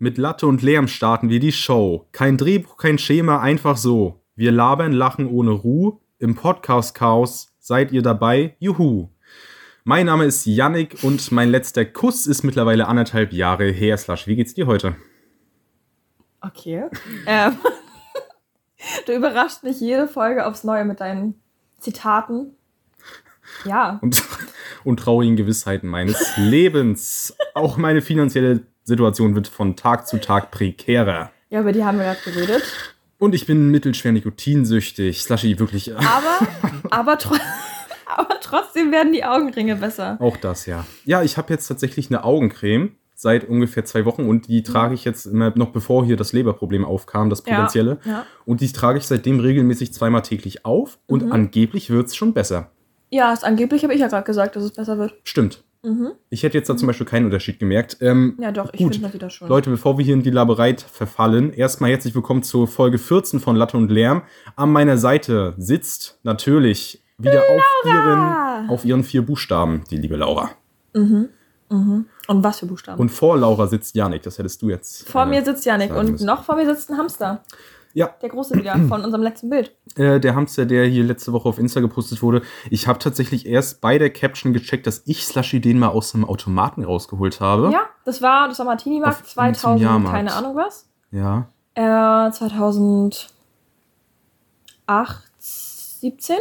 Mit 0.00 0.16
Latte 0.16 0.46
und 0.46 0.62
Lärm 0.62 0.86
starten 0.86 1.28
wir 1.28 1.40
die 1.40 1.50
Show. 1.50 2.06
Kein 2.12 2.36
Drehbuch, 2.36 2.76
kein 2.76 2.98
Schema, 2.98 3.40
einfach 3.40 3.76
so. 3.76 4.22
Wir 4.36 4.52
labern, 4.52 4.92
lachen 4.92 5.26
ohne 5.26 5.50
Ruhe. 5.50 5.98
Im 6.20 6.36
Podcast 6.36 6.94
Chaos 6.94 7.52
seid 7.58 7.90
ihr 7.90 8.00
dabei. 8.00 8.54
Juhu. 8.60 9.08
Mein 9.82 10.06
Name 10.06 10.24
ist 10.24 10.46
Yannick 10.46 11.02
und 11.02 11.32
mein 11.32 11.50
letzter 11.50 11.84
Kuss 11.84 12.28
ist 12.28 12.44
mittlerweile 12.44 12.86
anderthalb 12.86 13.32
Jahre 13.32 13.72
her. 13.72 13.96
Slash, 13.96 14.28
wie 14.28 14.36
geht's 14.36 14.54
dir 14.54 14.68
heute? 14.68 14.94
Okay. 16.42 16.84
ähm, 17.26 17.56
du 19.06 19.16
überrascht 19.16 19.64
mich 19.64 19.80
jede 19.80 20.06
Folge 20.06 20.46
aufs 20.46 20.62
Neue 20.62 20.84
mit 20.84 21.00
deinen 21.00 21.34
Zitaten. 21.80 22.54
Ja. 23.64 23.98
Und, 24.00 24.22
und 24.84 25.00
traurigen 25.00 25.34
Gewissheiten 25.34 25.88
meines 25.88 26.36
Lebens. 26.36 27.36
Auch 27.54 27.76
meine 27.78 28.00
finanzielle 28.00 28.64
Situation 28.88 29.34
wird 29.34 29.46
von 29.48 29.76
Tag 29.76 30.06
zu 30.08 30.18
Tag 30.18 30.50
prekärer. 30.50 31.30
Ja, 31.50 31.60
über 31.60 31.72
die 31.72 31.84
haben 31.84 31.98
wir 31.98 32.04
gerade 32.04 32.20
geredet. 32.24 32.62
Und 33.18 33.34
ich 33.34 33.46
bin 33.46 33.70
mittelschwer 33.70 34.12
nikotinsüchtig. 34.12 35.22
Slushy, 35.22 35.58
wirklich. 35.58 35.96
Aber, 35.96 36.38
aber, 36.90 37.18
tro 37.18 37.34
aber 38.06 38.36
trotzdem 38.40 38.92
werden 38.92 39.12
die 39.12 39.24
Augenringe 39.24 39.76
besser. 39.76 40.16
Auch 40.20 40.36
das, 40.36 40.66
ja. 40.66 40.86
Ja, 41.04 41.22
ich 41.22 41.36
habe 41.36 41.52
jetzt 41.52 41.66
tatsächlich 41.66 42.10
eine 42.10 42.24
Augencreme 42.24 42.92
seit 43.14 43.48
ungefähr 43.48 43.84
zwei 43.84 44.04
Wochen 44.04 44.28
und 44.28 44.46
die 44.46 44.62
trage 44.62 44.94
ich 44.94 45.04
jetzt 45.04 45.26
immer 45.26 45.52
noch 45.56 45.70
bevor 45.70 46.04
hier 46.04 46.16
das 46.16 46.32
Leberproblem 46.32 46.84
aufkam, 46.84 47.28
das 47.30 47.42
potenzielle. 47.42 47.98
Ja, 48.04 48.10
ja. 48.12 48.26
Und 48.44 48.60
die 48.60 48.70
trage 48.70 48.98
ich 48.98 49.06
seitdem 49.08 49.40
regelmäßig 49.40 49.92
zweimal 49.92 50.22
täglich 50.22 50.64
auf 50.64 50.98
und 51.08 51.24
Mhm. 51.24 51.32
angeblich 51.32 51.90
wird 51.90 52.06
es 52.06 52.14
schon 52.14 52.32
besser. 52.32 52.70
Ja, 53.10 53.32
ist 53.32 53.44
angeblich 53.44 53.82
habe 53.82 53.92
ich 53.94 54.00
ja 54.00 54.06
gerade 54.06 54.24
gesagt, 54.24 54.54
dass 54.54 54.62
es 54.62 54.70
besser 54.72 54.98
wird. 54.98 55.14
Stimmt. 55.24 55.64
Mhm. 55.82 56.12
Ich 56.30 56.42
hätte 56.42 56.58
jetzt 56.58 56.68
da 56.68 56.76
zum 56.76 56.88
Beispiel 56.88 57.06
keinen 57.06 57.26
Unterschied 57.26 57.58
gemerkt. 57.58 57.98
Ähm, 58.00 58.36
Ja, 58.40 58.50
doch, 58.50 58.70
ich 58.72 58.78
finde 58.80 58.98
das 58.98 59.14
wieder 59.14 59.30
schon. 59.30 59.48
Leute, 59.48 59.70
bevor 59.70 59.96
wir 59.96 60.04
hier 60.04 60.14
in 60.14 60.22
die 60.22 60.30
Laberei 60.30 60.76
verfallen, 60.76 61.52
erstmal 61.52 61.90
herzlich 61.90 62.14
willkommen 62.14 62.42
zur 62.42 62.66
Folge 62.66 62.98
14 62.98 63.38
von 63.38 63.54
Latte 63.54 63.76
und 63.76 63.90
Lärm. 63.90 64.22
An 64.56 64.72
meiner 64.72 64.98
Seite 64.98 65.54
sitzt 65.56 66.18
natürlich 66.24 67.04
wieder 67.16 67.42
auf 67.42 67.84
ihren, 67.84 68.70
auf 68.70 68.84
ihren 68.84 69.04
vier 69.04 69.22
Buchstaben, 69.22 69.84
die 69.90 69.96
liebe 69.98 70.16
Laura. 70.16 70.50
Und 72.28 72.44
was 72.44 72.58
für 72.58 72.66
Buchstaben? 72.66 73.00
Und 73.00 73.10
vor 73.10 73.36
Laura 73.38 73.66
sitzt 73.68 73.94
Janik, 73.94 74.22
das 74.22 74.38
hättest 74.38 74.60
du 74.62 74.70
jetzt. 74.70 75.08
vor 75.08 75.22
äh, 75.24 75.26
mir 75.26 75.44
sitzt 75.44 75.64
Janik 75.64 75.94
und 75.94 76.12
müssen. 76.12 76.26
noch 76.26 76.42
vor 76.44 76.56
mir 76.56 76.66
sitzt 76.66 76.90
ein 76.90 76.96
Hamster. 76.98 77.44
Ja, 77.94 78.10
Der 78.22 78.28
große 78.28 78.54
wieder 78.54 78.76
von 78.88 79.02
unserem 79.04 79.22
letzten 79.22 79.48
Bild. 79.50 79.74
äh, 79.96 80.20
der 80.20 80.34
Hamster, 80.36 80.66
der 80.66 80.84
hier 80.86 81.02
letzte 81.04 81.32
Woche 81.32 81.48
auf 81.48 81.58
Insta 81.58 81.80
gepostet 81.80 82.22
wurde. 82.22 82.42
Ich 82.70 82.86
habe 82.86 82.98
tatsächlich 82.98 83.46
erst 83.46 83.80
bei 83.80 83.98
der 83.98 84.10
Caption 84.10 84.52
gecheckt, 84.52 84.86
dass 84.86 85.02
ich 85.06 85.24
Slushy 85.26 85.60
den 85.60 85.78
mal 85.78 85.88
aus 85.88 86.12
dem 86.12 86.24
Automaten 86.24 86.84
rausgeholt 86.84 87.40
habe. 87.40 87.70
Ja, 87.72 87.80
das 88.04 88.20
war, 88.22 88.48
das 88.48 88.58
war 88.58 88.66
Martini 88.66 89.00
Markt 89.00 89.22
Auf- 89.22 89.26
zum 89.26 89.32
2000, 89.34 89.80
Jahrmarkt. 89.82 90.16
keine 90.16 90.32
Ahnung 90.34 90.54
was. 90.56 90.88
Ja. 91.10 91.48
Äh, 91.74 92.30
2008, 92.30 93.30
17? 95.38 96.36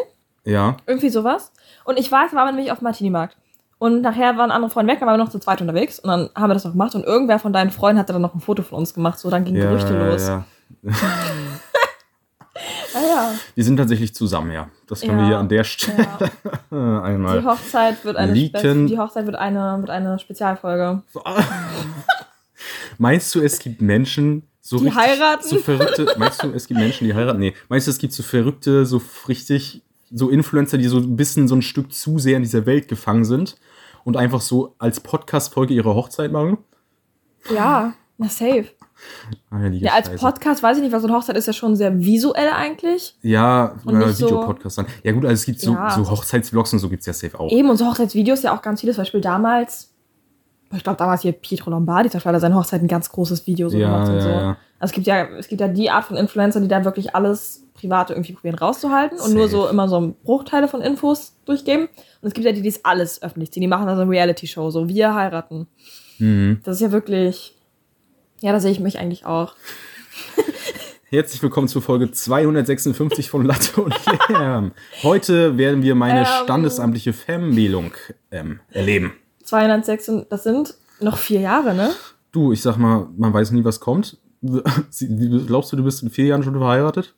Ja. 0.45 0.77
Irgendwie 0.85 1.09
sowas. 1.09 1.51
Und 1.85 1.97
ich 1.99 2.11
weiß, 2.11 2.31
wir 2.31 2.37
waren 2.37 2.53
nämlich 2.55 2.71
auf 2.71 2.81
Martini-Markt. 2.81 3.37
Und 3.79 4.01
nachher 4.01 4.37
waren 4.37 4.49
andere 4.51 4.71
Freunde 4.71 4.91
weg, 4.93 4.99
dann 4.99 5.07
waren 5.07 5.19
wir 5.19 5.23
noch 5.23 5.31
zu 5.31 5.39
zweit 5.39 5.61
unterwegs. 5.61 5.99
Und 5.99 6.09
dann 6.09 6.29
haben 6.35 6.49
wir 6.49 6.55
das 6.55 6.63
noch 6.65 6.71
gemacht. 6.71 6.95
Und 6.95 7.03
irgendwer 7.03 7.37
von 7.39 7.53
deinen 7.53 7.69
Freunden 7.69 7.99
hatte 7.99 8.13
dann 8.13 8.21
noch 8.21 8.33
ein 8.33 8.39
Foto 8.41 8.63
von 8.63 8.79
uns 8.79 8.93
gemacht. 8.93 9.19
So, 9.19 9.29
dann 9.29 9.45
gingen 9.45 9.57
ja, 9.61 9.69
Gerüchte 9.69 9.93
ja, 9.93 10.07
los. 10.07 10.27
ja. 10.27 10.45
Ah, 12.93 12.99
ja. 13.01 13.33
Wir 13.53 13.63
sind 13.63 13.77
tatsächlich 13.77 14.15
zusammen, 14.15 14.51
ja. 14.51 14.69
Das 14.87 15.01
können 15.01 15.17
wir 15.17 15.23
Ja. 15.23 15.27
hier 15.29 15.37
an 15.37 15.49
der 15.49 15.63
Stelle 15.63 16.07
ja. 16.71 17.01
einmal. 17.03 17.41
Die 17.41 17.45
Hochzeit 17.45 18.03
wird 18.03 18.17
eine. 18.17 18.35
Spe 18.35 18.85
die 18.87 18.97
Hochzeit 18.97 19.25
wird 19.25 19.35
eine, 19.35 19.77
wird 19.79 19.89
eine 19.91 20.17
Spezialfolge. 20.17 21.03
Meinst 22.97 23.33
du, 23.35 23.41
es 23.41 23.59
gibt 23.59 23.81
Menschen, 23.81 24.47
so 24.61 24.79
Die 24.79 24.85
richtig, 24.85 25.01
heiraten? 25.03 25.47
so 25.47 25.57
verrückte, 25.59 26.15
meinst 26.17 26.41
du, 26.43 26.51
es 26.51 26.67
gibt 26.67 26.79
Menschen, 26.79 27.05
die 27.05 27.13
heiraten? 27.13 27.39
Nee. 27.39 27.53
Meinst 27.69 27.85
du, 27.85 27.91
es 27.91 27.99
gibt 27.99 28.13
so 28.13 28.23
verrückte, 28.23 28.85
so 28.87 29.01
richtig, 29.27 29.83
so 30.11 30.29
Influencer, 30.29 30.79
die 30.79 30.87
so 30.87 30.97
ein 30.97 31.15
bisschen 31.15 31.47
so 31.47 31.55
ein 31.55 31.61
Stück 31.61 31.93
zu 31.93 32.17
sehr 32.17 32.37
in 32.37 32.43
dieser 32.43 32.65
Welt 32.65 32.87
gefangen 32.87 33.23
sind 33.23 33.55
und 34.03 34.17
einfach 34.17 34.41
so 34.41 34.73
als 34.79 34.99
Podcast-Folge 34.99 35.75
ihre 35.75 35.93
Hochzeit 35.93 36.31
machen? 36.31 36.57
Ja, 37.53 37.93
na 38.17 38.27
safe. 38.29 38.65
Ja, 39.51 39.93
als 39.93 40.07
Scheiße. 40.07 40.17
Podcast 40.19 40.63
weiß 40.63 40.77
ich 40.77 40.83
nicht, 40.83 40.91
weil 40.91 40.99
so 40.99 41.07
eine 41.07 41.15
Hochzeit 41.15 41.37
ist 41.37 41.45
ja 41.47 41.53
schon 41.53 41.75
sehr 41.75 41.97
visuell 41.99 42.49
eigentlich. 42.49 43.15
Ja, 43.21 43.75
Und 43.85 44.01
äh, 44.01 44.09
Videopodcast 44.09 44.77
dann. 44.79 44.87
Ja 45.03 45.11
gut, 45.11 45.23
also 45.23 45.33
es 45.33 45.45
gibt 45.45 45.59
so, 45.61 45.73
Ja. 45.73 45.89
so 45.91 46.09
Hochzeitsvlogs 46.09 46.73
und 46.73 46.79
so 46.79 46.89
gibt 46.89 47.01
es 47.01 47.05
ja 47.07 47.13
safe 47.13 47.39
auch. 47.39 47.51
Eben, 47.51 47.69
und 47.69 47.77
so 47.77 47.85
Hochzeitsvideos 47.87 48.43
ja 48.43 48.55
auch 48.55 48.61
ganz 48.61 48.81
viele. 48.81 48.93
Zum 48.93 49.01
Beispiel 49.01 49.21
damals, 49.21 49.93
ich 50.73 50.83
glaube 50.83 50.97
damals 50.97 51.21
hier 51.21 51.31
Pietro 51.31 51.69
Lombardi, 51.71 52.09
zum 52.09 52.17
Beispiel 52.17 52.29
hat 52.29 52.35
er 52.37 52.39
seine 52.41 52.55
Hochzeit 52.55 52.81
ein 52.81 52.87
ganz 52.87 53.09
großes 53.09 53.47
Video 53.47 53.69
so 53.69 53.77
Ja, 53.77 53.87
gemacht 53.89 54.09
und 54.11 54.21
so. 54.21 54.29
ja. 54.29 54.57
Also 54.79 54.91
es 54.91 54.91
gibt 54.91 55.07
ja, 55.07 55.25
es 55.37 55.47
gibt 55.47 55.61
ja 55.61 55.67
die 55.67 55.89
Art 55.89 56.05
von 56.05 56.17
Influencer, 56.17 56.59
die 56.59 56.67
da 56.67 56.83
wirklich 56.85 57.15
alles 57.15 57.63
Private 57.73 58.13
irgendwie 58.13 58.33
probieren 58.33 58.55
rauszuhalten 58.55 59.19
und 59.19 59.33
nur 59.33 59.47
Safe. 59.47 59.63
so 59.63 59.67
immer 59.69 59.87
so 59.87 60.15
Bruchteile 60.23 60.67
von 60.67 60.81
Infos 60.81 61.35
durchgeben. 61.45 61.83
Und 62.21 62.27
es 62.27 62.33
gibt 62.33 62.45
ja 62.45 62.51
die, 62.51 62.61
die 62.61 62.69
es 62.69 62.83
alles 62.85 63.21
öffentlich 63.21 63.51
ziehen. 63.51 63.61
Die 63.61 63.67
machen 63.67 63.87
also 63.87 64.01
eine 64.01 64.11
Reality-Show, 64.11 64.69
so 64.71 64.87
wir 64.87 65.13
heiraten. 65.15 65.67
Mhm. 66.19 66.59
Das 66.63 66.75
ist 66.75 66.81
ja 66.81 66.91
wirklich, 66.91 67.56
ja, 68.41 68.51
da 68.51 68.59
sehe 68.59 68.71
ich 68.71 68.79
mich 68.79 68.99
eigentlich 68.99 69.25
auch. 69.25 69.55
Herzlich 71.09 71.41
willkommen 71.41 71.67
zur 71.69 71.81
Folge 71.81 72.11
256 72.11 73.29
von 73.29 73.45
Latte 73.45 73.81
und 73.81 73.95
Lärm. 74.29 74.71
Heute 75.03 75.57
werden 75.57 75.81
wir 75.81 75.95
meine 75.95 76.21
Ähm. 76.21 76.25
standesamtliche 76.43 77.13
Fernmeldung 77.13 77.91
ähm, 78.31 78.59
erleben. 78.71 79.13
206, 79.45 80.09
und 80.09 80.31
das 80.31 80.43
sind 80.43 80.75
noch 80.99 81.17
vier 81.17 81.39
Jahre, 81.39 81.73
ne? 81.73 81.91
Du, 82.33 82.51
ich 82.51 82.61
sag 82.61 82.75
mal, 82.77 83.07
man 83.15 83.33
weiß 83.33 83.51
nie, 83.51 83.63
was 83.63 83.79
kommt. 83.79 84.17
Glaubst 84.41 85.71
du, 85.71 85.77
du 85.77 85.83
bist 85.83 86.03
in 86.03 86.09
vier 86.09 86.25
Jahren 86.25 86.43
schon 86.43 86.55
verheiratet? 86.57 87.15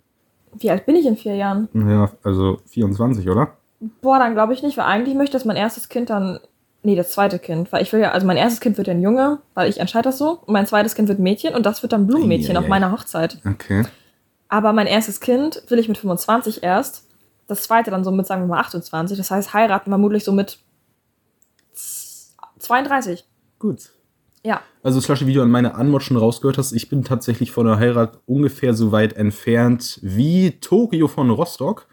Wie 0.53 0.69
alt 0.69 0.85
bin 0.85 0.95
ich 0.95 1.05
in 1.05 1.17
vier 1.17 1.35
Jahren? 1.35 1.67
Ja, 1.73 2.11
also 2.23 2.59
24, 2.67 3.27
oder? 3.27 3.57
Boah, 4.01 4.19
dann 4.19 4.33
glaube 4.35 4.53
ich 4.53 4.61
nicht, 4.61 4.77
weil 4.77 4.85
eigentlich 4.85 5.15
möchte 5.15 5.31
ich, 5.35 5.41
dass 5.41 5.45
mein 5.45 5.57
erstes 5.57 5.89
Kind 5.89 6.09
dann. 6.11 6.39
Nee, 6.81 6.95
das 6.95 7.11
zweite 7.11 7.39
Kind. 7.39 7.71
Weil 7.71 7.81
ich 7.81 7.91
will 7.91 7.99
ja, 7.99 8.11
also 8.11 8.25
mein 8.25 8.37
erstes 8.37 8.61
Kind 8.61 8.77
wird 8.77 8.87
ja 8.87 8.93
ein 8.93 9.01
Junge, 9.01 9.39
weil 9.53 9.69
ich 9.69 9.79
entscheide 9.79 10.09
das 10.09 10.17
so. 10.17 10.39
Und 10.45 10.53
mein 10.53 10.65
zweites 10.65 10.95
Kind 10.95 11.07
wird 11.09 11.19
ein 11.19 11.23
Mädchen 11.23 11.53
und 11.53 11.65
das 11.65 11.81
wird 11.83 11.91
dann 11.91 12.07
Blumenmädchen 12.07 12.55
Eieiei. 12.55 12.63
auf 12.63 12.69
meiner 12.69 12.91
Hochzeit. 12.91 13.37
Okay. 13.45 13.85
Aber 14.47 14.73
mein 14.73 14.87
erstes 14.87 15.19
Kind 15.19 15.63
will 15.67 15.79
ich 15.79 15.87
mit 15.87 15.97
25 15.97 16.63
erst. 16.63 17.07
Das 17.47 17.63
zweite 17.63 17.91
dann 17.91 18.03
so 18.03 18.11
mit, 18.11 18.27
sagen 18.27 18.43
wir 18.43 18.47
mal, 18.47 18.59
28. 18.59 19.17
Das 19.17 19.31
heißt, 19.31 19.53
heiraten 19.53 19.91
vermutlich 19.91 20.23
so 20.23 20.31
mit 20.31 20.59
32. 22.59 23.25
Gut. 23.57 23.89
Ja. 24.43 24.61
Also 24.83 24.99
das 24.99 25.05
Flasche 25.05 25.27
Video 25.27 25.43
an 25.43 25.51
meine 25.51 25.75
Anmod 25.75 26.03
schon 26.03 26.17
rausgehört 26.17 26.57
hast, 26.57 26.71
ich 26.71 26.89
bin 26.89 27.03
tatsächlich 27.03 27.51
von 27.51 27.65
der 27.65 27.77
Heirat 27.77 28.19
ungefähr 28.25 28.73
so 28.73 28.91
weit 28.91 29.13
entfernt 29.13 29.99
wie 30.01 30.59
Tokio 30.61 31.07
von 31.07 31.29
Rostock. 31.29 31.87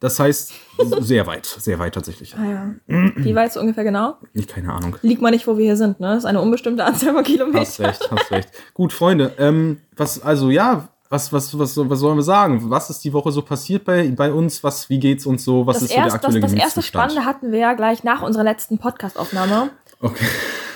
Das 0.00 0.18
heißt, 0.20 0.52
sehr 1.00 1.26
weit, 1.26 1.46
sehr 1.46 1.78
weit 1.78 1.94
tatsächlich. 1.94 2.34
Ah 2.36 2.44
ja. 2.44 2.74
Wie 3.16 3.34
weit 3.34 3.52
so 3.52 3.60
ungefähr 3.60 3.84
genau? 3.84 4.16
Ich 4.34 4.46
keine 4.46 4.72
Ahnung. 4.72 4.96
Liegt 5.02 5.22
mal 5.22 5.30
nicht, 5.30 5.46
wo 5.46 5.56
wir 5.56 5.64
hier 5.64 5.76
sind, 5.76 6.00
ne? 6.00 6.08
Das 6.08 6.18
ist 6.18 6.24
eine 6.26 6.40
unbestimmte 6.40 6.84
Anzahl 6.84 7.14
von 7.14 7.24
Kilometern. 7.24 7.60
Hast 7.60 7.80
recht, 7.80 8.10
hast 8.10 8.30
recht. 8.30 8.48
Gut, 8.74 8.92
Freunde, 8.92 9.32
ähm, 9.38 9.80
was, 9.96 10.20
also 10.22 10.50
ja, 10.50 10.88
was, 11.08 11.32
was, 11.32 11.56
was, 11.58 11.76
was 11.76 11.98
sollen 12.00 12.18
wir 12.18 12.22
sagen? 12.22 12.70
Was 12.70 12.90
ist 12.90 13.04
die 13.04 13.12
Woche 13.12 13.30
so 13.30 13.42
passiert 13.42 13.84
bei, 13.84 14.08
bei 14.08 14.32
uns? 14.32 14.64
Was, 14.64 14.90
wie 14.90 14.98
geht's 14.98 15.26
uns 15.26 15.44
so? 15.44 15.66
Was 15.66 15.76
Das, 15.76 15.84
ist 15.84 15.88
so 15.90 15.94
der 15.94 16.04
erst, 16.04 16.16
das, 16.16 16.24
aktuelle 16.24 16.40
das 16.40 16.52
erste? 16.52 16.82
Spannende 16.82 17.24
hatten 17.24 17.52
wir 17.52 17.60
ja 17.60 17.74
gleich 17.74 18.04
nach 18.04 18.20
unserer 18.22 18.44
letzten 18.44 18.78
Podcast-Aufnahme. 18.78 19.70
Okay. 20.00 20.26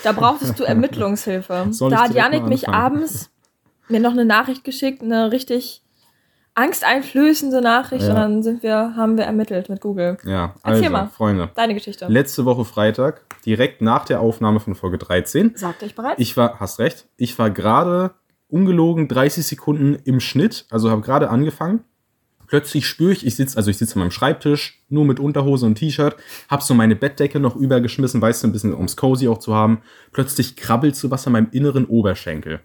Da 0.04 0.12
brauchtest 0.12 0.58
du 0.58 0.64
Ermittlungshilfe. 0.64 1.70
Da 1.90 2.02
hat 2.02 2.14
Janik 2.14 2.46
mich 2.46 2.68
abends 2.68 3.30
mir 3.88 4.00
noch 4.00 4.12
eine 4.12 4.24
Nachricht 4.24 4.64
geschickt, 4.64 5.02
eine 5.02 5.32
richtig 5.32 5.82
angsteinflößende 6.58 7.60
Nachricht 7.60 8.04
Ja. 8.04 8.10
und 8.10 8.16
dann 8.16 8.42
sind 8.42 8.62
wir, 8.62 8.94
haben 8.96 9.16
wir 9.16 9.24
ermittelt 9.24 9.69
mit 9.69 9.80
Google. 9.80 10.19
Ja, 10.24 10.54
Erzähl 10.64 10.84
also, 10.84 10.91
mal. 10.91 11.06
Freunde. 11.08 11.50
Deine 11.54 11.74
Geschichte. 11.74 12.06
Letzte 12.08 12.44
Woche 12.44 12.64
Freitag, 12.64 13.22
direkt 13.46 13.80
nach 13.80 14.04
der 14.04 14.20
Aufnahme 14.20 14.60
von 14.60 14.74
Folge 14.74 14.98
13, 14.98 15.52
Sagte 15.54 15.86
ich 15.86 15.94
bereits? 15.94 16.20
Ich 16.20 16.36
war, 16.36 16.58
hast 16.58 16.78
recht, 16.78 17.06
ich 17.16 17.38
war 17.38 17.50
gerade 17.50 18.10
ungelogen 18.48 19.09
30 19.09 19.47
Sekunden 19.47 19.97
im 20.04 20.21
Schnitt, 20.21 20.66
also 20.71 20.91
habe 20.91 21.03
gerade 21.03 21.30
angefangen. 21.30 21.84
Plötzlich 22.48 22.86
spüre 22.86 23.12
ich, 23.12 23.27
ich 23.27 23.36
sitze, 23.36 23.59
also 23.59 23.71
ich 23.71 23.77
sitze 23.77 23.97
an 23.97 24.00
meinem 24.00 24.10
Schreibtisch, 24.10 24.83
nur 24.88 25.04
mit 25.04 25.21
Unterhose 25.21 25.66
und 25.66 25.74
T-Shirt, 25.74 26.16
hab 26.48 26.62
so 26.62 26.72
meine 26.72 26.97
Bettdecke 26.97 27.41
noch 27.41 27.56
übergeschmissen, 27.56 28.22
weißt 28.22 28.42
du, 28.42 28.48
ein 28.48 28.53
bisschen 28.53 28.74
ums 28.74 28.97
Cozy 28.97 29.28
auch 29.28 29.38
zu 29.38 29.54
haben. 29.54 29.83
Plötzlich 30.12 30.56
krabbelt 30.56 30.97
so 30.97 31.10
was 31.10 31.27
an 31.27 31.34
meinem 31.34 31.48
inneren 31.53 31.84
Oberschenkel. 31.84 32.60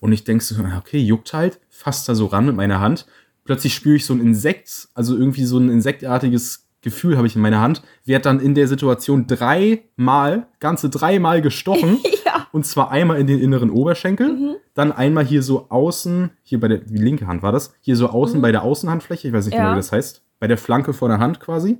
Und 0.00 0.12
ich 0.12 0.24
denke 0.24 0.44
so, 0.44 0.54
okay, 0.78 0.98
juckt 0.98 1.32
halt, 1.32 1.60
fasst 1.68 2.08
da 2.08 2.14
so 2.14 2.26
ran 2.26 2.46
mit 2.46 2.56
meiner 2.56 2.80
Hand. 2.80 3.06
Plötzlich 3.44 3.74
spüre 3.74 3.96
ich 3.96 4.06
so 4.06 4.14
ein 4.14 4.20
Insekt, 4.20 4.88
also 4.94 5.16
irgendwie 5.16 5.44
so 5.44 5.58
ein 5.58 5.70
insektartiges 5.70 6.66
Gefühl 6.82 7.16
habe 7.18 7.26
ich 7.26 7.36
in 7.36 7.42
meiner 7.42 7.60
Hand, 7.60 7.82
werd 8.06 8.24
dann 8.24 8.40
in 8.40 8.54
der 8.54 8.66
Situation 8.66 9.26
dreimal, 9.26 10.46
ganze 10.60 10.88
dreimal 10.88 11.42
gestochen. 11.42 11.98
ja. 12.24 12.46
Und 12.52 12.64
zwar 12.64 12.90
einmal 12.90 13.20
in 13.20 13.26
den 13.26 13.38
inneren 13.38 13.70
Oberschenkel, 13.70 14.58
dann 14.74 14.90
einmal 14.92 15.24
hier 15.24 15.42
so 15.42 15.68
außen, 15.68 16.30
hier 16.42 16.58
bei 16.58 16.68
der, 16.68 16.78
die 16.78 16.96
linke 16.96 17.26
Hand 17.26 17.42
war 17.42 17.52
das, 17.52 17.74
hier 17.80 17.96
so 17.96 18.08
außen 18.08 18.40
bei 18.40 18.50
der 18.50 18.62
Außenhandfläche, 18.62 19.28
ich 19.28 19.34
weiß 19.34 19.44
nicht 19.46 19.54
Ja. 19.54 19.60
genau, 19.62 19.72
wie 19.72 19.76
das 19.76 19.92
heißt, 19.92 20.22
bei 20.38 20.46
der 20.46 20.56
Flanke 20.56 20.92
vor 20.94 21.08
der 21.08 21.18
Hand 21.18 21.40
quasi. 21.40 21.78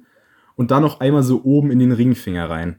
Und 0.54 0.70
dann 0.70 0.82
noch 0.82 1.00
einmal 1.00 1.22
so 1.22 1.42
oben 1.44 1.70
in 1.70 1.78
den 1.78 1.92
Ringfinger 1.92 2.50
rein. 2.50 2.78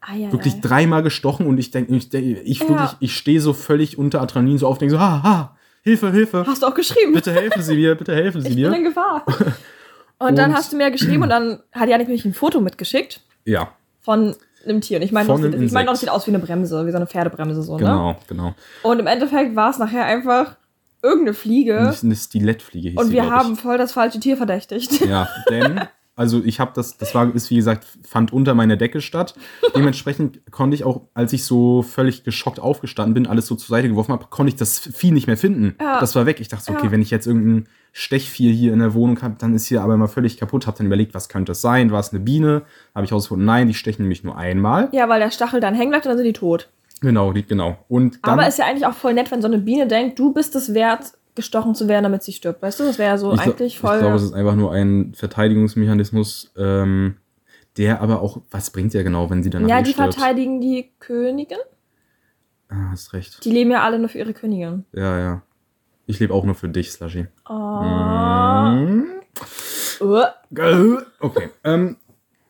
Ei, 0.00 0.26
ei, 0.26 0.32
Wirklich 0.32 0.54
ei. 0.54 0.60
dreimal 0.62 1.02
gestochen 1.02 1.46
und 1.46 1.58
ich 1.58 1.70
denke, 1.70 1.94
ich, 1.94 2.08
denk, 2.08 2.38
ich, 2.44 2.60
Ja. 2.60 2.68
wirklich, 2.68 2.90
ich 3.00 3.16
stehe 3.16 3.40
so 3.40 3.52
völlig 3.52 3.98
unter 3.98 4.20
Adrenalin 4.22 4.58
so 4.58 4.66
auf, 4.66 4.78
denke 4.78 4.94
so, 4.94 5.00
ha, 5.00 5.22
ha, 5.22 5.56
Hilfe, 5.82 6.10
Hilfe, 6.12 6.44
Hast 6.46 6.62
du 6.62 6.66
auch 6.66 6.74
geschrieben? 6.74 7.12
bitte 7.14 7.32
helfen 7.32 7.62
Sie 7.62 7.74
mir, 7.74 7.94
bitte 7.94 8.14
helfen 8.14 8.42
Sie 8.42 8.48
ich 8.48 8.54
bin 8.54 8.64
in 8.66 8.70
mir. 8.82 8.88
Gefahr. 8.88 9.24
Und, 10.18 10.36
dann 10.38 10.50
Und- 10.50 10.56
hast 10.56 10.72
du 10.72 10.76
mir 10.76 10.90
geschrieben 10.90 11.22
und 11.22 11.30
dann 11.30 11.60
hat 11.72 11.88
Janik 11.88 12.06
nämlich 12.08 12.26
ein 12.26 12.34
Foto 12.34 12.60
mitgeschickt 12.60 13.22
Ja, 13.46 13.72
von 14.02 14.34
einem 14.66 14.82
Tier. 14.82 14.98
Und 14.98 15.02
ich 15.02 15.12
meine, 15.12 15.26
das, 15.28 15.40
sieht- 15.40 15.54
ich 15.54 15.72
meine, 15.72 15.86
das 15.88 16.00
sieht 16.00 16.10
aus 16.10 16.26
wie 16.26 16.30
eine 16.30 16.38
Bremse, 16.40 16.86
wie 16.86 16.90
so 16.90 16.96
eine 16.98 17.06
Pferdebremse 17.06 17.62
so, 17.62 17.72
ne? 17.78 17.84
genau, 17.84 18.16
genau. 18.28 18.54
Und 18.82 18.98
im 18.98 19.06
Endeffekt 19.06 19.56
war 19.56 19.70
es 19.70 19.78
nachher 19.78 20.04
einfach 20.04 20.56
irgendeine 21.02 21.32
Fliege. 21.32 21.94
Eine 22.02 22.14
Stilettfliege 22.16 22.90
hieß 22.90 22.98
Und 23.00 23.12
wir 23.12 23.30
haben 23.30 23.54
ich. 23.54 23.60
voll 23.60 23.78
das 23.78 23.92
falsche 23.92 24.20
Tier 24.20 24.36
verdächtigt. 24.36 25.00
Ja, 25.06 25.26
denn, 25.48 25.80
also 26.20 26.42
ich 26.44 26.60
habe 26.60 26.72
das, 26.74 26.98
das 26.98 27.14
war, 27.14 27.34
ist 27.34 27.48
wie 27.48 27.56
gesagt, 27.56 27.86
fand 28.06 28.30
unter 28.30 28.52
meiner 28.52 28.76
Decke 28.76 29.00
statt. 29.00 29.34
Dementsprechend 29.74 30.40
konnte 30.50 30.74
ich 30.74 30.84
auch, 30.84 31.00
als 31.14 31.32
ich 31.32 31.44
so 31.44 31.80
völlig 31.80 32.24
geschockt 32.24 32.60
aufgestanden 32.60 33.14
bin, 33.14 33.26
alles 33.26 33.46
so 33.46 33.54
zur 33.54 33.74
Seite 33.74 33.88
geworfen 33.88 34.12
habe, 34.12 34.26
konnte 34.28 34.50
ich 34.50 34.56
das 34.56 34.78
Vieh 34.80 35.12
nicht 35.12 35.26
mehr 35.26 35.38
finden. 35.38 35.76
Ja. 35.80 35.98
Das 35.98 36.14
war 36.14 36.26
weg. 36.26 36.38
Ich 36.38 36.48
dachte, 36.48 36.64
so, 36.64 36.72
okay, 36.74 36.86
Ja. 36.86 36.92
wenn 36.92 37.00
ich 37.00 37.10
jetzt 37.10 37.26
irgendein 37.26 37.68
Stechvieh 37.92 38.52
hier 38.52 38.74
in 38.74 38.80
der 38.80 38.92
Wohnung 38.92 39.22
habe, 39.22 39.36
dann 39.38 39.54
ist 39.54 39.66
hier 39.66 39.80
aber 39.80 39.96
mal 39.96 40.08
völlig 40.08 40.36
kaputt. 40.36 40.66
Habe 40.66 40.76
dann 40.76 40.88
überlegt, 40.88 41.14
was 41.14 41.30
könnte 41.30 41.52
es 41.52 41.62
sein? 41.62 41.90
War 41.90 42.00
es 42.00 42.10
eine 42.10 42.20
Biene? 42.20 42.62
Habe 42.94 43.06
ich 43.06 43.12
herausgefunden, 43.12 43.46
nein, 43.46 43.68
die 43.68 43.74
stechen 43.74 44.02
nämlich 44.02 44.22
nur 44.22 44.36
einmal. 44.36 44.90
Ja, 44.92 45.08
weil 45.08 45.20
der 45.20 45.30
Stachel 45.30 45.60
dann 45.60 45.74
hängen 45.74 45.88
bleibt 45.90 46.04
und 46.04 46.10
dann 46.10 46.18
sind 46.18 46.26
die 46.26 46.34
tot. 46.34 46.68
Genau, 47.00 47.32
die, 47.32 47.46
genau. 47.46 47.78
Und 47.88 48.18
dann, 48.26 48.34
Aber 48.34 48.46
ist 48.46 48.58
ja 48.58 48.66
eigentlich 48.66 48.84
auch 48.84 48.92
voll 48.92 49.14
nett, 49.14 49.30
wenn 49.30 49.40
so 49.40 49.48
eine 49.48 49.56
Biene 49.58 49.86
denkt, 49.86 50.18
du 50.18 50.34
bist 50.34 50.54
es 50.54 50.74
wert, 50.74 51.12
gestochen 51.34 51.74
zu 51.74 51.88
werden, 51.88 52.04
damit 52.04 52.22
sie 52.22 52.32
stirbt. 52.32 52.62
Weißt 52.62 52.80
du, 52.80 52.84
das 52.84 52.98
wäre 52.98 53.10
ja 53.10 53.18
so 53.18 53.32
ich, 53.32 53.40
eigentlich 53.40 53.74
ich 53.74 53.78
voll. 53.80 53.98
glaube, 53.98 54.16
es 54.16 54.22
ist 54.22 54.32
einfach 54.32 54.56
nur 54.56 54.72
ein 54.72 55.14
Verteidigungsmechanismus, 55.14 56.52
ähm, 56.56 57.16
der 57.76 58.00
aber 58.00 58.20
auch, 58.20 58.40
was 58.50 58.70
bringt 58.70 58.94
ja 58.94 59.02
genau, 59.02 59.30
wenn 59.30 59.42
sie 59.42 59.50
dann 59.50 59.68
ja, 59.68 59.82
die 59.82 59.92
stirbt? 59.92 60.14
verteidigen 60.14 60.60
die 60.60 60.90
Königin. 60.98 61.58
Ah, 62.68 62.90
hast 62.90 63.12
recht. 63.12 63.44
Die 63.44 63.50
leben 63.50 63.70
ja 63.70 63.82
alle 63.82 63.98
nur 63.98 64.08
für 64.08 64.18
ihre 64.18 64.32
Königin. 64.32 64.84
Ja, 64.92 65.18
ja. 65.18 65.42
Ich 66.06 66.18
lebe 66.18 66.34
auch 66.34 66.44
nur 66.44 66.54
für 66.54 66.68
dich, 66.68 66.90
Slushy. 66.92 67.26
Oh. 67.48 67.52
Mhm. 67.52 69.06
Uh. 70.00 70.24
Okay. 71.20 71.50
Ähm, 71.62 71.96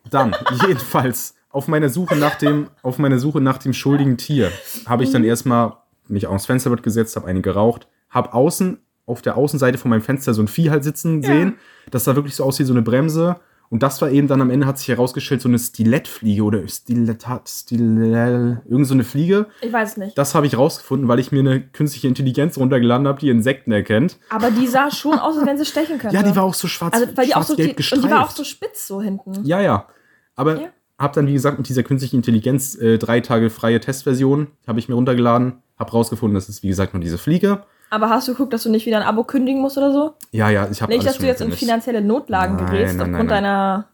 dann, 0.08 0.34
jedenfalls, 0.66 1.34
auf 1.50 1.68
meiner 1.68 1.88
Suche 1.88 2.16
nach 2.16 2.36
dem, 2.36 2.70
auf 2.82 2.98
meiner 2.98 3.18
Suche 3.18 3.40
nach 3.40 3.58
dem 3.58 3.72
schuldigen 3.72 4.16
Tier 4.16 4.50
habe 4.86 5.04
ich 5.04 5.10
dann 5.10 5.24
erstmal 5.24 5.74
mich 6.06 6.26
aufs 6.26 6.46
Fensterbrett 6.46 6.82
gesetzt, 6.82 7.16
habe 7.16 7.26
eine 7.26 7.40
geraucht, 7.40 7.88
habe 8.10 8.32
außen 8.34 8.78
auf 9.06 9.22
der 9.22 9.36
Außenseite 9.36 9.78
von 9.78 9.90
meinem 9.90 10.02
Fenster 10.02 10.34
so 10.34 10.42
ein 10.42 10.48
Vieh 10.48 10.70
halt 10.70 10.84
sitzen 10.84 11.22
Ja. 11.22 11.28
sehen. 11.28 11.54
Das 11.90 12.04
sah 12.04 12.14
wirklich 12.14 12.36
so 12.36 12.44
aus 12.44 12.58
wie 12.58 12.64
so 12.64 12.72
eine 12.72 12.82
Bremse. 12.82 13.36
Und 13.70 13.84
das 13.84 14.02
war 14.02 14.10
eben 14.10 14.26
dann 14.26 14.40
am 14.40 14.50
Ende, 14.50 14.66
hat 14.66 14.78
sich 14.78 14.88
herausgestellt, 14.88 15.40
so 15.42 15.48
eine 15.48 15.58
Stilettfliege 15.58 16.42
oder 16.42 16.66
Stilettat, 16.66 17.48
Stilell, 17.48 18.62
irgend 18.68 18.86
so 18.86 18.94
eine 18.94 19.04
Fliege. 19.04 19.46
Ich 19.60 19.72
weiß 19.72 19.92
es 19.92 19.96
nicht. 19.96 20.18
Das 20.18 20.34
habe 20.34 20.46
ich 20.46 20.56
rausgefunden, 20.58 21.06
weil 21.08 21.18
ich 21.20 21.30
mir 21.32 21.40
eine 21.40 21.60
künstliche 21.60 22.08
Intelligenz 22.08 22.58
runtergeladen 22.58 23.06
habe, 23.06 23.20
die 23.20 23.30
Insekten 23.30 23.70
erkennt. 23.72 24.18
Aber 24.28 24.50
die 24.50 24.66
sah 24.66 24.90
schon 24.90 25.18
aus, 25.18 25.36
als 25.36 25.46
wenn 25.46 25.56
sie 25.58 25.64
stechen 25.64 25.98
könnte. 25.98 26.14
Ja, 26.20 26.22
die 26.22 26.34
war 26.34 26.42
auch 26.44 26.54
so 26.54 26.66
schwarz, 26.68 26.94
also, 26.94 27.06
weil 27.16 27.26
die 27.26 27.34
auch 27.34 27.42
so 27.42 27.54
schwarz-gelb 27.54 27.76
die, 27.76 27.94
und 27.94 28.04
die 28.04 28.10
war 28.10 28.22
auch 28.22 28.28
gestreift. 28.28 28.36
so 28.36 28.44
spitz 28.44 28.86
so 28.88 29.00
hinten. 29.00 29.44
Ja, 29.44 29.60
ja. 29.60 29.86
Aber 30.34 30.60
Ja. 30.60 30.68
hab 30.98 31.12
dann, 31.12 31.26
wie 31.28 31.32
gesagt, 31.32 31.58
mit 31.58 31.68
dieser 31.68 31.82
künstlichen 31.84 32.16
Intelligenz 32.16 32.74
äh, 32.76 32.98
drei 32.98 33.20
Tage 33.20 33.50
freie 33.50 33.78
Testversion, 33.80 34.48
habe 34.66 34.78
ich 34.80 34.88
mir 34.88 34.96
runtergeladen, 34.96 35.62
habe 35.78 35.92
rausgefunden, 35.92 36.34
das 36.34 36.48
ist, 36.48 36.62
wie 36.64 36.68
gesagt, 36.68 36.92
nur 36.94 37.02
diese 37.02 37.18
Fliege. 37.18 37.62
Aber 37.90 38.08
hast 38.08 38.28
du 38.28 38.32
geguckt, 38.32 38.52
dass 38.52 38.62
du 38.62 38.70
nicht 38.70 38.86
wieder 38.86 38.98
ein 38.98 39.02
Abo 39.02 39.24
kündigen 39.24 39.60
musst 39.60 39.76
oder 39.76 39.92
so? 39.92 40.14
Ja, 40.30 40.48
ja, 40.48 40.68
ich 40.70 40.80
habe 40.80 40.92
Nicht, 40.92 41.06
dass 41.06 41.18
du 41.18 41.26
jetzt 41.26 41.40
in 41.40 41.50
finanzielle 41.50 42.00
Notlagen 42.00 42.54
Nein, 42.56 42.66
gerätst 42.66 42.96
nein, 42.96 43.10
aufgrund 43.10 43.28
nein. 43.30 43.42
deiner 43.42 43.88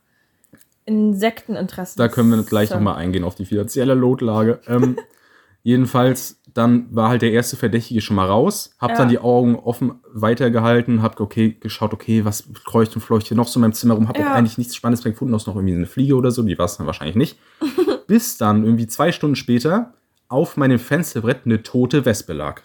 Insekteninteressen. 0.84 1.98
Da 1.98 2.08
können 2.08 2.30
wir 2.30 2.42
gleich 2.44 2.70
nochmal 2.70 2.96
eingehen 2.96 3.24
auf 3.24 3.34
die 3.34 3.46
finanzielle 3.46 3.96
Notlage. 3.96 4.60
Ähm, 4.68 4.96
jedenfalls, 5.62 6.40
dann 6.52 6.94
war 6.94 7.08
halt 7.08 7.22
der 7.22 7.32
erste 7.32 7.56
Verdächtige 7.56 8.00
schon 8.00 8.16
mal 8.16 8.26
raus, 8.26 8.74
hab 8.78 8.90
Ja. 8.90 8.98
dann 8.98 9.08
die 9.08 9.18
Augen 9.18 9.56
offen 9.56 10.00
weitergehalten, 10.12 11.02
hab 11.02 11.18
okay, 11.20 11.56
geschaut, 11.58 11.92
okay, 11.92 12.24
was 12.24 12.44
kreucht 12.64 12.94
und 12.94 13.02
fleucht 13.02 13.26
hier 13.26 13.36
noch 13.36 13.48
so 13.48 13.58
in 13.58 13.62
meinem 13.62 13.72
Zimmer 13.72 13.94
rum, 13.94 14.08
hab 14.08 14.18
Ja. 14.18 14.30
auch 14.30 14.34
eigentlich 14.36 14.58
nichts 14.58 14.76
Spannendes 14.76 15.04
mehr 15.04 15.12
gefunden, 15.12 15.34
außer 15.34 15.50
noch 15.50 15.56
irgendwie 15.56 15.74
eine 15.74 15.86
Fliege 15.86 16.14
oder 16.16 16.30
so, 16.30 16.42
die 16.42 16.58
war 16.58 16.66
es 16.66 16.76
dann 16.76 16.86
wahrscheinlich 16.86 17.16
nicht. 17.16 17.38
Bis 18.06 18.36
dann 18.38 18.62
irgendwie 18.64 18.86
zwei 18.86 19.10
Stunden 19.10 19.36
später 19.36 19.94
auf 20.28 20.56
meinem 20.56 20.78
Fensterbrett 20.78 21.40
eine 21.46 21.62
tote 21.62 22.04
Wespe 22.04 22.32
lag. 22.32 22.62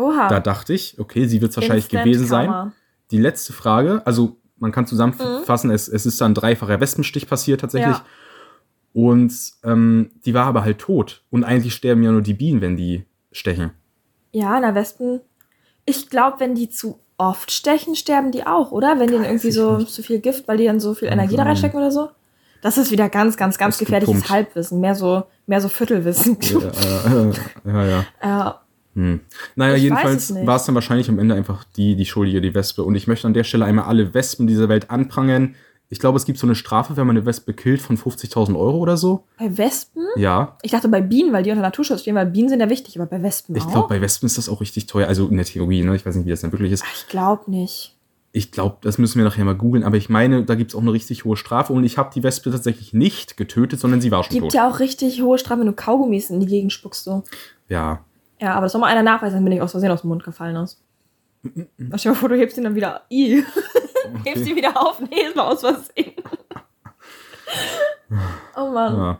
Oha. 0.00 0.28
Da 0.28 0.40
dachte 0.40 0.72
ich, 0.72 0.98
okay, 0.98 1.26
sie 1.26 1.40
wird 1.40 1.50
es 1.50 1.56
wahrscheinlich 1.56 1.84
Instant 1.84 2.04
gewesen 2.04 2.26
sein. 2.26 2.72
Die 3.10 3.18
letzte 3.18 3.52
Frage, 3.52 4.02
also 4.06 4.36
man 4.58 4.72
kann 4.72 4.86
zusammenfassen, 4.86 5.70
es, 5.70 5.88
es 5.88 6.06
ist 6.06 6.20
dann 6.20 6.32
ein 6.32 6.34
dreifacher 6.34 6.80
Wespenstich 6.80 7.26
passiert 7.26 7.60
tatsächlich. 7.62 7.96
Ja. 7.96 8.04
Und 8.92 9.32
ähm, 9.64 10.10
die 10.24 10.34
war 10.34 10.46
aber 10.46 10.64
halt 10.64 10.78
tot. 10.78 11.22
Und 11.30 11.44
eigentlich 11.44 11.74
sterben 11.74 12.02
ja 12.02 12.12
nur 12.12 12.22
die 12.22 12.34
Bienen, 12.34 12.60
wenn 12.60 12.76
die 12.76 13.04
stechen. 13.32 13.70
Ja, 14.32 14.58
na 14.60 14.74
Wespen. 14.74 15.20
Ich 15.86 16.10
glaube, 16.10 16.40
wenn 16.40 16.54
die 16.54 16.68
zu 16.68 17.00
oft 17.16 17.52
stechen, 17.52 17.94
sterben 17.96 18.32
die 18.32 18.46
auch, 18.46 18.72
oder? 18.72 18.98
Wenn 18.98 19.08
die 19.08 19.14
dann 19.14 19.24
irgendwie 19.24 19.50
so 19.50 19.78
nicht. 19.78 19.92
zu 19.92 20.02
viel 20.02 20.20
Gift, 20.20 20.48
weil 20.48 20.56
die 20.56 20.66
dann 20.66 20.80
so 20.80 20.94
viel 20.94 21.08
Kann 21.08 21.18
Energie 21.18 21.36
da 21.36 21.44
reinstecken 21.44 21.78
oder 21.78 21.90
so. 21.90 22.10
Das 22.62 22.76
ist 22.76 22.90
wieder 22.90 23.08
ganz, 23.08 23.36
ganz, 23.36 23.56
ganz 23.58 23.78
gefährliches. 23.78 24.28
Halbwissen. 24.28 24.80
Mehr 24.80 24.94
so, 24.94 25.24
mehr 25.46 25.60
so 25.60 25.68
Viertelwissen. 25.68 26.36
Ja, 26.42 26.58
äh, 26.58 27.32
ja, 27.64 27.84
ja. 27.84 28.06
Ja. 28.22 28.60
Hm. 29.00 29.20
Naja, 29.56 29.76
Ich 29.76 29.82
jedenfalls 29.84 30.34
war 30.46 30.56
es 30.56 30.64
dann 30.64 30.74
wahrscheinlich 30.74 31.08
am 31.08 31.18
Ende 31.18 31.34
einfach 31.34 31.64
die, 31.76 31.96
die 31.96 32.06
Schuldige, 32.06 32.40
die 32.40 32.54
Wespe. 32.54 32.82
Und 32.84 32.94
ich 32.94 33.06
möchte 33.06 33.26
an 33.26 33.34
der 33.34 33.44
Stelle 33.44 33.64
einmal 33.64 33.86
alle 33.86 34.12
Wespen 34.14 34.46
dieser 34.46 34.68
Welt 34.68 34.90
anprangern. 34.90 35.54
Ich 35.92 35.98
glaube, 35.98 36.16
es 36.18 36.24
gibt 36.24 36.38
so 36.38 36.46
eine 36.46 36.54
Strafe, 36.54 36.96
wenn 36.96 37.06
man 37.06 37.16
eine 37.16 37.26
Wespe 37.26 37.52
killt, 37.52 37.82
von 37.82 37.96
50.000 37.98 38.56
Euro 38.56 38.78
oder 38.78 38.96
so. 38.96 39.24
Bei 39.38 39.58
Wespen? 39.58 40.04
Ja, 40.16 40.56
Ich 40.62 40.70
dachte 40.70 40.88
bei 40.88 41.00
Bienen, 41.00 41.32
weil 41.32 41.42
die 41.42 41.50
unter 41.50 41.62
Naturschutz 41.62 42.02
stehen, 42.02 42.14
weil 42.14 42.26
Bienen 42.26 42.48
sind 42.48 42.60
ja 42.60 42.70
wichtig, 42.70 42.96
aber 43.00 43.06
bei 43.06 43.20
Wespen 43.22 43.56
ich 43.56 43.62
auch? 43.64 43.72
glaube, 43.72 43.88
bei 43.88 44.00
Wespen 44.00 44.26
ist 44.26 44.38
das 44.38 44.48
auch 44.48 44.60
richtig 44.60 44.86
teuer. 44.86 45.08
Also 45.08 45.26
in 45.26 45.36
der 45.36 45.46
Theorie, 45.46 45.82
ne? 45.82 45.96
Ich 45.96 46.06
weiß 46.06 46.14
nicht, 46.14 46.26
wie 46.26 46.30
das 46.30 46.42
dann 46.42 46.52
wirklich 46.52 46.70
ist. 46.72 46.84
ich 46.94 47.08
glaube 47.08 47.50
nicht. 47.50 47.96
Ich 48.32 48.52
glaube, 48.52 48.76
das 48.82 48.98
müssen 48.98 49.18
wir 49.18 49.24
nachher 49.24 49.44
mal 49.44 49.56
googeln, 49.56 49.82
aber 49.82 49.96
ich 49.96 50.08
meine, 50.08 50.44
da 50.44 50.54
gibt 50.54 50.70
es 50.70 50.76
auch 50.76 50.80
eine 50.82 50.92
richtig 50.92 51.24
hohe 51.24 51.36
Strafe 51.36 51.72
und 51.72 51.82
ich 51.82 51.98
habe 51.98 52.10
die 52.14 52.22
Wespe 52.22 52.52
tatsächlich 52.52 52.92
nicht 52.92 53.36
getötet, 53.36 53.80
sondern 53.80 54.00
sie 54.00 54.12
war 54.12 54.22
schon 54.22 54.34
Gibt 54.34 54.44
tot. 54.44 54.54
ja 54.54 54.70
auch 54.70 54.78
richtig 54.78 55.20
hohe 55.22 55.36
Strafen, 55.38 55.60
wenn 55.62 55.66
du 55.66 55.72
Kaugummis 55.72 56.30
in 56.30 56.38
die 56.38 56.46
Gegend 56.46 56.72
spuckst. 56.72 57.02
So. 57.02 57.24
Ja. 57.68 58.04
Ja, 58.40 58.54
aber 58.54 58.62
das 58.62 58.72
soll 58.72 58.80
mal 58.80 58.86
einer 58.88 59.02
nachweisen, 59.02 59.36
dann 59.36 59.44
bin 59.44 59.52
ich 59.52 59.60
aus 59.62 59.70
Versehen 59.72 59.90
aus 59.90 60.00
dem 60.02 60.08
Mund 60.08 60.24
gefallen 60.24 60.56
ist. 60.56 60.82
Stell 61.42 61.66
dir 61.76 62.08
mal 62.10 62.14
vor, 62.14 62.28
du 62.28 62.36
hebst 62.36 62.56
ihn 62.58 62.64
dann 62.64 62.74
wieder. 62.74 63.02
I. 63.10 63.44
hebst 64.24 64.46
ihn 64.46 64.56
wieder 64.56 64.76
auf. 64.80 65.00
Nee, 65.00 65.26
es 65.28 65.36
war 65.36 65.48
aus 65.48 65.60
Versehen. 65.60 66.14
oh 68.56 68.70
Mann. 68.70 68.96
ja. 68.96 69.18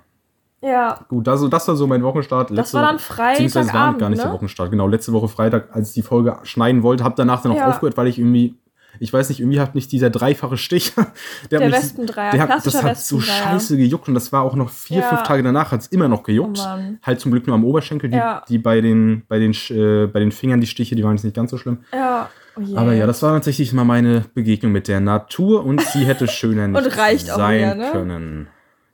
Ja. 0.63 1.07
Gut, 1.09 1.27
also 1.27 1.49
das 1.49 1.67
war 1.69 1.75
so 1.75 1.87
mein 1.87 2.03
Wochenstart. 2.03 2.51
Das 2.51 2.75
war 2.75 2.83
dann 2.83 2.97
beziehungsweise 2.99 3.69
war 3.69 3.73
Freitagabend, 3.73 3.99
gar 3.99 4.09
nicht 4.11 4.21
der 4.21 4.29
ne? 4.29 4.35
Wochenstart. 4.35 4.71
Genau, 4.71 4.87
letzte 4.89 5.13
Woche 5.15 5.29
Freitag, 5.29 5.75
als 5.75 5.89
ich 5.89 5.95
die 5.95 6.03
Folge 6.03 6.37
schneiden 6.43 6.83
wollte, 6.83 7.03
habe 7.03 7.15
danach 7.17 7.41
dann 7.41 7.53
noch 7.53 7.59
Ja. 7.59 7.69
aufgehört, 7.71 7.97
weil 7.97 8.09
ich 8.09 8.19
irgendwie, 8.19 8.57
ich 8.99 9.13
weiß 9.13 9.29
nicht, 9.29 9.41
irgendwie 9.41 9.61
hat 9.61 9.75
mich 9.75 9.89
dieser 9.89 10.11
dreifache 10.11 10.57
Stich, 10.57 10.93
der, 11.51 11.61
Der 11.61 11.73
Wespendreier, 11.73 12.33
der 12.33 12.43
hat, 12.49 12.67
das 12.67 12.83
hat 12.83 12.99
so 12.99 13.21
scheiße 13.21 13.77
gejuckt 13.77 14.09
und 14.09 14.15
das 14.15 14.33
war 14.33 14.43
auch 14.43 14.55
noch 14.57 14.71
vier, 14.71 14.99
Ja. 15.01 15.09
fünf 15.09 15.23
Tage 15.23 15.43
danach 15.43 15.73
hat 15.73 15.81
es 15.81 15.87
immer 15.89 16.09
noch 16.09 16.23
gejuckt. 16.23 16.59
Oh 16.61 16.79
halt 17.03 17.21
zum 17.21 17.31
Glück 17.33 17.47
nur 17.47 17.55
am 17.55 17.65
Oberschenkel, 17.65 18.11
die, 18.11 18.17
Ja. 18.17 18.43
die 18.49 18.59
bei 18.59 18.81
den, 18.81 19.23
bei 19.29 19.39
den, 19.39 19.53
äh, 19.71 20.07
bei 20.07 20.19
den 20.21 20.33
Fingern, 20.33 20.61
die 20.61 20.67
Stiche, 20.67 20.95
die 20.97 21.05
waren 21.05 21.15
jetzt 21.17 21.25
nicht 21.25 21.37
ganz 21.37 21.51
so 21.51 21.57
schlimm. 21.59 21.85
Ja. 21.93 22.29
Oh 22.57 22.61
je. 22.61 22.77
Aber 22.77 22.93
ja, 22.95 23.07
das 23.07 23.23
war 23.23 23.33
tatsächlich 23.35 23.73
mal 23.73 23.85
meine 23.85 24.25
Begegnung 24.35 24.73
mit 24.73 24.89
der 24.89 25.01
Natur 25.01 25.65
und 25.65 25.81
sie 25.81 26.05
hätte 26.05 26.27
schöner 26.29 26.67
nicht 26.69 26.99
reicht 26.99 27.31
auch 27.31 27.37
sein 27.37 27.59
wieder, 27.61 27.75
ne? 27.77 27.91
können. 27.93 28.49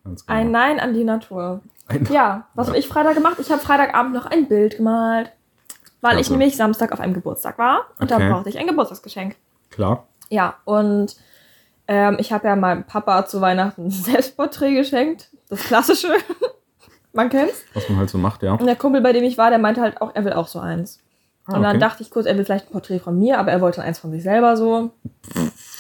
Genau. 0.04 0.16
Ein 0.26 0.50
Nein 0.50 0.78
an 0.78 0.92
die 0.94 1.04
Natur. 1.04 1.62
Ein- 1.88 2.06
Ja, 2.12 2.46
was 2.54 2.68
habe 2.68 2.78
ich 2.78 2.86
Freitag 2.86 3.14
gemacht? 3.14 3.36
Ich 3.40 3.50
habe 3.50 3.60
Freitagabend 3.62 4.12
noch 4.14 4.26
ein 4.26 4.46
Bild 4.48 4.76
gemalt. 4.76 5.32
Weil 6.02 6.12
ich 6.20 6.26
Klasse. 6.26 6.32
nämlich 6.32 6.56
Samstag 6.56 6.92
auf 6.92 7.00
einem 7.00 7.14
Geburtstag 7.14 7.58
war. 7.58 7.86
Und 7.98 8.12
Okay. 8.12 8.22
da 8.22 8.28
brauchte 8.32 8.50
ich 8.50 8.58
ein 8.58 8.66
Geburtstagsgeschenk. 8.66 9.34
Klar. 9.70 10.06
Ja, 10.30 10.56
und 10.64 11.16
ähm, 11.88 12.16
ich 12.18 12.32
habe 12.32 12.48
ja 12.48 12.56
meinem 12.56 12.84
Papa 12.84 13.26
zu 13.26 13.40
Weihnachten 13.40 13.86
ein 13.86 13.90
Selbstporträt 13.90 14.74
geschenkt. 14.74 15.28
Das 15.48 15.60
klassische. 15.60 16.08
Man 17.12 17.30
kennt's. 17.30 17.64
Was 17.72 17.88
man 17.88 17.98
halt 17.98 18.10
so 18.10 18.18
macht, 18.18 18.42
ja. 18.42 18.52
Und 18.52 18.66
der 18.66 18.76
Kumpel, 18.76 19.00
bei 19.00 19.14
dem 19.14 19.24
ich 19.24 19.38
war, 19.38 19.48
der 19.48 19.58
meinte 19.58 19.80
halt 19.80 20.02
auch, 20.02 20.10
er 20.14 20.26
will 20.26 20.34
auch 20.34 20.48
so 20.48 20.58
eins. 20.58 21.00
Ah, 21.46 21.56
Und 21.56 21.62
dann 21.62 21.76
okay. 21.76 21.78
dachte 21.78 22.02
ich 22.02 22.10
kurz, 22.10 22.26
er 22.26 22.36
will 22.36 22.44
vielleicht 22.44 22.68
ein 22.68 22.72
Porträt 22.72 22.98
von 22.98 23.18
mir, 23.18 23.38
aber 23.38 23.52
er 23.52 23.62
wollte 23.62 23.80
eins 23.80 23.98
von 23.98 24.10
sich 24.10 24.22
selber 24.22 24.54
so. 24.58 24.90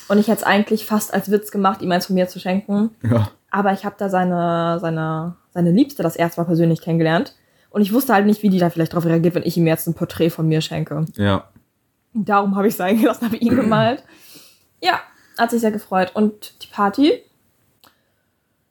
Und 0.08 0.18
ich 0.18 0.28
hätte 0.28 0.38
es 0.38 0.44
eigentlich 0.44 0.86
fast 0.86 1.12
als 1.12 1.30
Witz 1.30 1.50
gemacht, 1.50 1.82
ihm 1.82 1.92
eins 1.92 2.06
von 2.06 2.14
mir 2.14 2.26
zu 2.26 2.40
schenken. 2.40 2.90
Ja. 3.02 3.28
Aber 3.50 3.72
ich 3.74 3.84
habe 3.84 3.96
da 3.98 4.08
seine, 4.08 4.78
seine, 4.80 5.36
seine 5.50 5.72
Liebste 5.72 6.02
das 6.02 6.16
erste 6.16 6.40
Mal 6.40 6.46
persönlich 6.46 6.80
kennengelernt. 6.80 7.34
Und 7.68 7.82
ich 7.82 7.92
wusste 7.92 8.14
halt 8.14 8.24
nicht, 8.24 8.42
wie 8.42 8.48
die 8.48 8.58
da 8.58 8.70
vielleicht 8.70 8.94
drauf 8.94 9.04
reagiert, 9.04 9.34
wenn 9.34 9.42
ich 9.42 9.58
ihm 9.58 9.66
jetzt 9.66 9.86
ein 9.86 9.94
Porträt 9.94 10.30
von 10.30 10.48
mir 10.48 10.62
schenke. 10.62 11.04
Ja. 11.16 11.44
Darum 12.24 12.56
habe 12.56 12.66
ich 12.68 12.74
es 12.74 12.80
eingelassen, 12.80 13.26
habe 13.26 13.36
ihn 13.36 13.54
gemalt. 13.54 14.02
Ja, 14.82 15.00
hat 15.38 15.50
sich 15.50 15.60
sehr 15.60 15.70
gefreut. 15.70 16.12
Und 16.14 16.62
die 16.62 16.68
Party? 16.68 17.22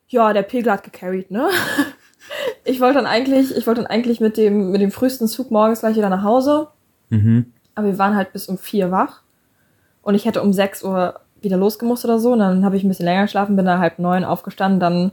Ja, 0.08 0.34
der 0.34 0.44
Pegel 0.44 0.72
hat 0.72 0.84
gecarried, 0.84 1.32
ne? 1.32 1.50
Ich 2.64 2.82
wollte 2.82 2.96
dann 2.96 3.06
eigentlich, 3.06 3.56
ich 3.56 3.68
wollte 3.68 3.82
dann 3.82 3.92
eigentlich 3.92 4.20
mit 4.20 4.36
dem, 4.36 4.72
mit 4.72 4.82
dem 4.82 4.90
frühesten 4.90 5.28
Zug 5.28 5.52
morgens 5.52 5.82
gleich 5.82 5.96
wieder 5.96 6.10
nach 6.10 6.24
Hause. 6.24 6.70
Mhm. 7.12 7.54
Aber 7.76 7.86
wir 7.86 8.00
waren 8.00 8.16
halt 8.16 8.34
bis 8.34 8.48
um 8.48 8.58
vier 8.58 8.90
wach. 8.90 9.22
Und 10.02 10.16
ich 10.16 10.26
hätte 10.26 10.42
um 10.42 10.52
sechs 10.52 10.84
Uhr 10.84 11.20
wieder 11.42 11.58
losgemusst 11.58 12.04
oder 12.04 12.18
so. 12.18 12.34
Und 12.34 12.40
dann 12.40 12.66
habe 12.66 12.78
ich 12.78 12.84
ein 12.84 12.88
bisschen 12.88 13.06
länger 13.06 13.22
geschlafen, 13.22 13.56
bin 13.56 13.66
da 13.68 13.78
halb 13.78 14.00
neun 14.00 14.24
aufgestanden. 14.24 14.80
Dann 14.80 15.12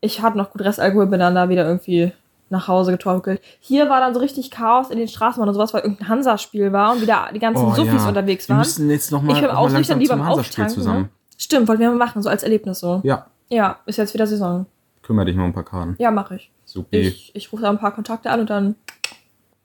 ich 0.00 0.20
hatte 0.20 0.36
noch 0.36 0.50
gut 0.50 0.62
Restalkohol, 0.62 1.06
bin 1.06 1.20
dann 1.20 1.34
da 1.34 1.48
wieder 1.48 1.66
irgendwie 1.66 2.12
nach 2.52 2.68
Hause 2.68 2.92
getorkelt. 2.92 3.40
Hier 3.60 3.88
war 3.88 3.98
dann 4.00 4.14
so 4.14 4.20
richtig 4.20 4.50
Chaos 4.50 4.90
in 4.90 4.98
den 4.98 5.08
Straßen 5.08 5.42
und 5.42 5.52
sowas, 5.54 5.74
weil 5.74 5.82
irgendein 5.82 6.08
Hansa-Spiel 6.08 6.72
war 6.72 6.92
und 6.92 7.00
wieder 7.00 7.28
die 7.34 7.38
ganzen 7.40 7.64
Oh, 7.66 7.74
Suffis 7.74 8.02
ja. 8.02 8.08
unterwegs 8.08 8.48
Wir 8.48 8.54
waren. 8.54 8.60
müssen 8.60 8.90
jetzt 8.90 9.10
noch 9.10 9.22
mal, 9.22 9.34
ich 9.36 9.42
mal 9.42 9.50
ausnüchtern, 9.50 9.98
langsam 9.98 10.16
zum 10.16 10.18
beim 10.18 10.28
Hansa-Spiel 10.28 10.64
Auftanken. 10.64 10.74
zusammen. 10.74 11.02
Ne? 11.02 11.08
Stimmt, 11.38 11.66
wollten 11.68 11.80
wir 11.82 11.90
mal 11.90 11.96
machen, 11.96 12.22
so 12.22 12.28
als 12.28 12.42
Erlebnis 12.44 12.78
so. 12.80 13.00
Ja, 13.02 13.26
Ja, 13.50 13.78
ist 13.86 13.98
jetzt 13.98 14.14
wieder 14.14 14.26
Saison. 14.26 14.66
kümmere 15.02 15.26
dich 15.26 15.34
mal 15.36 15.42
um 15.44 15.50
ein 15.50 15.54
paar 15.54 15.64
Karten. 15.64 15.96
Ja, 15.98 16.10
mache 16.12 16.36
ich. 16.36 16.50
Supi. 16.64 16.98
Ich, 16.98 17.34
ich 17.34 17.52
rufe 17.52 17.62
da 17.62 17.70
ein 17.70 17.78
paar 17.78 17.92
Kontakte 17.94 18.30
an 18.30 18.40
und 18.40 18.50
dann, 18.50 18.76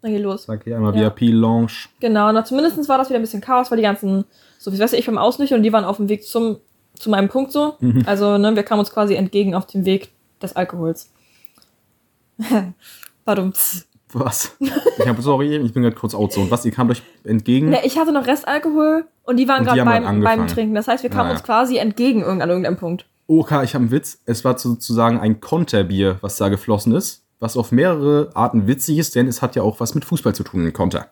dann 0.02 0.12
geht 0.12 0.24
los. 0.24 0.44
Sag 0.44 0.64
hier 0.64 0.76
einmal 0.78 0.96
Ja. 0.96 1.12
VIP-Lounge. 1.16 1.72
Genau, 2.00 2.32
na, 2.32 2.44
zumindest 2.44 2.88
war 2.90 2.98
das 2.98 3.10
wieder 3.10 3.20
ein 3.20 3.22
bisschen 3.22 3.42
Chaos, 3.42 3.70
weil 3.70 3.78
die 3.78 3.84
ganzen, 3.84 4.26
wie 4.66 4.80
weißt 4.80 4.94
du, 4.94 4.98
ich 4.98 5.06
beim 5.06 5.18
Ausnüchtern 5.18 5.58
und 5.60 5.64
die 5.64 5.72
waren 5.74 5.86
auf 5.86 5.98
dem 5.98 6.10
Weg 6.10 6.24
zum, 6.24 6.58
zu 6.96 7.10
meinem 7.10 7.30
Punkt 7.30 7.52
so. 7.52 7.76
Mhm. 7.80 8.04
Also, 8.06 8.38
ne, 8.38 8.56
wir 8.56 8.64
kamen 8.64 8.80
uns 8.80 8.92
quasi 8.92 9.14
entgegen 9.16 9.54
auf 9.56 9.66
dem 9.68 9.86
Weg 9.86 10.12
des 10.42 10.56
Alkohols. 10.56 11.12
Warum? 13.26 13.54
Was? 14.14 14.56
Ich 14.60 15.08
habe 15.08 15.22
sorry, 15.22 15.58
ich 15.58 15.74
bin 15.74 15.84
gerade 15.84 15.96
kurz 15.96 16.16
outzone. 16.16 16.50
Was? 16.50 16.64
Ihr 16.66 16.72
kamt 16.72 16.92
euch 16.92 17.02
entgegen? 17.26 17.70
Ne, 17.70 17.86
ich 17.86 17.98
hatte 17.98 18.12
noch 18.14 18.26
Restalkohol 18.26 19.06
und 19.24 19.38
die 19.38 19.48
waren 19.48 19.66
gerade 19.66 19.84
beim, 19.84 20.22
beim 20.22 20.48
Trinken. 20.48 20.76
Das 20.76 20.88
heißt, 20.88 21.04
wir 21.04 21.10
kamen 21.10 21.24
Naja. 21.28 21.34
uns 21.38 21.44
quasi 21.44 21.78
entgegen 21.78 22.24
an 22.24 22.40
irgendeinem 22.40 22.78
Punkt. 22.78 23.06
Okay, 23.28 23.66
ich 23.66 23.74
habe 23.74 23.84
einen 23.84 23.92
Witz. 23.92 24.22
Es 24.26 24.46
war 24.46 24.58
sozusagen 24.58 25.20
ein 25.20 25.42
Konterbier, 25.42 26.18
was 26.22 26.38
da 26.38 26.48
geflossen 26.48 26.96
ist. 26.96 27.24
Was 27.40 27.58
auf 27.58 27.72
mehrere 27.72 28.32
Arten 28.34 28.66
witzig 28.66 28.98
ist, 28.98 29.14
denn 29.16 29.28
es 29.28 29.42
hat 29.42 29.56
ja 29.56 29.62
auch 29.62 29.80
was 29.80 29.94
mit 29.94 30.06
Fußball 30.06 30.34
zu 30.34 30.44
tun, 30.44 30.66
ein 30.66 30.74
Konter. 30.74 31.10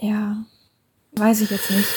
Ja, 0.00 0.36
weiß 1.16 1.40
ich 1.40 1.50
jetzt 1.50 1.70
nicht. 1.70 1.88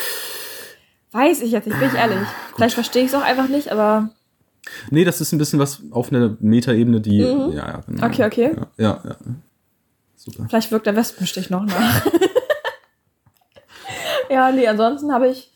Weiß 1.12 1.41
ich 1.41 1.51
jetzt 1.51 1.67
nicht, 1.67 1.79
bin 1.79 1.89
ich 1.89 1.96
ehrlich. 1.96 2.27
Vielleicht 2.55 2.74
verstehe 2.74 3.03
ich 3.03 3.10
es 3.10 3.15
auch 3.15 3.22
einfach 3.22 3.48
nicht, 3.48 3.72
aber 3.72 4.10
Nee, 4.89 5.03
das 5.03 5.22
ist 5.22 5.32
ein 5.32 5.38
bisschen 5.38 5.60
was 5.60 5.82
auf 5.91 6.12
einer 6.12 6.36
Metaebene, 6.39 7.01
die. 7.01 7.24
Mhm. 7.24 7.53
Ja, 7.53 7.68
ja, 7.68 7.82
genau. 7.88 8.06
Okay, 8.06 8.25
okay. 8.25 8.56
Ja, 8.77 8.77
ja, 8.77 9.01
ja. 9.03 9.15
Super. 10.15 10.46
vielleicht 10.48 10.72
wirkt 10.72 10.86
der 10.86 10.96
Wespenstich 10.96 11.50
noch 11.50 11.65
nach. 11.65 12.06
ja, 14.30 14.51
nee, 14.51 14.68
ansonsten 14.68 15.12
habe 15.12 15.30
ich. 15.30 15.50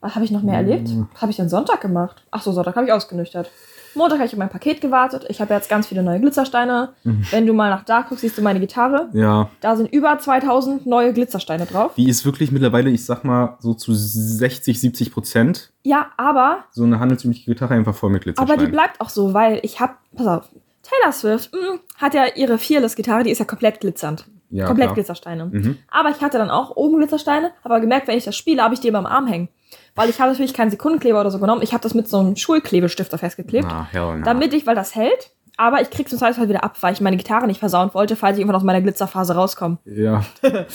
Was 0.00 0.14
habe 0.14 0.24
ich 0.24 0.30
noch 0.30 0.42
mehr 0.42 0.56
erlebt? 0.56 0.88
Was 1.14 1.22
habe 1.22 1.30
ich 1.30 1.36
denn 1.36 1.48
Sonntag 1.48 1.80
gemacht? 1.80 2.22
Ach 2.30 2.42
so, 2.42 2.52
Sonntag 2.52 2.76
habe 2.76 2.86
ich 2.86 2.92
ausgenüchtert. 2.92 3.50
Montag 3.96 4.18
habe 4.18 4.26
ich 4.26 4.32
auf 4.32 4.38
mein 4.38 4.48
Paket 4.48 4.80
gewartet. 4.80 5.24
Ich 5.28 5.40
habe 5.40 5.54
jetzt 5.54 5.68
ganz 5.68 5.86
viele 5.86 6.02
neue 6.02 6.20
Glitzersteine. 6.20 6.90
Wenn 7.30 7.46
du 7.46 7.52
mal 7.52 7.70
nach 7.70 7.84
da 7.84 8.02
guckst, 8.02 8.20
siehst 8.20 8.36
du 8.38 8.42
meine 8.42 8.60
Gitarre. 8.60 9.08
Ja, 9.12 9.48
Da 9.60 9.76
sind 9.76 9.92
über 9.92 10.18
2000 10.18 10.86
neue 10.86 11.12
Glitzersteine 11.12 11.66
drauf. 11.66 11.92
die 11.96 12.08
ist 12.08 12.24
wirklich 12.24 12.52
mittlerweile, 12.52 12.90
ich 12.90 13.04
sag 13.04 13.24
mal, 13.24 13.56
so 13.60 13.74
zu 13.74 13.92
60, 13.94 14.80
70 14.80 15.12
Prozent 15.12 15.72
Ja, 15.82 16.06
aber 16.16 16.64
so 16.70 16.84
eine 16.84 17.00
handelsübliche 17.00 17.44
Gitarre 17.50 17.74
einfach 17.74 17.94
voll 17.94 18.10
mit 18.10 18.22
Aber 18.22 18.32
Glitzersteinen. 18.32 18.66
die 18.66 18.70
bleibt 18.72 19.00
auch 19.00 19.08
so, 19.08 19.34
weil 19.34 19.60
ich 19.62 19.80
hab, 19.80 19.98
pass 20.14 20.26
auf, 20.26 20.48
Taylor 20.82 21.12
Swift 21.12 21.52
mh, 21.52 21.78
hat 21.98 22.14
ja 22.14 22.24
ihre 22.36 22.58
Fearless-Gitarre, 22.58 23.24
die 23.24 23.30
ist 23.30 23.38
ja 23.38 23.44
komplett 23.44 23.80
glitzernd. 23.80 24.26
Ja, 24.50 24.66
komplett 24.66 24.86
klar. 24.86 24.94
Glitzersteine. 24.94 25.46
Mhm. 25.46 25.78
Aber 25.90 26.10
ich 26.10 26.20
hatte 26.20 26.38
dann 26.38 26.50
auch 26.50 26.76
oben 26.76 26.98
Glitzersteine, 26.98 27.50
aber 27.64 27.80
gemerkt, 27.80 28.06
wenn 28.06 28.16
ich 28.16 28.24
das 28.24 28.36
spiele, 28.36 28.62
habe 28.62 28.74
ich 28.74 28.80
die 28.80 28.86
immer 28.88 28.98
am 29.00 29.06
Arm 29.06 29.26
hängen. 29.26 29.48
Weil 29.96 30.10
ich 30.10 30.20
habe 30.20 30.30
natürlich 30.30 30.54
keinen 30.54 30.70
Sekundenkleber 30.70 31.20
oder 31.20 31.30
so 31.30 31.38
genommen. 31.38 31.62
Ich 31.62 31.72
habe 31.72 31.82
das 31.82 31.94
mit 31.94 32.08
so 32.08 32.18
einem 32.18 32.36
Schulklebestifter 32.36 33.18
festgeklebt. 33.18 33.66
Ah, 33.68 33.88
hell 33.90 34.18
no. 34.18 34.24
Damit 34.24 34.52
ich, 34.54 34.66
weil 34.66 34.74
das 34.76 34.94
hält, 34.94 35.30
aber 35.56 35.80
ich 35.80 35.88
krieg's 35.90 36.12
im 36.12 36.18
Zweifelsfall 36.18 36.48
wieder 36.50 36.62
ab, 36.62 36.76
weil 36.82 36.92
ich 36.92 37.00
meine 37.00 37.16
Gitarre 37.16 37.46
nicht 37.46 37.58
versauen 37.60 37.90
wollte, 37.94 38.14
falls 38.14 38.36
ich 38.36 38.40
irgendwann 38.42 38.56
aus 38.56 38.62
meiner 38.62 38.82
Glitzerphase 38.82 39.34
rauskomme. 39.34 39.78
Ja, 39.86 40.22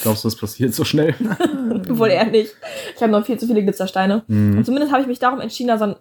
glaubst 0.02 0.24
du, 0.24 0.28
das 0.28 0.36
passiert 0.36 0.74
so 0.74 0.84
schnell? 0.84 1.14
Wohl 1.88 2.08
eher 2.08 2.26
nicht. 2.26 2.52
Ich 2.96 3.00
habe 3.02 3.12
noch 3.12 3.24
viel 3.24 3.38
zu 3.38 3.46
viele 3.46 3.62
Glitzersteine. 3.62 4.24
Mhm. 4.26 4.58
Und 4.58 4.64
zumindest 4.66 4.92
habe 4.92 5.02
ich 5.02 5.08
mich 5.08 5.20
darum 5.20 5.40
entschieden, 5.40 5.70
also 5.70 5.94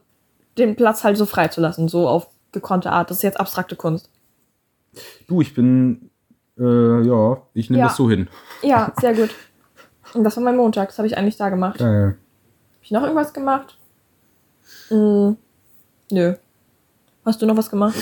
den 0.57 0.75
Platz 0.75 1.03
halt 1.03 1.15
so 1.17 1.25
frei 1.27 1.47
zu 1.49 1.61
lassen, 1.61 1.87
so 1.87 2.07
auf 2.07 2.27
gekonnte 2.51 2.91
Art. 2.91 3.09
Das 3.11 3.17
ist 3.17 3.23
jetzt 3.23 3.39
abstrakte 3.39 3.75
Kunst. 3.75 4.09
Du, 5.27 5.41
ich 5.41 5.53
bin, 5.53 6.09
äh, 6.59 7.01
ja, 7.07 7.37
ich 7.53 7.69
nehme 7.69 7.81
Ja. 7.81 7.87
das 7.87 7.95
so 7.97 8.09
hin. 8.09 8.27
Ja, 8.63 8.91
sehr 8.99 9.13
gut. 9.13 9.29
Und 10.13 10.23
das 10.23 10.35
war 10.35 10.43
mein 10.43 10.57
Montag. 10.57 10.89
Das 10.89 10.97
habe 10.97 11.07
ich 11.07 11.17
eigentlich 11.17 11.37
da 11.37 11.49
gemacht. 11.49 11.79
Habe 12.81 12.85
ich 12.85 12.91
noch 12.91 13.03
irgendwas 13.03 13.31
gemacht? 13.31 13.77
Mm, 14.89 15.33
nö. 16.11 16.33
Hast 17.23 17.39
du 17.39 17.45
noch 17.45 17.55
was 17.55 17.69
gemacht? 17.69 17.93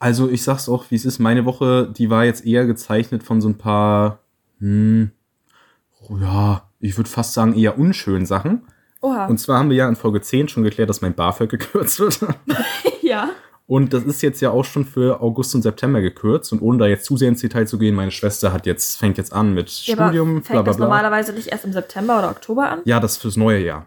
Also 0.00 0.28
ich 0.28 0.42
sag's 0.42 0.68
auch, 0.68 0.90
wie 0.90 0.96
es 0.96 1.04
ist. 1.04 1.20
Meine 1.20 1.44
Woche, 1.44 1.88
die 1.96 2.10
war 2.10 2.24
jetzt 2.24 2.44
eher 2.44 2.66
gezeichnet 2.66 3.22
von 3.22 3.40
so 3.40 3.48
ein 3.48 3.56
paar, 3.58 4.18
hm, 4.58 5.12
oh 6.08 6.16
ja, 6.18 6.68
ich 6.80 6.96
würde 6.96 7.08
fast 7.08 7.32
sagen 7.32 7.54
eher 7.54 7.78
unschönen 7.78 8.26
Sachen. 8.26 8.62
Oha. 9.00 9.26
Und 9.26 9.38
zwar 9.38 9.58
haben 9.60 9.70
wir 9.70 9.76
ja 9.76 9.88
in 9.88 9.94
Folge 9.94 10.20
10 10.20 10.48
schon 10.48 10.64
geklärt, 10.64 10.90
dass 10.90 11.00
mein 11.00 11.14
BAföG 11.14 11.48
gekürzt 11.50 12.00
wird. 12.00 12.18
ja. 13.02 13.30
Und 13.66 13.94
das 13.94 14.02
ist 14.02 14.20
jetzt 14.20 14.40
ja 14.42 14.50
auch 14.50 14.64
schon 14.64 14.84
für 14.84 15.22
August 15.22 15.54
und 15.54 15.62
September 15.62 16.00
gekürzt. 16.00 16.52
Und 16.52 16.60
ohne 16.60 16.78
da 16.78 16.86
jetzt 16.86 17.04
zu 17.04 17.16
sehr 17.16 17.28
ins 17.28 17.40
Detail 17.40 17.66
zu 17.66 17.78
gehen, 17.78 17.94
meine 17.94 18.10
Schwester 18.10 18.52
hat 18.52 18.66
jetzt, 18.66 18.98
fängt 18.98 19.16
jetzt 19.16 19.32
an 19.32 19.54
mit 19.54 19.70
Ja, 19.86 19.94
aber 19.94 20.06
Studium, 20.08 20.42
fängt 20.42 20.48
bla 20.48 20.62
bla 20.62 20.62
das 20.64 20.76
bla. 20.76 20.86
normalerweise 20.86 21.32
nicht 21.32 21.46
erst 21.48 21.64
im 21.64 21.72
September 21.72 22.18
oder 22.18 22.30
Oktober 22.30 22.68
an? 22.68 22.80
Ja, 22.84 22.98
das 22.98 23.16
fürs 23.16 23.36
neue 23.36 23.64
Jahr. 23.64 23.86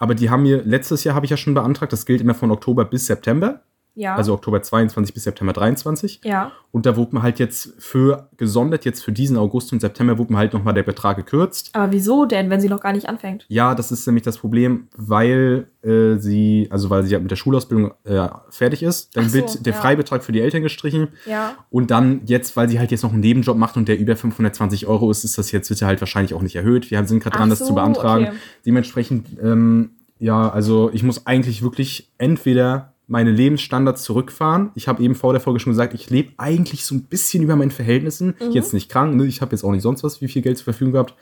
Aber 0.00 0.14
die 0.14 0.30
haben 0.30 0.42
mir, 0.42 0.64
letztes 0.64 1.04
Jahr 1.04 1.14
habe 1.14 1.26
ich 1.26 1.30
ja 1.30 1.36
schon 1.36 1.54
beantragt, 1.54 1.92
das 1.92 2.06
gilt 2.06 2.22
immer 2.22 2.34
von 2.34 2.50
Oktober 2.50 2.86
bis 2.86 3.06
September. 3.06 3.62
Ja. 3.94 4.14
Also 4.14 4.32
Oktober 4.34 4.62
22 4.62 5.12
bis 5.14 5.24
September 5.24 5.52
23. 5.52 6.20
ja. 6.24 6.52
Und 6.72 6.86
da 6.86 6.96
wurde 6.96 7.16
mir 7.16 7.22
halt 7.22 7.40
jetzt 7.40 7.74
für, 7.78 8.28
gesondert 8.36 8.84
jetzt 8.84 9.02
für 9.02 9.10
diesen 9.10 9.36
August 9.36 9.72
und 9.72 9.80
September, 9.80 10.18
wurde 10.18 10.32
mir 10.32 10.38
halt 10.38 10.52
nochmal 10.52 10.72
der 10.72 10.84
Betrag 10.84 11.16
gekürzt. 11.16 11.70
Aber 11.72 11.92
wieso 11.92 12.26
denn, 12.26 12.48
wenn 12.48 12.60
sie 12.60 12.68
noch 12.68 12.80
gar 12.80 12.92
nicht 12.92 13.08
anfängt? 13.08 13.44
Ja, 13.48 13.74
das 13.74 13.90
ist 13.90 14.06
nämlich 14.06 14.22
das 14.22 14.38
Problem, 14.38 14.86
weil 14.96 15.66
äh, 15.82 16.16
sie, 16.18 16.68
also 16.70 16.88
weil 16.88 17.02
sie 17.02 17.12
ja 17.12 17.18
mit 17.18 17.32
der 17.32 17.36
Schulausbildung 17.36 17.92
äh, 18.04 18.28
fertig 18.50 18.84
ist, 18.84 19.16
dann 19.16 19.28
so, 19.28 19.34
wird 19.34 19.66
der 19.66 19.72
ja. 19.72 19.80
Freibetrag 19.80 20.22
für 20.22 20.30
die 20.30 20.40
Eltern 20.40 20.62
gestrichen. 20.62 21.08
Ja. 21.26 21.54
Und 21.70 21.90
dann 21.90 22.20
jetzt, 22.26 22.56
weil 22.56 22.68
sie 22.68 22.78
halt 22.78 22.92
jetzt 22.92 23.02
noch 23.02 23.12
einen 23.12 23.20
Nebenjob 23.20 23.56
macht 23.56 23.76
und 23.76 23.88
der 23.88 23.98
über 23.98 24.14
520 24.14 24.86
Euro 24.86 25.10
ist, 25.10 25.24
ist 25.24 25.38
das 25.38 25.50
jetzt, 25.50 25.70
wird 25.70 25.82
halt 25.82 26.00
wahrscheinlich 26.00 26.34
auch 26.34 26.42
nicht 26.42 26.54
erhöht. 26.54 26.92
Wir 26.92 27.04
sind 27.04 27.20
gerade 27.20 27.36
dran, 27.36 27.48
Ach 27.48 27.50
das 27.50 27.58
so, 27.60 27.66
zu 27.66 27.74
beantragen. 27.74 28.26
okay. 28.28 28.36
Dementsprechend, 28.64 29.26
ähm, 29.42 29.96
ja, 30.20 30.50
also 30.50 30.90
ich 30.92 31.02
muss 31.02 31.26
eigentlich 31.26 31.62
wirklich 31.62 32.12
entweder 32.18 32.94
meine 33.10 33.32
Lebensstandards 33.32 34.04
zurückfahren. 34.04 34.70
Ich 34.76 34.86
habe 34.86 35.02
eben 35.02 35.16
vor 35.16 35.32
der 35.32 35.40
Folge 35.40 35.58
schon 35.58 35.72
gesagt, 35.72 35.94
ich 35.94 36.08
lebe 36.10 36.32
eigentlich 36.36 36.84
so 36.84 36.94
ein 36.94 37.02
bisschen 37.02 37.42
über 37.42 37.56
meinen 37.56 37.72
Verhältnissen. 37.72 38.36
Mhm. 38.40 38.52
Jetzt 38.52 38.72
nicht 38.72 38.88
krank, 38.88 39.16
ne? 39.16 39.26
ich 39.26 39.40
habe 39.40 39.50
jetzt 39.50 39.64
auch 39.64 39.72
nicht 39.72 39.82
sonst 39.82 40.04
was, 40.04 40.20
wie 40.20 40.28
viel 40.28 40.42
Geld 40.42 40.58
zur 40.58 40.64
Verfügung 40.64 40.92
gehabt. 40.92 41.14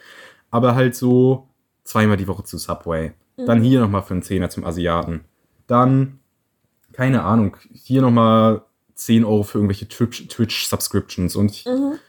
Aber 0.50 0.74
halt 0.74 0.94
so 0.94 1.48
zweimal 1.84 2.18
die 2.18 2.28
Woche 2.28 2.44
zu 2.44 2.58
Subway. 2.58 3.12
Mhm. 3.38 3.46
Dann 3.46 3.62
hier 3.62 3.80
nochmal 3.80 4.02
für 4.02 4.12
einen 4.12 4.22
Zehner 4.22 4.50
zum 4.50 4.64
Asiaten. 4.66 5.20
Dann, 5.66 6.18
keine 6.92 7.22
Ahnung, 7.22 7.56
hier 7.72 8.02
nochmal 8.02 8.62
10 8.94 9.24
Euro 9.24 9.42
für 9.42 9.56
irgendwelche 9.58 9.86
Twitch- 9.88 10.28
Twitch-Subscriptions 10.28 11.36
und 11.36 11.64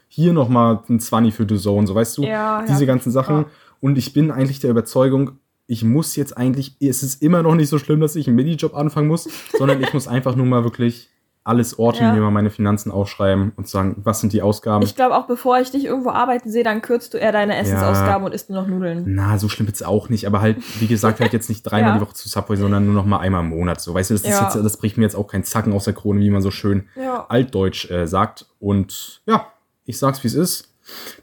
hier 0.08 0.32
nochmal 0.34 0.80
ein 0.90 1.00
20 1.00 1.32
für 1.34 1.46
The 1.48 1.56
Zone, 1.56 1.86
so 1.86 1.94
weißt 1.94 2.18
du, 2.18 2.22
Mhm. 2.22 2.28
Ja, 2.28 2.64
diese 2.68 2.80
ja. 2.80 2.86
ganzen 2.86 3.10
Sachen. 3.12 3.36
Ja. 3.36 3.46
Und 3.80 3.96
ich 3.96 4.12
bin 4.12 4.30
eigentlich 4.30 4.60
der 4.60 4.70
Überzeugung, 4.70 5.38
ich 5.70 5.84
muss 5.84 6.16
jetzt 6.16 6.36
eigentlich, 6.36 6.74
es 6.80 7.02
ist 7.04 7.22
immer 7.22 7.42
noch 7.42 7.54
nicht 7.54 7.68
so 7.68 7.78
schlimm, 7.78 8.00
dass 8.00 8.16
ich 8.16 8.26
einen 8.26 8.34
Minijob 8.36 8.74
anfangen 8.74 9.06
muss, 9.06 9.28
sondern 9.56 9.80
ich 9.80 9.92
muss 9.94 10.08
einfach 10.08 10.34
nur 10.34 10.46
mal 10.46 10.64
wirklich 10.64 11.08
alles 11.44 11.78
orten, 11.78 12.02
Ja. 12.02 12.12
mir 12.12 12.20
mal 12.20 12.30
meine 12.32 12.50
Finanzen 12.50 12.90
aufschreiben 12.90 13.52
und 13.56 13.66
sagen, 13.68 13.96
was 14.04 14.20
sind 14.20 14.32
die 14.32 14.42
Ausgaben. 14.42 14.84
Ich 14.84 14.94
glaube 14.96 15.16
auch, 15.16 15.26
bevor 15.26 15.58
ich 15.60 15.70
dich 15.70 15.84
irgendwo 15.84 16.10
arbeiten 16.10 16.50
sehe, 16.50 16.64
dann 16.64 16.82
kürzt 16.82 17.14
du 17.14 17.18
eher 17.18 17.32
deine 17.32 17.56
Essensausgaben 17.56 18.24
und 18.26 18.34
isst 18.34 18.50
nur 18.50 18.60
noch 18.60 18.68
Nudeln. 18.68 19.04
Na, 19.06 19.38
so 19.38 19.48
schlimm 19.48 19.66
wird's 19.68 19.82
auch 19.82 20.08
nicht, 20.10 20.26
aber 20.26 20.40
halt, 20.42 20.58
wie 20.80 20.86
gesagt, 20.88 21.20
halt 21.20 21.32
jetzt 21.32 21.48
nicht 21.48 21.62
dreimal 21.62 21.90
Ja. 21.92 21.98
die 21.98 22.00
Woche 22.02 22.14
zu 22.14 22.28
Subway, 22.28 22.56
sondern 22.56 22.84
nur 22.84 22.94
noch 22.94 23.06
mal 23.06 23.18
einmal 23.20 23.42
im 23.42 23.48
Monat. 23.50 23.80
So, 23.80 23.94
weißt 23.94 24.10
du, 24.10 24.14
das, 24.14 24.22
ist 24.22 24.28
Ja. 24.28 24.42
jetzt, 24.42 24.56
das 24.56 24.76
bricht 24.76 24.98
mir 24.98 25.04
jetzt 25.04 25.14
auch 25.16 25.28
kein 25.28 25.44
Zacken 25.44 25.72
aus 25.72 25.84
der 25.84 25.94
Krone, 25.94 26.20
wie 26.20 26.30
man 26.30 26.42
so 26.42 26.50
schön 26.50 26.88
Ja. 26.94 27.26
altdeutsch 27.28 27.90
äh, 27.90 28.06
sagt. 28.06 28.46
Und 28.58 29.22
ja, 29.26 29.46
ich 29.84 29.98
sag's, 29.98 30.22
wie 30.24 30.28
es 30.28 30.34
ist. 30.34 30.69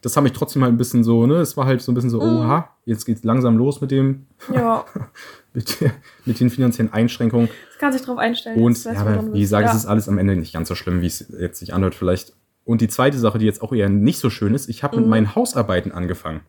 Das 0.02 0.16
hat 0.16 0.24
mich 0.24 0.34
trotzdem 0.34 0.64
halt 0.64 0.74
ein 0.74 0.78
bisschen 0.78 1.04
so, 1.04 1.26
ne, 1.26 1.36
es 1.36 1.58
war 1.58 1.66
halt 1.66 1.82
so 1.82 1.92
ein 1.92 1.96
bisschen 1.96 2.10
so, 2.10 2.20
Mhm. 2.22 2.38
oha, 2.40 2.70
jetzt 2.86 3.06
geht's 3.06 3.24
langsam 3.24 3.58
los 3.58 3.82
mit 3.82 3.92
dem, 3.92 4.26
Ja. 4.54 4.86
mit, 5.54 5.78
mit 6.26 6.40
den 6.40 6.50
finanziellen 6.50 6.94
Einschränkungen. 6.94 7.50
Das 7.70 7.78
kann 7.80 7.94
sich 7.94 8.02
drauf 8.02 8.18
einstellen. 8.18 8.62
Und 8.62 8.84
ja, 8.84 8.92
aber 9.00 9.34
wie 9.34 9.40
gesagt, 9.42 9.66
ja. 9.66 9.72
es 9.72 9.78
ist 9.78 9.86
alles 9.86 10.08
am 10.10 10.18
Ende 10.18 10.36
nicht 10.36 10.54
ganz 10.54 10.68
so 10.68 10.76
schlimm, 10.76 11.02
wie 11.02 11.08
es 11.08 11.26
jetzt 11.40 11.60
sich 11.60 11.74
anhört 11.74 11.96
vielleicht. 11.96 12.34
Und 12.66 12.82
die 12.82 12.88
zweite 12.90 13.18
Sache, 13.18 13.38
die 13.40 13.46
jetzt 13.46 13.62
auch 13.62 13.72
eher 13.74 13.88
nicht 13.90 14.20
so 14.20 14.30
schön 14.30 14.54
ist, 14.54 14.68
ich 14.70 14.84
habe 14.84 14.96
Mhm. 14.98 15.04
mit 15.04 15.10
meinen 15.10 15.36
Hausarbeiten 15.36 15.92
angefangen. 15.92 16.42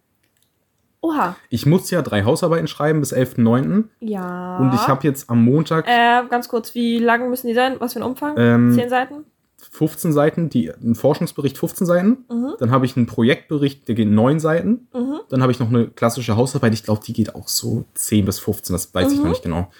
Oha. 1.00 1.36
Ich 1.48 1.64
muss 1.64 1.90
ja 1.92 2.02
drei 2.02 2.24
Hausarbeiten 2.24 2.66
schreiben 2.66 2.98
bis 3.00 3.12
11.09. 3.12 3.84
Ja. 4.00 4.58
Und 4.58 4.74
ich 4.74 4.88
habe 4.88 5.06
jetzt 5.06 5.30
am 5.30 5.44
Montag 5.44 5.86
Äh, 5.86 6.24
ganz 6.28 6.48
kurz, 6.48 6.74
wie 6.74 6.98
lang 6.98 7.30
müssen 7.30 7.46
die 7.46 7.54
sein? 7.54 7.76
Was 7.78 7.92
für 7.92 8.00
ein 8.00 8.02
Umfang? 8.02 8.34
Ähm, 8.36 8.72
Zehn 8.74 8.88
Seiten? 8.88 9.24
15 9.70 10.12
Seiten, 10.12 10.48
die, 10.48 10.72
einen 10.72 10.94
Forschungsbericht 10.94 11.58
15 11.58 11.86
Seiten. 11.86 12.24
Mhm. 12.30 12.54
Dann 12.58 12.70
habe 12.70 12.86
ich 12.86 12.96
einen 12.96 13.06
Projektbericht, 13.06 13.86
der 13.88 13.94
geht 13.94 14.08
9 14.08 14.40
Seiten. 14.40 14.88
Mhm. 14.92 15.20
Dann 15.28 15.42
habe 15.42 15.52
ich 15.52 15.58
noch 15.58 15.68
eine 15.68 15.88
klassische 15.88 16.36
Hausarbeit, 16.36 16.74
ich 16.74 16.82
glaube, 16.84 17.02
die 17.04 17.12
geht 17.12 17.34
auch 17.34 17.48
so 17.48 17.84
10 17.94 18.24
bis 18.24 18.38
15, 18.38 18.74
das 18.74 18.94
weiß 18.94 19.12
ich 19.12 19.18
Mhm. 19.18 19.24
noch 19.24 19.30
nicht 19.30 19.42
genau. 19.42 19.70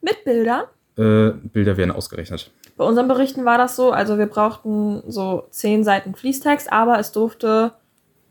Mit 0.00 0.24
Bildern? 0.24 0.64
Äh, 0.96 1.32
Bilder 1.52 1.76
werden 1.76 1.90
ausgerechnet. 1.90 2.50
Bei 2.76 2.84
unseren 2.84 3.08
Berichten 3.08 3.44
war 3.44 3.58
das 3.58 3.76
so, 3.76 3.90
also 3.90 4.18
wir 4.18 4.26
brauchten 4.26 5.02
so 5.06 5.46
zehn 5.50 5.84
Seiten 5.84 6.14
Fließtext, 6.14 6.72
aber 6.72 6.98
es 6.98 7.12
durfte 7.12 7.72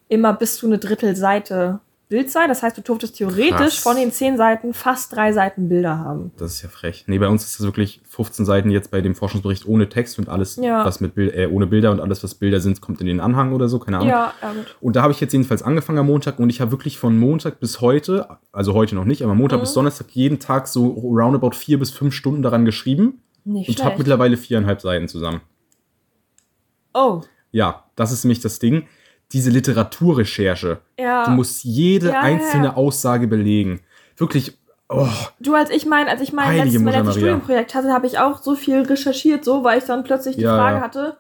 immer 0.08 0.34
bis 0.34 0.58
zu 0.58 0.68
eine 0.68 0.78
Drittelseite 0.78 1.80
Bild 2.08 2.30
sein. 2.30 2.48
Das 2.50 2.62
heißt, 2.64 2.78
du 2.78 2.82
durftest 2.82 3.16
theoretisch 3.18 3.52
Krass. 3.58 3.78
von 3.78 3.96
den 3.96 4.12
zehn 4.12 4.38
Seiten 4.38 4.74
fast 4.74 5.16
drei 5.16 5.34
Seiten 5.34 5.68
Bilder 5.70 5.98
haben. 6.00 6.32
Das 6.38 6.54
ist 6.54 6.62
ja 6.62 6.70
frech. 6.70 7.06
Nee, 7.08 7.18
bei 7.18 7.28
uns 7.28 7.44
ist 7.46 7.60
das 7.60 7.66
wirklich 7.66 8.02
15 8.08 8.46
Seiten 8.46 8.70
jetzt 8.70 8.92
bei 8.92 9.02
dem 9.02 9.16
Forschungsbericht 9.16 9.68
ohne 9.68 9.90
Text 9.90 10.20
und 10.20 10.30
alles, 10.30 10.56
Ja. 10.58 10.86
was 10.86 11.00
mit 11.00 11.16
Bild, 11.16 11.34
äh, 11.36 11.48
ohne 11.52 11.66
Bilder 11.68 11.92
und 11.92 12.00
alles, 12.00 12.24
was 12.24 12.36
Bilder 12.36 12.60
sind, 12.60 12.80
kommt 12.82 13.02
in 13.02 13.08
den 13.08 13.20
Anhang 13.20 13.54
oder 13.54 13.68
so, 13.68 13.80
keine 13.80 13.98
Ahnung. 13.98 14.10
Ja, 14.10 14.34
ja, 14.42 14.52
gut. 14.54 14.76
Und 14.82 14.96
da 14.96 15.02
habe 15.02 15.14
ich 15.14 15.20
jetzt 15.20 15.34
jedenfalls 15.34 15.64
angefangen 15.64 15.98
am 16.00 16.06
Montag 16.08 16.40
und 16.40 16.50
ich 16.50 16.62
habe 16.62 16.72
wirklich 16.72 16.98
von 17.00 17.18
Montag 17.18 17.60
bis 17.60 17.82
heute, 17.82 18.28
also 18.52 18.74
heute 18.74 18.96
noch 18.96 19.06
nicht, 19.06 19.24
aber 19.24 19.34
Montag 19.34 19.58
Mhm. 19.58 19.62
bis 19.62 19.74
Donnerstag 19.74 20.08
jeden 20.12 20.40
Tag 20.40 20.68
so 20.68 20.88
roundabout 20.88 21.52
vier 21.56 21.80
bis 21.80 21.90
fünf 21.90 22.14
Stunden 22.14 22.42
daran 22.44 22.66
geschrieben 22.66 23.22
Nicht 23.44 23.70
und 23.70 23.84
habe 23.84 23.98
mittlerweile 23.98 24.38
viereinhalb 24.38 24.80
Seiten 24.82 25.08
zusammen. 25.08 25.42
Oh, 26.94 27.22
Ja, 27.52 27.86
das 27.96 28.12
ist 28.12 28.24
nämlich 28.26 28.42
das 28.42 28.60
Ding. 28.60 28.86
Diese 29.32 29.50
Literaturrecherche. 29.50 30.80
ja. 31.00 31.26
Du 31.26 31.32
musst 31.32 31.64
jede 31.64 32.10
Ja, 32.10 32.20
einzelne 32.22 32.66
ja. 32.68 32.74
Aussage 32.76 33.28
belegen. 33.28 33.82
Wirklich, 34.18 34.58
oh, 34.90 35.08
Du, 35.40 35.54
als 35.56 35.70
ich 35.72 35.86
mein, 35.86 36.08
als 36.08 36.22
ich 36.22 36.32
mein 36.32 36.58
letztes, 36.58 36.82
mein 36.82 36.94
letztes. 36.94 37.16
Studienprojekt 37.16 37.76
hatte, 37.76 37.92
habe 37.92 38.08
ich 38.08 38.20
auch 38.20 38.42
so 38.42 38.56
viel 38.56 38.82
recherchiert, 38.84 39.44
so, 39.44 39.64
weil 39.64 39.78
ich 39.80 39.84
dann 39.86 40.04
plötzlich 40.04 40.36
die 40.36 40.44
Frage 40.44 40.80
hatte, 40.82 41.18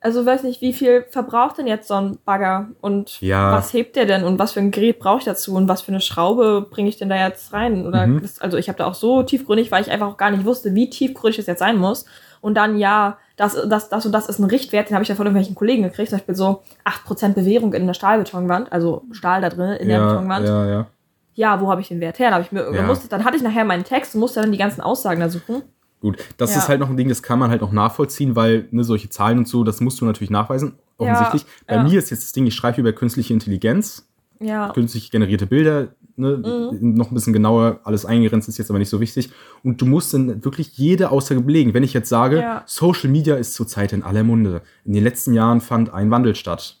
also 0.00 0.24
weiß 0.24 0.44
nicht, 0.44 0.60
wie 0.60 0.72
viel 0.72 1.04
verbraucht 1.10 1.58
denn 1.58 1.66
jetzt 1.66 1.88
so 1.88 1.94
ein 1.94 2.18
Bagger 2.24 2.68
und 2.80 3.20
Ja. 3.22 3.50
was 3.52 3.72
hebt 3.72 3.96
der 3.96 4.04
denn 4.04 4.22
und 4.24 4.38
was 4.38 4.52
für 4.52 4.60
ein 4.60 4.70
Gerät 4.70 5.00
brauche 5.00 5.18
ich 5.18 5.24
dazu 5.24 5.54
und 5.54 5.68
was 5.68 5.82
für 5.82 5.88
eine 5.88 6.00
Schraube 6.02 6.64
bringe 6.70 6.88
ich 6.88 6.96
denn 6.98 7.08
da 7.08 7.16
jetzt 7.16 7.52
rein? 7.52 7.86
Oder 7.86 8.06
Mhm. 8.06 8.20
das, 8.22 8.40
also 8.40 8.56
ich 8.56 8.68
habe 8.68 8.78
da 8.78 8.86
auch 8.86 8.94
so 8.94 9.22
tiefgründig, 9.24 9.72
weil 9.72 9.82
ich 9.82 9.90
einfach 9.90 10.06
auch 10.06 10.16
gar 10.16 10.30
nicht 10.30 10.44
wusste, 10.44 10.74
wie 10.74 10.90
tiefgründig 10.90 11.40
es 11.40 11.46
jetzt 11.46 11.58
sein 11.58 11.76
muss. 11.78 12.04
Und 12.40 12.54
dann, 12.54 12.78
ja, 12.78 13.18
das, 13.36 13.56
das, 13.68 13.88
das 13.90 14.06
und 14.06 14.12
das 14.12 14.28
ist 14.28 14.38
ein 14.38 14.44
Richtwert, 14.44 14.88
den 14.88 14.94
habe 14.94 15.02
ich 15.02 15.08
ja 15.08 15.14
von 15.14 15.26
irgendwelchen 15.26 15.54
Kollegen 15.54 15.82
gekriegt, 15.82 16.08
zum 16.10 16.18
Beispiel 16.18 16.34
so 16.34 16.62
8% 16.84 17.34
Bewährung 17.34 17.72
in 17.74 17.86
der 17.86 17.94
Stahlbetonwand, 17.94 18.72
also 18.72 19.04
Stahl 19.12 19.40
da 19.42 19.50
drin 19.50 19.72
in 19.72 19.88
der 19.88 19.98
ja, 19.98 20.06
Betonwand 20.06 20.46
ja, 20.46 20.66
ja. 20.66 20.86
ja, 21.34 21.60
wo 21.60 21.70
habe 21.70 21.80
ich 21.82 21.88
den 21.88 22.00
Wert 22.00 22.18
her? 22.18 22.30
Dann, 22.30 22.40
ich 22.42 22.50
mir, 22.52 22.72
Ja. 22.74 22.82
musste, 22.82 23.08
dann 23.08 23.24
hatte 23.24 23.36
ich 23.36 23.42
nachher 23.42 23.64
meinen 23.64 23.84
Text 23.84 24.14
und 24.14 24.20
musste 24.20 24.40
dann 24.40 24.52
die 24.52 24.58
ganzen 24.58 24.80
Aussagen 24.80 25.20
da 25.20 25.28
suchen. 25.28 25.62
Gut, 26.00 26.18
das 26.36 26.52
Ja. 26.52 26.58
ist 26.58 26.68
halt 26.68 26.80
noch 26.80 26.88
ein 26.90 26.96
Ding, 26.96 27.08
das 27.08 27.22
kann 27.22 27.38
man 27.38 27.50
halt 27.50 27.60
noch 27.62 27.72
nachvollziehen, 27.72 28.36
weil 28.36 28.68
ne, 28.70 28.84
solche 28.84 29.08
Zahlen 29.10 29.38
und 29.38 29.48
so, 29.48 29.64
das 29.64 29.80
musst 29.80 30.00
du 30.00 30.04
natürlich 30.04 30.30
nachweisen, 30.30 30.78
offensichtlich. 30.98 31.44
Bei 31.66 31.82
mir 31.82 31.98
ist 31.98 32.10
jetzt 32.10 32.22
das 32.24 32.32
Ding, 32.32 32.46
ich 32.46 32.54
schreibe 32.54 32.80
über 32.80 32.92
künstliche 32.92 33.32
Intelligenz, 33.32 34.08
Ja. 34.38 34.70
künstlich 34.72 35.10
generierte 35.10 35.46
Bilder, 35.46 35.88
ne, 36.16 36.70
Mhm. 36.80 36.94
noch 36.94 37.10
ein 37.10 37.14
bisschen 37.14 37.32
genauer, 37.32 37.80
alles 37.84 38.04
eingegrenzt 38.04 38.48
ist 38.48 38.58
jetzt 38.58 38.70
aber 38.70 38.78
nicht 38.78 38.88
so 38.88 39.00
wichtig. 39.00 39.30
Und 39.62 39.80
du 39.80 39.86
musst 39.86 40.12
dann 40.14 40.44
wirklich 40.44 40.76
jede 40.78 41.10
Aussage 41.10 41.40
belegen. 41.40 41.74
Wenn 41.74 41.82
ich 41.82 41.92
jetzt 41.92 42.08
sage, 42.08 42.38
Ja. 42.40 42.62
Social 42.66 43.10
Media 43.10 43.36
ist 43.36 43.54
zurzeit 43.54 43.92
in 43.92 44.02
aller 44.02 44.22
Munde. 44.24 44.62
In 44.84 44.92
den 44.92 45.04
letzten 45.04 45.34
Jahren 45.34 45.60
fand 45.60 45.92
ein 45.92 46.10
Wandel 46.10 46.34
statt. 46.34 46.78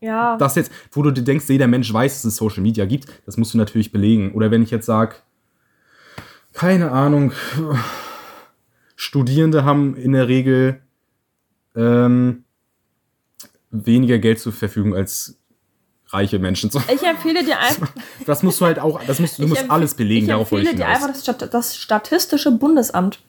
Ja. 0.00 0.36
Das 0.36 0.54
jetzt, 0.54 0.70
wo 0.92 1.02
du 1.02 1.10
dir 1.10 1.22
denkst, 1.22 1.48
jeder 1.48 1.66
Mensch 1.66 1.92
weiß, 1.92 2.14
dass 2.22 2.24
es 2.32 2.36
Social 2.36 2.62
Media 2.62 2.84
gibt, 2.84 3.08
das 3.26 3.36
musst 3.36 3.52
du 3.54 3.58
natürlich 3.58 3.90
belegen. 3.90 4.32
Oder 4.32 4.50
wenn 4.50 4.62
ich 4.62 4.70
jetzt 4.70 4.86
sage, 4.86 5.16
keine 6.52 6.90
Ahnung, 6.92 7.32
Studierende 8.96 9.64
haben 9.64 9.96
in 9.96 10.12
der 10.12 10.28
Regel 10.28 10.80
ähm, 11.76 12.44
weniger 13.70 14.18
Geld 14.18 14.40
zur 14.40 14.52
Verfügung 14.52 14.94
als 14.94 15.38
reiche 16.10 16.38
Menschen. 16.38 16.70
So, 16.70 16.80
ich 16.92 17.02
empfehle 17.02 17.44
dir 17.44 17.58
einfach, 17.58 17.90
Das 18.26 18.42
musst 18.42 18.60
du 18.60 18.64
halt 18.66 18.78
auch, 18.78 19.00
das 19.04 19.18
musst, 19.20 19.38
du 19.38 19.46
musst 19.46 19.70
alles 19.70 19.94
belegen, 19.94 20.22
ich 20.24 20.28
darauf 20.30 20.50
wollte 20.52 20.68
empfehle 20.68 20.82
ich 20.82 20.86
dir 20.86 20.98
hinaus. 20.98 21.02
einfach 21.18 21.34
das, 21.34 21.36
Stat 21.46 21.54
das 21.54 21.76
Statistische 21.76 22.50
Bundesamt. 22.52 23.20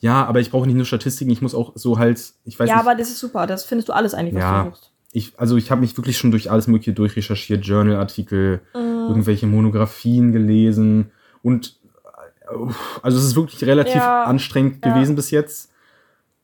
Ja, 0.00 0.24
aber 0.26 0.38
ich 0.40 0.50
brauche 0.50 0.66
nicht 0.66 0.76
nur 0.76 0.84
Statistiken, 0.84 1.30
ich 1.30 1.42
muss 1.42 1.54
auch 1.54 1.72
so 1.74 1.98
halt, 1.98 2.20
ich 2.44 2.58
weiß 2.58 2.68
Ja, 2.68 2.76
nicht, 2.76 2.84
aber 2.86 2.94
das 2.94 3.08
ist 3.08 3.18
super. 3.18 3.46
Das 3.46 3.64
findest 3.64 3.88
du 3.88 3.92
alles 3.92 4.14
eigentlich, 4.14 4.34
was 4.34 4.42
Ja. 4.42 4.62
du 4.64 4.70
suchst. 4.70 4.90
ich, 5.12 5.32
also 5.38 5.56
ich 5.56 5.70
habe 5.70 5.80
mich 5.80 5.96
wirklich 5.96 6.16
schon 6.18 6.30
durch 6.30 6.50
alles 6.50 6.66
Mögliche 6.68 6.92
durchrecherchiert, 6.92 7.64
Journalartikel, 7.66 8.60
Mhm. 8.74 9.08
irgendwelche 9.08 9.46
Monographien 9.46 10.32
gelesen 10.32 11.10
und 11.42 11.76
äh, 12.04 12.56
also 13.02 13.18
es 13.18 13.24
ist 13.24 13.36
wirklich 13.36 13.64
relativ 13.64 13.96
Ja. 13.96 14.24
anstrengend 14.24 14.84
Ja. 14.84 14.92
gewesen 14.92 15.16
bis 15.16 15.30
jetzt. 15.30 15.67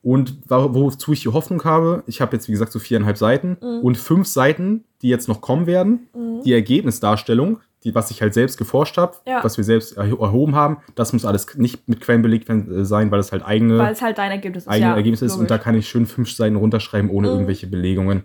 Und 0.05 0.37
wo- 0.47 0.71
wozu 0.75 1.13
ich 1.13 1.21
die 1.21 1.29
Hoffnung 1.29 1.63
habe, 1.63 2.03
ich 2.05 2.21
habe 2.21 2.35
jetzt 2.35 2.47
wie 2.47 2.51
gesagt 2.51 2.71
so 2.71 2.77
viereinhalb 2.77 3.17
Seiten 3.17 3.57
Mhm. 3.59 3.79
und 3.81 3.97
fünf 3.97 4.27
Seiten, 4.27 4.83
die 5.01 5.09
jetzt 5.09 5.27
noch 5.27 5.41
kommen 5.41 5.65
werden, 5.65 6.07
die 6.45 6.53
Ergebnisdarstellung, 6.53 7.59
die, 7.83 7.95
was 7.95 8.11
ich 8.11 8.21
halt 8.21 8.35
selbst 8.35 8.57
geforscht 8.59 8.97
habe, 8.97 9.15
Ja. 9.25 9.43
was 9.43 9.57
wir 9.57 9.63
selbst 9.63 9.97
erho- 9.97 10.21
erhoben 10.21 10.53
haben, 10.55 10.77
das 10.93 11.11
muss 11.11 11.25
alles 11.25 11.55
nicht 11.57 11.89
mit 11.89 12.01
Quellen 12.01 12.21
belegt 12.21 12.47
äh, 12.51 12.85
sein, 12.85 13.09
weil 13.09 13.19
es 13.19 13.31
halt 13.31 13.43
eigene 13.43 13.79
Weil 13.79 13.93
es 13.93 14.01
halt 14.03 14.19
dein 14.19 14.29
Ergebnis 14.29 14.63
ist. 14.65 14.67
eigene 14.69 14.91
ja, 14.91 14.95
Ergebnis 14.95 15.23
ist 15.23 15.37
und 15.37 15.49
da 15.49 15.57
kann 15.57 15.73
ich 15.75 15.89
schön 15.89 16.05
fünf 16.05 16.31
Seiten 16.31 16.55
runterschreiben 16.55 17.09
ohne 17.09 17.27
Mhm. 17.29 17.33
irgendwelche 17.33 17.65
Belegungen. 17.65 18.23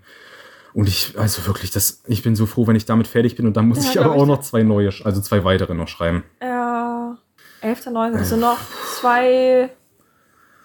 Und 0.74 0.86
ich, 0.86 1.14
also 1.18 1.46
wirklich, 1.46 1.70
das, 1.70 2.02
ich 2.06 2.22
bin 2.22 2.36
so 2.36 2.44
froh, 2.46 2.66
wenn 2.66 2.76
ich 2.76 2.84
damit 2.84 3.06
fertig 3.08 3.36
bin 3.36 3.46
und 3.46 3.56
dann 3.56 3.66
muss 3.68 3.84
Ja, 3.86 3.90
ich 3.90 4.00
aber 4.00 4.14
ich 4.14 4.20
auch 4.20 4.24
dir. 4.26 4.32
noch 4.32 4.40
zwei 4.42 4.62
neue, 4.62 4.90
also 5.04 5.20
zwei 5.22 5.44
weitere 5.44 5.72
noch 5.74 5.88
schreiben. 5.88 6.24
Ja. 6.42 7.16
11.9. 7.62 8.12
Das 8.18 8.28
sind 8.28 8.40
noch 8.40 8.58
zwei, 9.00 9.70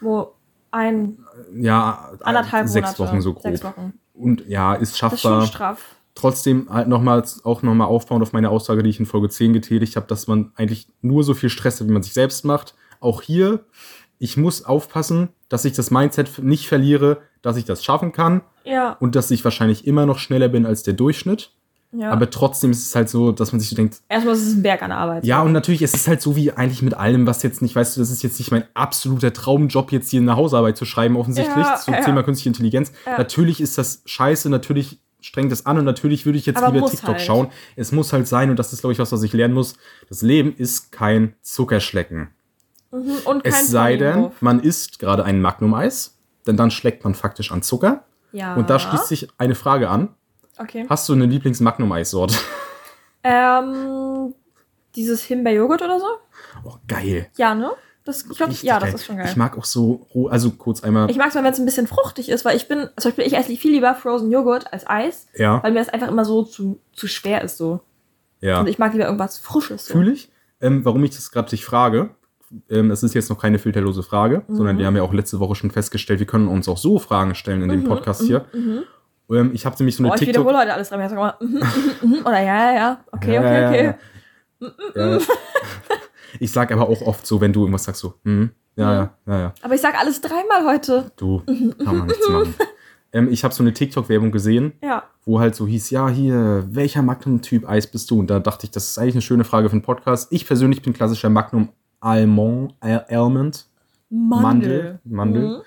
wo 0.01 0.34
ein, 0.75 1.17
Ja, 1.55 2.11
anderthalb 2.21 2.67
sechs 2.67 2.97
Monate. 2.97 3.13
Wochen 3.13 3.21
so 3.21 3.33
grob. 3.33 3.43
Sechs 3.43 3.63
Wochen. 3.63 3.93
Und 4.13 4.47
ja, 4.47 4.73
ist 4.73 4.81
Das 4.81 4.89
ist 4.91 4.97
schon 4.97 5.09
schaffbar. 5.11 5.45
straff. 5.45 5.95
Trotzdem 6.13 6.67
halt 6.69 6.87
nochmals, 6.87 7.43
auch 7.43 7.61
nochmal 7.61 7.87
aufbauend 7.87 8.21
auf 8.23 8.31
meine 8.31 8.49
Aussage, 8.49 8.83
die 8.83 8.89
ich 8.89 8.99
in 8.99 9.05
Folge 9.05 9.29
10 9.29 9.51
getätigt 9.53 9.95
habe, 9.97 10.07
dass 10.07 10.27
man 10.27 10.51
eigentlich 10.55 10.87
nur 11.01 11.23
so 11.23 11.33
viel 11.33 11.49
Stress 11.49 11.79
hat, 11.81 11.87
wie 11.87 11.91
man 11.91 12.03
sich 12.03 12.13
selbst 12.13 12.45
macht. 12.45 12.73
Auch 13.01 13.21
hier, 13.21 13.65
ich 14.17 14.37
muss 14.37 14.63
aufpassen, 14.63 15.29
dass 15.49 15.65
ich 15.65 15.73
das 15.73 15.91
Mindset 15.91 16.39
nicht 16.41 16.67
verliere, 16.69 17.17
dass 17.41 17.57
ich 17.57 17.65
das 17.65 17.83
schaffen 17.83 18.13
kann 18.13 18.41
Ja. 18.63 18.93
und 18.99 19.15
dass 19.15 19.29
ich 19.31 19.43
wahrscheinlich 19.43 19.85
immer 19.85 20.05
noch 20.05 20.19
schneller 20.19 20.47
bin 20.47 20.65
als 20.65 20.83
der 20.83 20.93
Durchschnitt. 20.93 21.51
Ja. 21.97 22.11
Aber 22.11 22.29
trotzdem 22.29 22.71
ist 22.71 22.85
es 22.87 22.95
halt 22.95 23.09
so, 23.09 23.31
dass 23.31 23.51
man 23.51 23.59
sich 23.59 23.69
so 23.69 23.75
denkt, 23.75 23.97
Erstmal 24.09 24.35
ist 24.35 24.45
es 24.47 24.53
ein 24.55 24.63
Berg 24.63 24.81
an 24.81 24.91
Arbeit. 24.91 25.25
ja, 25.25 25.41
und 25.41 25.51
natürlich, 25.51 25.81
es 25.81 25.93
ist 25.93 26.07
halt 26.07 26.21
so 26.21 26.35
wie 26.35 26.51
eigentlich 26.51 26.81
mit 26.81 26.93
allem, 26.93 27.25
was 27.27 27.43
jetzt 27.43 27.61
nicht, 27.61 27.75
weißt 27.75 27.95
du, 27.95 28.01
das 28.01 28.11
ist 28.11 28.23
jetzt 28.23 28.39
nicht 28.39 28.51
mein 28.51 28.63
absoluter 28.73 29.33
Traumjob, 29.33 29.91
jetzt 29.91 30.09
hier 30.09 30.21
eine 30.21 30.35
Hausarbeit 30.35 30.77
zu 30.77 30.85
schreiben, 30.85 31.15
offensichtlich, 31.15 31.65
Ja, 31.65 31.75
zum 31.75 31.93
ja. 31.93 32.01
Thema 32.01 32.23
künstliche 32.23 32.49
Intelligenz. 32.49 32.91
Ja. 33.05 33.17
Natürlich 33.17 33.61
ist 33.61 33.77
das 33.77 34.01
scheiße, 34.05 34.49
natürlich 34.49 34.99
strengt 35.21 35.51
das 35.51 35.65
an 35.65 35.77
und 35.79 35.85
natürlich 35.85 36.25
würde 36.25 36.37
ich 36.37 36.45
jetzt 36.45 36.61
Aber 36.61 36.71
lieber 36.73 36.89
TikTok 36.89 37.15
halt. 37.15 37.21
schauen. 37.21 37.47
Es 37.75 37.91
muss 37.91 38.13
halt 38.13 38.27
sein, 38.27 38.49
und 38.51 38.59
das 38.59 38.73
ist, 38.73 38.81
glaube 38.81 38.93
ich, 38.93 38.99
was, 38.99 39.11
was 39.11 39.23
ich 39.23 39.33
lernen 39.33 39.55
muss. 39.55 39.75
Das 40.07 40.21
Leben 40.21 40.53
ist 40.55 40.91
kein 40.91 41.33
Zuckerschlecken. 41.41 42.29
Mhm. 42.91 42.99
Und 43.25 43.43
kein 43.43 43.53
es 43.53 43.69
sei 43.69 43.97
denn, 43.97 44.29
man 44.39 44.59
isst 44.59 44.99
gerade 44.99 45.23
ein 45.25 45.41
Magnum-Eis, 45.41 46.17
denn 46.45 46.57
dann 46.57 46.69
schlägt 46.69 47.03
man 47.03 47.15
faktisch 47.15 47.51
an 47.51 47.63
Zucker. 47.63 48.03
Ja. 48.31 48.53
Und 48.55 48.69
da 48.69 48.77
schließt 48.77 49.07
sich 49.07 49.27
eine 49.37 49.55
Frage 49.55 49.89
an. 49.89 50.09
Okay. 50.57 50.85
Hast 50.89 51.07
du 51.09 51.13
eine 51.13 51.25
Lieblings-Magnum-Eissorte? 51.25 52.35
Ähm, 53.23 54.33
dieses 54.95 55.23
Himbeerjoghurt 55.23 55.81
oder 55.81 55.99
so? 55.99 56.05
Oh, 56.63 56.75
geil. 56.87 57.27
Ja, 57.37 57.55
ne? 57.55 57.71
Das, 58.03 58.21
ich 58.29 58.37
glaub, 58.37 58.49
Richtig 58.49 58.63
ja, 58.67 58.75
das 58.75 58.89
geil. 58.89 58.95
ist 58.95 59.05
schon 59.05 59.17
geil. 59.17 59.25
Ich 59.27 59.35
mag 59.35 59.57
auch 59.57 59.65
so, 59.65 60.05
also 60.29 60.51
kurz 60.51 60.83
einmal. 60.83 61.09
Ich 61.09 61.17
mag 61.17 61.29
es 61.29 61.33
mal, 61.35 61.43
wenn 61.43 61.53
es 61.53 61.59
ein 61.59 61.65
bisschen 61.65 61.87
fruchtig 61.87 62.29
ist, 62.29 62.45
weil 62.45 62.55
ich 62.55 62.67
bin, 62.67 62.87
zum 62.97 63.09
Beispiel, 63.09 63.25
ich 63.25 63.33
esse 63.35 63.55
viel 63.55 63.71
lieber 63.71 63.95
Frozen 63.95 64.29
Joghurt 64.31 64.71
als 64.71 64.87
Eis, 64.87 65.27
ja, 65.35 65.61
weil 65.63 65.71
mir 65.71 65.79
das 65.79 65.89
einfach 65.89 66.07
immer 66.07 66.23
so 66.23 66.43
zu, 66.43 66.79
zu 66.93 67.07
schwer 67.07 67.41
ist 67.41 67.57
so. 67.57 67.81
ja. 68.41 68.59
Und 68.59 68.67
ich 68.67 68.77
mag 68.77 68.93
lieber 68.93 69.05
irgendwas 69.05 69.39
Frisches. 69.39 69.87
So. 69.87 69.93
Fühle 69.95 70.11
ich. 70.11 70.29
Ähm, 70.61 70.85
warum 70.85 71.03
ich 71.03 71.15
das 71.15 71.31
gerade 71.31 71.49
dich 71.49 71.65
frage, 71.65 72.11
ähm, 72.69 72.91
es 72.91 73.01
ist 73.01 73.15
jetzt 73.15 73.29
noch 73.31 73.39
keine 73.41 73.57
filterlose 73.57 74.03
Frage, 74.03 74.43
Mhm. 74.47 74.55
sondern 74.55 74.77
wir 74.77 74.85
haben 74.85 74.95
ja 74.95 75.01
auch 75.01 75.11
letzte 75.13 75.39
Woche 75.39 75.55
schon 75.55 75.71
festgestellt, 75.71 76.19
wir 76.19 76.27
können 76.27 76.47
uns 76.47 76.69
auch 76.69 76.77
so 76.77 76.99
Fragen 76.99 77.33
stellen 77.33 77.63
in 77.63 77.69
dem 77.69 77.83
Podcast 77.85 78.21
hier. 78.21 78.45
Mhm. 78.53 78.83
Ähm, 79.29 79.51
ich 79.53 79.65
habe 79.65 79.75
nämlich 79.79 79.95
so 79.95 80.01
eine 80.03 80.09
Boah, 80.09 80.15
ich 80.15 80.19
TikTok. 80.19 80.43
wiederhole 80.43 80.57
heute 80.61 80.73
alles 80.73 80.89
dran. 80.89 81.01
Ich 81.01 81.09
sag 81.09 81.17
mal, 81.17 81.33
mhm, 81.39 81.47
mhm, 82.01 82.09
mhm, 82.09 82.25
oder 82.25 82.39
ja, 82.41 82.71
ja, 82.71 82.75
ja. 82.75 83.05
Okay, 83.11 83.33
Ja, 83.33 83.39
okay, 83.41 83.61
ja, 83.61 83.69
okay. 83.69 83.95
ja. 84.95 85.15
Ja. 85.17 85.19
Ich 86.39 86.51
sag 86.51 86.69
aber 86.71 86.89
auch 86.89 87.01
oft 87.01 87.25
so, 87.25 87.39
wenn 87.39 87.53
du 87.53 87.61
irgendwas 87.61 87.85
sagst, 87.85 88.01
so, 88.01 88.15
hm, 88.25 88.49
ja, 88.75 88.93
ja, 88.93 89.13
ja, 89.25 89.39
ja, 89.39 89.53
Aber 89.61 89.73
ich 89.73 89.79
sag 89.79 89.97
alles 89.97 90.19
dreimal 90.19 90.65
heute. 90.65 91.11
du, 91.15 91.41
kann 91.45 91.97
man 91.97 92.07
nichts 92.07 92.27
machen. 92.27 92.53
Ähm, 93.13 93.29
ich 93.31 93.45
habe 93.45 93.53
so 93.53 93.63
eine 93.63 93.73
TikTok-Werbung 93.73 94.31
gesehen, 94.33 94.73
Ja. 94.83 95.03
wo 95.23 95.39
halt 95.39 95.55
so 95.55 95.65
hieß, 95.65 95.91
ja, 95.91 96.09
hier, 96.09 96.65
welcher 96.69 97.01
Magnum-Typ 97.03 97.65
Eis 97.69 97.87
bist 97.87 98.11
du? 98.11 98.19
Und 98.19 98.29
da 98.29 98.39
dachte 98.39 98.65
ich, 98.65 98.71
das 98.71 98.89
ist 98.89 98.97
eigentlich 98.97 99.15
eine 99.15 99.21
schöne 99.21 99.45
Frage 99.45 99.69
für 99.69 99.73
einen 99.73 99.81
Podcast. 99.83 100.27
Ich 100.33 100.45
persönlich 100.45 100.81
bin 100.81 100.91
klassischer 100.91 101.29
Magnum 101.29 101.69
Almond, 102.01 102.73
Al- 102.81 103.05
Almond, 103.07 103.65
Mandel, 104.09 104.99
Mandel. 105.05 105.47
Mhm. 105.47 105.61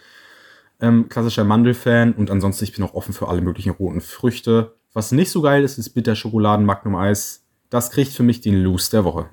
Ähm, 0.80 1.08
klassischer 1.08 1.44
Mandelfan 1.44 2.12
und 2.12 2.30
ansonsten 2.30 2.64
ich 2.64 2.72
bin 2.72 2.84
auch 2.84 2.94
offen 2.94 3.12
für 3.12 3.28
alle 3.28 3.40
möglichen 3.40 3.70
roten 3.70 4.00
Früchte. 4.00 4.74
Was 4.92 5.12
nicht 5.12 5.30
so 5.30 5.42
geil 5.42 5.64
ist, 5.64 5.78
ist 5.78 5.90
Bitterschokoladen 5.90 6.64
Magnum 6.64 6.96
Eis. 6.96 7.44
Das 7.70 7.90
kriegt 7.90 8.12
für 8.12 8.22
mich 8.22 8.40
den 8.40 8.62
Loose 8.62 8.90
der 8.90 9.04
Woche. 9.04 9.28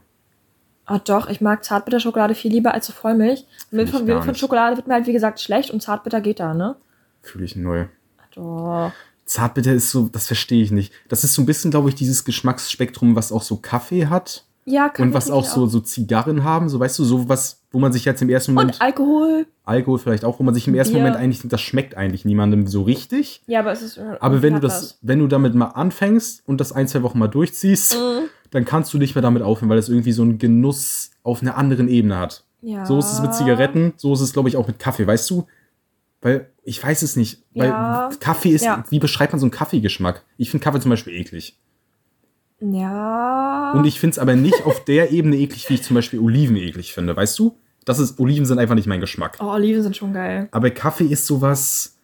Ah, 0.85 0.99
doch, 0.99 1.29
ich 1.29 1.41
mag 1.41 1.63
Zartbitterschokolade 1.63 2.35
viel 2.35 2.51
lieber 2.51 2.73
als 2.73 2.87
so 2.87 2.93
Vollmilch. 2.93 3.45
Milch 3.71 3.89
von, 3.89 4.05
Milch 4.05 4.23
von. 4.23 4.35
Schokolade 4.35 4.77
wird 4.77 4.87
mir 4.87 4.93
halt, 4.93 5.07
wie 5.07 5.13
gesagt, 5.13 5.39
schlecht 5.39 5.71
und 5.71 5.81
Zartbitter 5.81 6.21
geht 6.21 6.39
da, 6.39 6.53
ne? 6.53 6.75
Fühle 7.21 7.45
ich 7.45 7.55
null. 7.55 7.89
Doch. 8.35 8.91
Zartbitter 9.25 9.73
ist 9.73 9.89
so, 9.89 10.09
das 10.09 10.27
verstehe 10.27 10.61
ich 10.61 10.69
nicht. 10.69 10.93
Das 11.07 11.23
ist 11.23 11.33
so 11.33 11.41
ein 11.41 11.47
bisschen, 11.47 11.71
glaube 11.71 11.89
ich, 11.89 11.95
dieses 11.95 12.25
Geschmacksspektrum, 12.25 13.15
was 13.15 13.31
auch 13.31 13.41
so 13.41 13.57
Kaffee 13.57 14.07
hat 14.07 14.45
Ja, 14.67 14.89
kann 14.89 15.09
und 15.09 15.13
was 15.13 15.29
auch 15.29 15.45
so, 15.45 15.67
so 15.67 15.79
Zigarren 15.79 16.43
haben. 16.43 16.69
So, 16.69 16.79
weißt 16.79 16.97
du, 16.97 17.03
so 17.03 17.29
was, 17.29 17.61
wo 17.71 17.77
man 17.79 17.93
sich 17.93 18.03
jetzt 18.03 18.21
im 18.23 18.29
ersten 18.29 18.53
Moment, 18.53 18.73
Und 18.75 18.81
Alkohol. 18.81 19.45
Alkohol 19.63 19.99
vielleicht 19.99 20.25
auch, 20.25 20.39
wo 20.39 20.43
man 20.43 20.55
sich 20.55 20.67
im 20.67 20.73
ersten 20.73 20.93
Bier. 20.93 21.03
Moment 21.03 21.17
eigentlich 21.17 21.41
das 21.45 21.61
schmeckt 21.61 21.95
eigentlich 21.95 22.25
niemandem 22.25 22.65
so 22.65 22.81
richtig. 22.81 23.43
Ja, 23.45 23.59
aber 23.59 23.71
es 23.71 23.83
ist. 23.83 23.99
Aber 23.99 24.41
wenn 24.41 24.53
du 24.55 24.59
das, 24.59 24.97
wenn 25.03 25.19
du 25.19 25.27
damit 25.27 25.53
mal 25.53 25.67
anfängst 25.67 26.41
und 26.47 26.59
das 26.59 26.71
ein, 26.71 26.87
zwei 26.87 27.03
Wochen 27.03 27.19
mal 27.19 27.27
durchziehst, 27.27 27.95
Mhm. 27.95 28.27
dann 28.49 28.65
kannst 28.65 28.91
du 28.93 28.97
nicht 28.97 29.13
mehr 29.13 29.21
damit 29.21 29.43
aufhören, 29.43 29.69
weil 29.69 29.77
es 29.77 29.87
irgendwie 29.89 30.11
so 30.13 30.23
einen 30.23 30.39
Genuss 30.39 31.11
auf 31.21 31.41
einer 31.43 31.57
anderen 31.57 31.87
Ebene 31.87 32.17
hat. 32.17 32.43
Ja. 32.61 32.85
So 32.87 32.97
ist 32.97 33.11
es 33.13 33.21
mit 33.21 33.35
Zigaretten, 33.35 33.93
so 33.97 34.13
ist 34.13 34.21
es, 34.21 34.33
glaube 34.33 34.49
ich, 34.49 34.57
auch 34.57 34.65
mit 34.67 34.79
Kaffee, 34.79 35.05
weißt 35.05 35.29
du? 35.29 35.45
Weil, 36.21 36.49
ich 36.63 36.83
weiß 36.83 37.03
es 37.03 37.15
nicht, 37.15 37.43
weil 37.53 37.67
Ja. 37.69 38.09
Kaffee 38.19 38.49
ist, 38.49 38.65
Ja. 38.65 38.83
wie 38.89 38.97
beschreibt 38.97 39.31
man 39.33 39.39
so 39.39 39.45
einen 39.45 39.51
Kaffeegeschmack? 39.51 40.23
Ich 40.37 40.49
finde 40.49 40.63
Kaffee 40.63 40.79
zum 40.79 40.89
Beispiel 40.89 41.13
eklig. 41.13 41.59
Ja. 42.59 43.73
Und 43.73 43.85
ich 43.85 43.99
finde 43.99 44.13
es 44.13 44.19
aber 44.19 44.35
nicht 44.35 44.65
auf 44.65 44.83
der 44.85 45.11
Ebene 45.11 45.35
eklig, 45.37 45.69
wie 45.69 45.75
ich 45.75 45.83
zum 45.83 45.95
Beispiel 45.95 46.19
Oliven 46.19 46.55
eklig 46.55 46.93
finde, 46.93 47.15
weißt 47.15 47.37
du? 47.39 47.57
Das 47.85 47.99
ist, 47.99 48.19
Oliven 48.19 48.45
sind 48.45 48.57
einfach 48.59 48.75
nicht 48.75 48.87
mein 48.87 48.99
Geschmack. 49.01 49.37
oh, 49.39 49.45
Oliven 49.45 49.83
sind 49.83 49.95
schon 49.95 50.13
geil. 50.13 50.47
Aber 50.51 50.69
Kaffee 50.71 51.05
ist 51.05 51.27
sowas. 51.27 51.99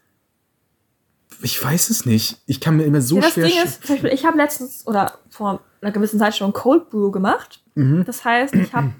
Ich 1.41 1.63
weiß 1.63 1.89
es 1.89 2.05
nicht. 2.05 2.37
Ich 2.45 2.59
kann 2.61 2.77
mir 2.77 2.83
immer 2.83 3.01
so 3.01 3.15
ja, 3.15 3.21
das 3.23 3.33
schwer. 3.33 3.45
Ding 3.47 3.57
sch- 3.57 3.63
ist, 3.65 3.85
zum 3.85 3.95
Beispiel, 3.95 4.11
ich 4.13 4.25
habe 4.25 4.37
letztens 4.37 4.85
oder 4.85 5.13
vor 5.29 5.61
einer 5.81 5.91
gewissen 5.91 6.19
Zeit 6.19 6.35
schon 6.35 6.53
Cold 6.53 6.89
Brew 6.91 7.09
gemacht. 7.09 7.63
Mhm. 7.73 8.03
Das 8.05 8.23
heißt, 8.23 8.53
ich 8.53 8.73
habe 8.73 8.91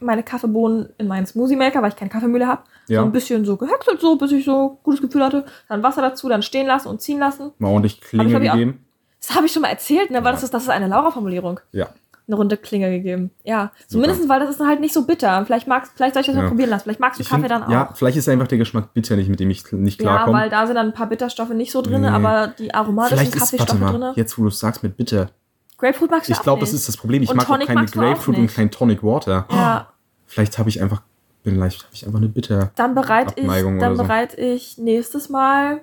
meine 0.00 0.22
Kaffeebohnen 0.22 0.90
in 0.98 1.08
meinen 1.08 1.24
Smoothie 1.24 1.56
Maker, 1.56 1.80
weil 1.80 1.88
ich 1.88 1.96
keine 1.96 2.10
Kaffeemühle 2.10 2.46
habe, 2.46 2.64
Ja. 2.88 3.00
so 3.00 3.06
ein 3.06 3.12
bisschen 3.12 3.46
so 3.46 3.56
gehäckselt, 3.56 3.98
so 4.02 4.16
bis 4.18 4.30
ich 4.32 4.44
so 4.44 4.78
gutes 4.82 5.00
Gefühl 5.00 5.24
hatte. 5.24 5.46
Dann 5.70 5.82
Wasser 5.82 6.02
dazu, 6.02 6.28
dann 6.28 6.42
stehen 6.42 6.66
lassen 6.66 6.88
und 6.88 7.00
ziehen 7.00 7.18
lassen. 7.18 7.52
mal 7.56 7.68
ordentlich 7.68 8.02
Klinge 8.02 8.38
gegeben. 8.40 8.84
Das 9.26 9.34
habe 9.36 9.46
ich 9.46 9.52
schon 9.52 9.62
mal 9.62 9.68
erzählt, 9.68 10.10
ne? 10.10 10.18
Weil 10.18 10.26
Ja. 10.26 10.32
das 10.32 10.42
ist, 10.42 10.54
das 10.54 10.62
ist 10.64 10.68
eine 10.68 10.86
Laura-Formulierung. 10.88 11.60
Ja. 11.72 11.88
Eine 12.28 12.36
runde 12.36 12.56
Klinge 12.56 12.90
gegeben. 12.90 13.30
Ja. 13.44 13.70
Zumindest, 13.86 14.28
weil 14.28 14.40
das 14.40 14.50
ist 14.50 14.60
halt 14.60 14.80
nicht 14.80 14.92
so 14.92 15.04
bitter. 15.04 15.44
Vielleicht 15.46 15.68
magst, 15.68 15.92
vielleicht 15.94 16.14
soll 16.14 16.22
ich 16.22 16.26
das 16.26 16.34
Ja. 16.36 16.42
mal 16.42 16.48
probieren 16.48 16.70
lassen. 16.70 16.82
Vielleicht 16.84 16.98
magst 17.00 17.18
du 17.18 17.22
Ich 17.22 17.28
Kaffee 17.28 17.42
find, 17.42 17.50
dann 17.52 17.62
auch. 17.64 17.68
Ja, 17.70 17.90
vielleicht 17.94 18.16
ist 18.16 18.28
einfach 18.28 18.48
der 18.48 18.58
Geschmack 18.58 18.92
bitter 18.94 19.14
nicht, 19.16 19.28
mit 19.28 19.38
dem 19.38 19.48
ich 19.50 19.70
nicht 19.72 20.00
Ja, 20.02 20.08
klarkomme. 20.16 20.38
weil 20.38 20.50
da 20.50 20.66
sind 20.66 20.74
dann 20.76 20.86
ein 20.86 20.92
paar 20.92 21.08
Bitterstoffe 21.08 21.50
nicht 21.50 21.70
so 21.70 21.82
drin, 21.82 22.02
Nee. 22.02 22.08
aber 22.08 22.48
die 22.58 22.74
aromatischen 22.74 23.18
vielleicht 23.18 23.34
ist, 23.36 23.40
warte 23.40 23.56
Kaffeestoffe 23.56 23.80
mal, 24.00 24.06
drin. 24.08 24.12
jetzt 24.16 24.36
wo 24.38 24.42
du 24.42 24.48
es 24.48 24.58
sagst 24.58 24.82
mit 24.82 24.96
bitter. 24.96 25.30
Grapefruit 25.78 26.10
magst 26.10 26.28
du 26.28 26.32
Ich 26.32 26.38
auch 26.38 26.42
glaube, 26.42 26.60
das 26.60 26.72
ist 26.72 26.88
das 26.88 26.96
Problem. 26.96 27.22
Ich 27.22 27.30
Und 27.30 27.36
mag 27.36 27.46
auch 27.46 27.52
Tonic 27.52 27.66
keine 27.68 27.80
magst 27.80 27.94
du 27.94 28.00
auch 28.00 28.04
Grapefruit 28.04 28.38
und 28.38 28.46
kein 28.54 28.70
Tonic 28.70 29.02
Water. 29.04 29.46
Ja, 29.50 29.88
Vielleicht 30.26 30.58
habe 30.58 30.68
ich 30.68 30.82
einfach, 30.82 31.02
vielleicht 31.44 31.84
habe 31.84 31.94
ich 31.94 32.04
einfach 32.06 32.18
eine 32.18 32.28
bitter. 32.28 32.72
dann 32.74 32.94
bereite 32.96 33.34
ich, 33.40 33.46
dann 33.46 33.96
so. 33.96 34.02
bereite 34.02 34.36
ich 34.40 34.78
nächstes 34.78 35.28
Mal 35.28 35.80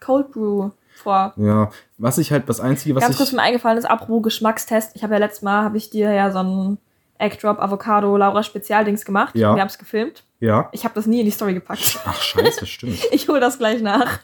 Cold 0.00 0.32
Brew 0.32 0.70
vor. 0.94 1.32
Ja, 1.36 1.70
was 1.98 2.18
ich 2.18 2.32
halt, 2.32 2.48
das 2.48 2.60
Einzige, 2.60 2.94
was 2.94 3.02
Ganz 3.02 3.16
kurz 3.16 3.32
mir 3.32 3.42
eingefallen 3.42 3.78
ist, 3.78 3.84
apropos 3.84 4.22
Geschmackstest. 4.22 4.92
Ich 4.94 5.02
habe 5.02 5.14
ja 5.14 5.18
letztes 5.18 5.42
Mal, 5.42 5.64
habe 5.64 5.76
ich 5.76 5.90
dir 5.90 6.12
ja 6.12 6.30
so 6.30 6.38
ein 6.40 6.78
Egg 7.18 7.36
Drop 7.40 7.58
Avocado 7.58 8.16
Laura 8.16 8.42
Spezialdings 8.42 9.04
gemacht. 9.04 9.34
Ja. 9.36 9.54
Wir 9.54 9.60
haben 9.60 9.68
es 9.68 9.78
gefilmt. 9.78 10.24
Ja. 10.40 10.68
Ich 10.72 10.84
habe 10.84 10.94
das 10.94 11.06
nie 11.06 11.20
in 11.20 11.26
die 11.26 11.30
Story 11.30 11.54
gepackt. 11.54 12.00
Ach, 12.04 12.20
scheiße, 12.20 12.66
stimmt. 12.66 12.98
Ich 13.12 13.28
hole 13.28 13.40
das 13.40 13.58
gleich 13.58 13.82
nach. 13.82 14.18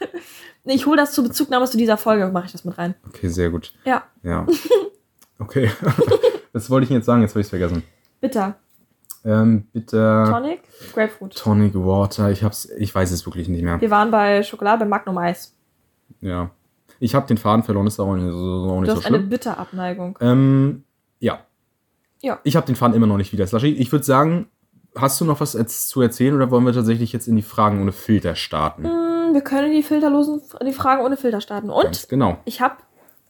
Ich 0.64 0.86
hole 0.86 0.96
das 0.96 1.12
zur 1.12 1.24
Bezugnahme 1.24 1.66
zu 1.66 1.76
dieser 1.76 1.96
Folge, 1.96 2.26
mache 2.28 2.46
ich 2.46 2.52
das 2.52 2.64
mit 2.64 2.76
rein. 2.78 2.94
Okay, 3.06 3.28
sehr 3.28 3.50
gut. 3.50 3.72
Ja, 3.84 4.02
Ja. 4.22 4.46
Okay. 5.38 5.70
Was 6.52 6.70
wollte 6.70 6.84
ich 6.84 6.90
jetzt 6.90 7.04
sagen? 7.04 7.20
Jetzt 7.20 7.32
habe 7.32 7.40
ich 7.40 7.46
es 7.46 7.50
vergessen. 7.50 7.82
bitter. 8.20 8.56
Ähm, 9.26 9.66
bitte. 9.72 10.24
Tonic, 10.30 10.62
Grapefruit. 10.94 11.36
Tonic 11.36 11.74
Water. 11.74 12.30
Ich 12.30 12.42
hab's, 12.42 12.66
ich 12.78 12.94
weiß 12.94 13.10
es 13.10 13.26
wirklich 13.26 13.48
nicht 13.48 13.62
mehr. 13.62 13.78
Wir 13.80 13.90
waren 13.90 14.10
bei 14.10 14.42
Schokolade, 14.42 14.84
bei 14.84 14.88
Magnum 14.88 15.18
Eis. 15.18 15.54
Ja. 16.20 16.50
Ich 17.00 17.14
habe 17.14 17.26
den 17.26 17.36
Faden 17.38 17.62
verloren, 17.62 17.86
ist 17.86 17.98
auch 18.00 18.14
nicht 18.14 18.30
so, 18.32 18.70
auch 18.70 18.80
nicht 18.80 18.88
Du 18.90 18.92
so 18.94 18.98
hast 19.00 19.06
eine 19.06 19.16
schlimm. 19.18 19.28
Bitterabneigung. 19.28 20.18
Ähm, 20.20 20.84
ja. 21.20 21.40
Ja. 22.22 22.38
Ich 22.44 22.56
habe 22.56 22.66
den 22.66 22.76
Faden 22.76 22.94
immer 22.96 23.06
noch 23.06 23.16
nicht 23.18 23.32
wieder. 23.32 23.46
Slushy, 23.46 23.68
ich 23.68 23.92
würde 23.92 24.04
sagen, 24.04 24.46
hast 24.94 25.20
du 25.20 25.24
noch 25.24 25.40
was 25.40 25.52
zu 25.88 26.00
erzählen 26.00 26.34
oder 26.34 26.50
wollen 26.50 26.64
wir 26.64 26.72
tatsächlich 26.72 27.12
jetzt 27.12 27.28
in 27.28 27.36
die 27.36 27.42
Fragen 27.42 27.80
ohne 27.82 27.92
Filter 27.92 28.34
starten? 28.34 28.84
Hm, 28.84 29.34
Wir 29.34 29.42
können 29.42 29.72
die 29.72 29.82
filterlosen, 29.82 30.40
die 30.66 30.72
Fragen 30.72 31.04
ohne 31.04 31.16
Filter 31.16 31.40
starten. 31.40 31.70
Und 31.70 31.84
Ganz 31.84 32.08
genau. 32.08 32.38
ich 32.44 32.60
habe 32.60 32.76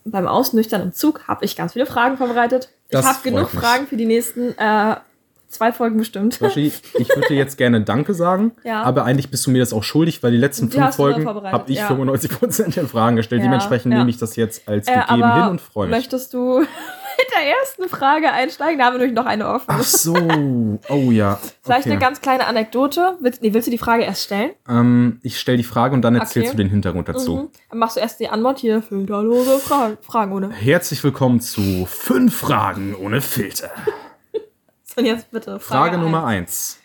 beim 0.05 0.29
Ausnüchtern 0.29 0.83
im 0.83 0.92
Zug 0.92 1.26
habe 1.26 1.44
ich 1.44 1.57
ganz 1.57 1.72
viele 1.72 1.85
Fragen 1.87 2.16
vorbereitet. 2.16 2.70
Das 2.90 3.05
ich 3.05 3.11
habe 3.11 3.18
genug 3.24 3.52
mich. 3.52 3.61
Fragen 3.61 3.87
für 3.88 3.96
die 3.96 4.07
nächsten 4.07 4.57
äh, 4.57 4.96
zwei 5.56 5.72
Folgen 5.72 5.96
bestimmt. 5.98 6.34
Slushy, 6.34 6.72
ich 6.98 7.08
würde 7.08 7.28
dir 7.28 7.36
jetzt 7.36 7.58
gerne 7.58 7.80
Danke 7.82 8.14
sagen, 8.14 8.52
Ja. 8.64 8.82
aber 8.82 9.04
eigentlich 9.04 9.30
bist 9.30 9.46
du 9.46 9.50
mir 9.50 9.58
das 9.58 9.72
auch 9.72 9.82
schuldig, 9.82 10.22
weil 10.22 10.30
die 10.32 10.38
letzten 10.38 10.70
Die 10.70 10.76
fünf 10.78 10.94
Folgen 10.96 11.26
habe 11.26 11.70
ich 11.72 11.78
ja. 11.78 11.88
95% 11.88 12.74
der 12.74 12.86
Fragen 12.86 13.16
gestellt. 13.16 13.40
Ja, 13.42 13.46
Dementsprechend 13.48 13.92
nehme 13.94 14.08
ich 14.10 14.18
das 14.18 14.36
jetzt 14.36 14.68
als 14.68 14.86
Äh, 14.88 14.92
gegeben 14.92 15.22
aber 15.22 15.34
hin 15.42 15.50
und 15.50 15.60
freue 15.60 15.86
mich. 15.88 15.96
möchtest 15.96 16.32
du 16.34 16.60
mit 17.18 17.26
der 17.34 17.50
ersten 17.60 17.88
Frage 17.88 18.30
einsteigen? 18.30 18.78
Da 18.78 18.86
haben 18.86 18.94
wir 18.94 18.98
nämlich 18.98 19.16
noch 19.16 19.26
eine 19.26 19.48
offen. 19.48 19.64
Ach 19.68 19.82
so. 19.82 20.14
Oh 20.88 21.10
ja. 21.10 21.38
Vielleicht 21.62 21.82
okay. 21.86 21.90
eine 21.92 21.98
ganz 22.00 22.20
kleine 22.20 22.46
Anekdote. 22.46 23.16
Willst, 23.20 23.42
nee, 23.42 23.52
willst 23.54 23.66
du 23.66 23.70
die 23.70 23.78
Frage 23.78 24.04
erst 24.04 24.24
stellen? 24.24 24.50
Ähm, 24.68 25.18
ich 25.22 25.38
stelle 25.40 25.56
die 25.58 25.64
Frage 25.64 25.94
und 25.94 26.02
dann 26.02 26.14
erzählst 26.14 26.48
Okay. 26.48 26.56
du 26.58 26.62
den 26.64 26.70
Hintergrund 26.70 27.08
dazu. 27.08 27.36
Mhm. 27.36 27.48
Dann 27.70 27.78
machst 27.78 27.96
du 27.96 28.00
erst 28.00 28.20
die 28.20 28.28
Antwort 28.28 28.58
hier. 28.58 28.82
Filterlose 28.82 29.58
Fragen, 29.58 29.96
Fragen 30.02 30.32
ohne. 30.32 30.50
Herzlich 30.50 31.02
willkommen 31.02 31.40
zu 31.40 31.86
fünf 31.86 32.36
Fragen 32.36 32.94
ohne 32.94 33.20
Filter. 33.20 33.70
Und 34.96 35.04
jetzt 35.04 35.30
bitte. 35.30 35.59
Frage, 35.61 35.90
Frage 35.90 35.98
Nummer 35.98 36.24
eins. 36.24 36.80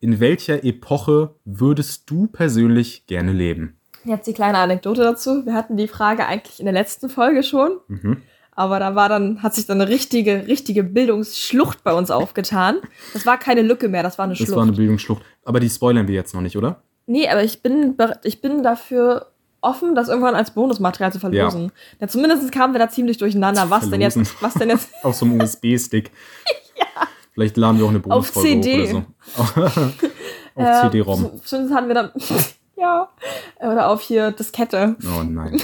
In 0.00 0.20
welcher 0.20 0.64
Epoche 0.64 1.34
würdest 1.44 2.10
du 2.10 2.26
persönlich 2.26 3.06
gerne 3.06 3.32
leben? 3.32 3.78
Jetzt 4.04 4.26
die 4.26 4.34
kleine 4.34 4.58
Anekdote 4.58 5.02
dazu. 5.02 5.46
Wir 5.46 5.54
hatten 5.54 5.76
die 5.76 5.88
Frage 5.88 6.26
eigentlich 6.26 6.60
in 6.60 6.66
der 6.66 6.74
letzten 6.74 7.08
Folge 7.08 7.42
schon. 7.42 7.78
Mhm. 7.88 8.22
Aber 8.56 8.78
da 8.78 8.94
war 8.94 9.08
dann, 9.08 9.42
hat 9.42 9.54
sich 9.54 9.66
dann 9.66 9.80
eine 9.80 9.90
richtige, 9.90 10.46
richtige 10.46 10.84
Bildungsschlucht 10.84 11.82
bei 11.82 11.92
uns 11.92 12.10
aufgetan. 12.10 12.78
Das 13.12 13.26
war 13.26 13.38
keine 13.38 13.62
Lücke 13.62 13.88
mehr, 13.88 14.02
das 14.02 14.18
war 14.18 14.24
eine 14.24 14.34
Das 14.34 14.38
Schlucht. 14.38 14.56
war 14.56 14.62
eine 14.62 14.72
Bildungsschlucht. 14.72 15.22
Aber 15.44 15.58
die 15.58 15.68
spoilern 15.68 16.06
wir 16.06 16.14
jetzt 16.14 16.34
noch 16.34 16.40
nicht, 16.40 16.56
oder? 16.56 16.82
Nee, 17.06 17.28
aber 17.28 17.42
ich 17.42 17.62
bin, 17.62 17.96
ich 18.22 18.40
bin 18.40 18.62
dafür 18.62 19.32
offen, 19.60 19.94
das 19.94 20.08
irgendwann 20.08 20.34
als 20.34 20.52
Bonusmaterial 20.52 21.12
zu 21.12 21.18
verlosen. 21.18 21.72
Ja. 22.00 22.06
zumindest 22.06 22.52
kamen 22.52 22.74
wir 22.74 22.78
da 22.78 22.88
ziemlich 22.88 23.16
durcheinander. 23.16 23.70
Was 23.70 23.90
denn 23.90 24.00
jetzt? 24.00 24.14
Verlosen. 24.14 24.36
Was 24.40 24.54
denn 24.54 24.68
jetzt? 24.68 24.90
Auf 25.02 25.16
so 25.16 25.24
einem 25.24 25.40
USB-Stick. 25.40 26.10
ja. 26.76 27.08
Vielleicht 27.34 27.56
laden 27.56 27.78
wir 27.78 27.84
auch 27.84 27.90
eine 27.90 27.98
Bonusfolge 28.00 28.60
CD. 28.60 28.92
hoch 28.92 29.02
oder 29.36 29.68
so. 29.68 29.80
Auf 30.54 30.66
Äh, 30.66 30.80
CD-ROM. 30.82 31.40
Zumindest 31.44 31.74
hatten 31.76 31.88
wir 31.88 31.94
dann. 31.94 32.10
ja. 32.76 33.08
Oder 33.60 33.88
auf 33.88 34.00
hier 34.02 34.30
Diskette. 34.30 34.96
Oh 35.02 35.22
nein. 35.24 35.60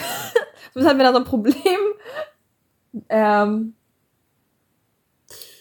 Zumindest 0.73 0.89
hatten 0.89 0.99
wir 0.99 1.05
da 1.05 1.13
so 1.13 1.19
ein 1.19 1.25
Problem. 1.25 1.79
Ähm. 3.09 3.75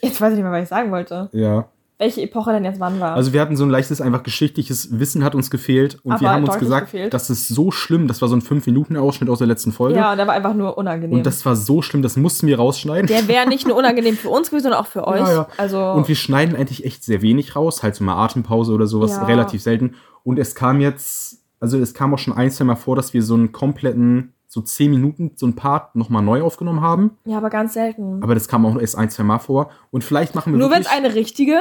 Jetzt 0.02 0.20
weiß 0.20 0.32
ich 0.32 0.38
nicht 0.38 0.44
mehr, 0.44 0.52
was 0.54 0.64
ich 0.64 0.70
sagen 0.70 0.92
wollte. 0.92 1.30
Ja. 1.34 1.68
Welche 2.00 2.22
Epoche 2.22 2.54
denn 2.54 2.64
jetzt 2.64 2.80
wann 2.80 3.00
war. 3.02 3.14
Also 3.14 3.34
wir 3.34 3.42
hatten 3.42 3.58
so 3.58 3.66
ein 3.66 3.70
leichtes, 3.70 4.00
einfach 4.00 4.24
geschichtliches 4.24 4.98
Wissen 5.00 5.22
hat 5.24 5.36
uns 5.36 5.52
gefehlt. 5.52 6.00
Und 6.04 6.14
Aber 6.14 6.22
wir 6.22 6.32
haben 6.32 6.46
uns 6.46 6.58
gesagt, 6.58 6.92
gefehlt. 6.92 7.14
das 7.14 7.30
ist 7.30 7.50
so 7.50 7.72
schlimm. 7.72 8.08
Das 8.08 8.22
war 8.22 8.30
so 8.30 8.36
ein 8.38 8.42
5-Minuten-Ausschnitt 8.42 9.30
aus 9.30 9.40
der 9.40 9.48
letzten 9.48 9.74
Folge. 9.74 9.98
ja, 10.00 10.12
und 10.12 10.18
der 10.18 10.26
war 10.26 10.34
einfach 10.34 10.54
nur 10.54 10.78
unangenehm. 10.78 11.18
Und 11.18 11.26
das 11.26 11.46
war 11.46 11.58
so 11.58 11.82
schlimm, 11.82 12.02
das 12.02 12.16
mussten 12.16 12.48
wir 12.48 12.58
rausschneiden. 12.58 13.08
der 13.08 13.28
wäre 13.28 13.48
nicht 13.50 13.68
nur 13.68 13.76
unangenehm 13.78 14.16
für 14.16 14.30
uns 14.30 14.50
gewesen, 14.50 14.64
sondern 14.64 14.80
auch 14.82 14.88
für 14.88 15.06
euch. 15.08 15.20
Ja, 15.20 15.32
ja. 15.34 15.48
Also. 15.58 15.78
Und 15.92 16.08
wir 16.08 16.16
schneiden 16.16 16.56
eigentlich 16.56 16.86
echt 16.86 17.04
sehr 17.04 17.22
wenig 17.22 17.56
raus, 17.58 17.84
halt 17.84 17.96
so 17.96 18.04
mal 18.06 18.16
Atempause 18.24 18.72
oder 18.72 18.88
sowas, 18.88 19.12
Ja. 19.18 19.26
relativ 19.26 19.62
selten. 19.62 19.96
Und 20.24 20.40
es 20.40 20.56
kam 20.56 20.80
jetzt, 20.80 21.40
also 21.60 21.78
es 21.78 21.94
kam 21.94 22.14
auch 22.14 22.18
schon 22.20 22.34
ein, 22.34 22.50
zwei 22.50 22.64
Mal 22.64 22.76
vor, 22.78 22.96
dass 22.96 23.14
wir 23.14 23.22
so 23.24 23.34
einen 23.34 23.52
kompletten, 23.52 24.34
so 24.48 24.62
10 24.62 24.90
Minuten, 24.90 25.32
so 25.36 25.46
ein 25.46 25.56
Part 25.56 25.96
nochmal 25.98 26.24
neu 26.24 26.44
aufgenommen 26.44 26.80
haben. 26.82 27.12
ja, 27.26 27.38
aber 27.38 27.50
ganz 27.50 27.74
selten. 27.74 28.24
Aber 28.24 28.34
das 28.36 28.48
kam 28.48 28.66
auch 28.66 28.80
erst 28.80 28.98
ein, 28.98 29.10
zwei 29.10 29.24
Mal 29.24 29.40
vor. 29.40 29.70
Und 29.92 30.04
vielleicht 30.06 30.34
machen 30.34 30.54
wir 30.54 30.60
Nur 30.60 30.72
wenn 30.72 30.82
es 30.82 30.88
eine 30.88 31.14
richtige 31.14 31.58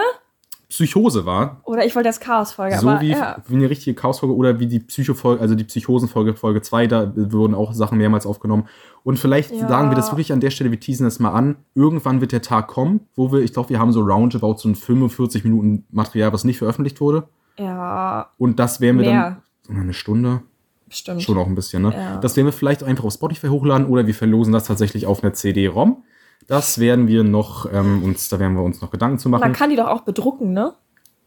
Psychose 0.69 1.25
war. 1.25 1.61
oder 1.65 1.87
ich 1.87 1.95
wollte 1.97 2.11
das 2.11 2.21
Chaos-Folge, 2.21 2.79
so 2.79 2.89
aber 2.89 3.01
wie, 3.01 3.11
ja. 3.13 3.39
wie 3.49 3.55
eine 3.55 3.71
richtige 3.71 3.95
Chaosfolge 3.95 4.35
oder 4.37 4.61
wie 4.61 4.67
die 4.67 4.81
Psychofolge, 4.81 5.41
also 5.41 5.55
die 5.55 5.65
Psychosenfolge, 5.65 6.35
Folge 6.35 6.61
2, 6.61 6.87
da 6.87 7.11
wurden 7.17 7.55
auch 7.55 7.73
Sachen 7.73 7.97
mehrmals 7.97 8.27
aufgenommen. 8.27 8.69
Und 9.03 9.19
vielleicht 9.19 9.51
Ja. 9.53 9.67
sagen 9.67 9.91
wir 9.91 9.97
das 9.97 10.11
wirklich 10.13 10.31
an 10.33 10.41
der 10.41 10.51
Stelle, 10.51 10.71
wir 10.71 10.79
teasen 10.79 11.05
das 11.05 11.21
mal 11.21 11.31
an. 11.31 11.57
Irgendwann 11.75 12.21
wird 12.21 12.33
der 12.33 12.43
Tag 12.43 12.69
kommen, 12.69 13.01
wo 13.15 13.33
wir, 13.33 13.41
ich 13.41 13.55
glaube, 13.55 13.71
wir 13.71 13.79
haben 13.79 13.93
so 13.93 14.01
roundabout 14.03 14.57
so 14.59 14.69
ein 14.69 14.75
45 14.75 15.43
Minuten 15.45 15.87
Material, 15.91 16.33
was 16.35 16.45
nicht 16.45 16.59
veröffentlicht 16.59 17.01
wurde. 17.01 17.29
Ja, 17.59 18.31
Und 18.37 18.59
das 18.59 18.81
werden 18.83 18.99
wir 19.01 19.11
mehr. 19.11 19.43
dann 19.67 19.77
eine 19.81 19.95
Stunde, 19.95 20.43
Bestimmt. 20.87 21.23
schon 21.23 21.39
auch 21.39 21.47
ein 21.47 21.55
bisschen, 21.55 21.83
ne? 21.83 21.95
Ja. 21.97 22.17
Das 22.19 22.37
werden 22.37 22.47
wir 22.47 22.53
vielleicht 22.53 22.83
einfach 22.85 23.05
auf 23.05 23.15
Spotify 23.15 23.49
hochladen 23.49 23.87
oder 23.87 24.07
wir 24.07 24.15
verlosen 24.15 24.53
das 24.53 24.65
tatsächlich 24.65 25.07
auf 25.07 25.23
einer 25.25 25.33
CD-ROM. 25.33 26.03
Das 26.49 26.79
werden 26.79 27.07
wir 27.07 27.25
noch 27.25 27.73
ähm, 27.73 28.03
uns, 28.03 28.29
da 28.29 28.41
werden 28.41 28.55
wir 28.55 28.63
uns 28.63 28.81
noch 28.81 28.91
Gedanken 28.91 29.19
zu 29.19 29.29
Man 29.29 29.41
machen. 29.41 29.53
kann 29.53 29.71
die 29.71 29.77
doch 29.77 29.87
auch 29.87 30.01
bedrucken, 30.01 30.53
ne? 30.53 30.73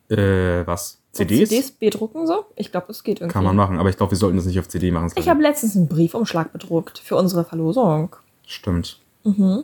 Äh, 0.09 0.67
was? 0.67 0.99
So 1.13 1.23
CDs? 1.23 1.49
CDs 1.49 1.71
bedrucken 1.71 2.27
so? 2.27 2.45
Ich 2.55 2.71
glaube, 2.71 2.87
das 2.87 3.03
geht 3.03 3.21
irgendwie. 3.21 3.33
Kann 3.33 3.43
man 3.43 3.55
machen, 3.55 3.79
aber 3.79 3.89
ich 3.89 3.97
glaube, 3.97 4.11
wir 4.11 4.17
sollten 4.17 4.37
das 4.37 4.45
nicht 4.45 4.59
auf 4.59 4.67
CD 4.67 4.91
machen. 4.91 5.11
Ich 5.15 5.29
habe 5.29 5.41
letztens 5.41 5.75
einen 5.77 5.87
Briefumschlag 5.87 6.51
bedruckt 6.51 6.99
für 6.99 7.15
unsere 7.15 7.45
Verlosung. 7.45 8.15
Stimmt. 8.45 8.99
Mhm. 9.23 9.63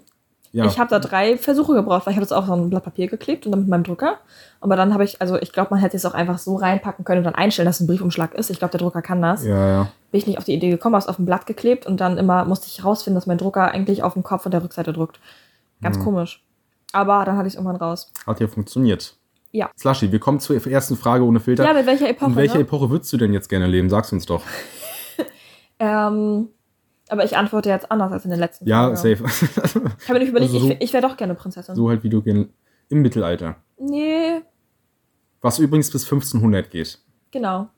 Ja. 0.52 0.65
Ich 0.65 0.80
habe 0.80 0.89
da 0.89 1.00
drei 1.00 1.38
Versuche 1.38 1.74
gebraucht, 1.74 2.06
weil 2.06 2.13
ich 2.13 2.17
habe 2.17 2.26
das 2.26 2.32
auf 2.32 2.46
so 2.46 2.54
ein 2.54 2.70
Blatt 2.70 2.84
Papier 2.84 3.08
geklebt 3.08 3.46
und 3.46 3.52
dann 3.52 3.62
mit 3.62 3.70
meinem 3.70 3.84
Drucker. 3.84 4.17
Aber 4.62 4.76
dann 4.76 4.93
habe 4.93 5.04
ich, 5.04 5.22
also 5.22 5.38
ich 5.38 5.52
glaube, 5.52 5.72
man 5.72 5.80
hätte 5.80 5.98
es 5.98 6.06
auch 6.06 6.13
einfach 6.13 6.38
so 6.38 6.56
reinpacken 6.56 7.04
können 7.04 7.20
und 7.20 7.26
dann 7.26 7.36
einstellen, 7.36 7.65
dass 7.65 7.76
es 7.76 7.82
ein 7.82 7.88
Briefumschlag 7.88 8.34
ist. 8.34 8.50
Ich 8.50 8.60
glaube, 8.60 8.72
der 8.72 8.80
Drucker 8.80 9.02
kann 9.02 9.22
das. 9.22 9.43
ja, 9.43 9.67
ja. 9.67 9.91
Bin 10.12 10.20
ich 10.20 10.28
nicht 10.28 10.38
auf 10.38 10.46
die 10.46 10.54
Idee 10.54 10.70
gekommen, 10.70 10.96
habe 10.96 11.04
es 11.04 11.10
auf 11.10 11.20
ein 11.20 11.26
Blatt 11.26 11.46
geklebt 11.46 11.86
und 11.86 12.00
dann 12.00 12.17
immer 12.17 12.46
musste 12.46 12.67
ich 12.67 12.80
herausfinden, 12.80 13.15
dass 13.15 13.28
mein 13.28 13.38
Drucker 13.38 13.72
eigentlich 13.72 14.04
auf 14.04 14.13
dem 14.13 14.24
Kopf 14.24 14.46
und 14.46 14.54
der 14.54 14.63
Rückseite 14.63 14.93
druckt. 14.93 15.20
Ganz 15.82 15.98
Mhm. 15.98 16.04
komisch. 16.04 16.44
Aber 16.94 17.24
dann 17.26 17.38
hatte 17.38 17.48
ich 17.48 17.54
es 17.54 17.58
irgendwann 17.60 17.76
raus. 17.76 18.12
Hat 18.26 18.40
ja 18.40 18.48
funktioniert. 18.48 19.18
Ja. 19.52 19.70
Slushy, 19.78 20.12
wir 20.12 20.20
kommen 20.20 20.40
zur 20.40 20.56
ersten 20.68 20.98
Frage 20.98 21.24
ohne 21.24 21.40
Filter. 21.40 21.66
Ja, 21.66 21.74
mit 21.74 21.86
welcher 21.86 22.10
Epoche? 22.10 22.30
In 22.32 22.36
welcher 22.36 22.56
ne? 22.56 22.62
Epoche 22.62 22.90
würdest 22.90 23.12
du 23.13 23.18
denn 23.18 23.34
jetzt 23.34 23.48
gerne 23.50 23.68
leben? 23.68 23.90
Sag's 23.90 24.12
uns 24.12 24.26
doch. 24.26 24.44
Ähm, 25.80 26.50
Aber 27.10 27.24
ich 27.24 27.38
antworte 27.38 27.70
jetzt 27.70 27.92
anders 27.92 28.12
als 28.12 28.26
in 28.26 28.32
den 28.32 28.40
letzten 28.40 28.68
Ja, 28.68 28.94
Folge. 28.96 29.16
safe. 29.18 29.24
Ich 30.00 30.10
habe 30.10 30.13
mir 30.13 30.20
nicht 30.20 30.30
überlegt, 30.30 30.52
Also 30.54 30.60
so- 30.66 30.72
ich, 30.72 30.82
ich 30.82 30.92
wäre 30.94 31.08
doch 31.08 31.16
gerne 31.18 31.36
Prinzessin. 31.36 31.76
so 31.76 31.88
halt 31.90 32.04
wie 32.04 32.10
du 32.10 32.22
gehen 32.24 32.52
im 32.90 33.02
Mittelalter. 33.04 33.58
Nee, 33.80 34.42
Was 35.42 35.60
übrigens 35.60 35.92
bis 35.92 36.04
1500 36.06 36.72
geht. 36.72 37.00
genau. 37.32 37.70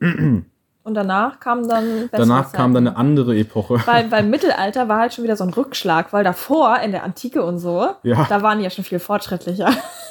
Und 0.82 0.94
danach 0.94 1.40
kam 1.40 1.68
dann 1.68 2.08
Danach 2.10 2.52
kam 2.52 2.72
dann 2.72 2.86
Zeiten. 2.86 2.96
eine 2.96 2.96
andere 2.96 3.36
Epoche. 3.36 3.82
weil 3.86 4.04
beim 4.08 4.30
Mittelalter 4.30 4.88
war 4.88 4.98
halt 4.98 5.12
schon 5.14 5.24
wieder 5.24 5.36
so 5.36 5.44
ein 5.44 5.50
Rückschlag, 5.50 6.12
weil 6.12 6.24
davor 6.24 6.78
in 6.80 6.92
der 6.92 7.04
Antike 7.04 7.42
und 7.44 7.58
so, 7.58 7.88
Ja. 8.02 8.26
da 8.28 8.42
waren 8.42 8.58
die 8.58 8.64
ja 8.64 8.70
schon 8.70 8.84
viel 8.84 8.98
fortschrittlicher. 8.98 9.70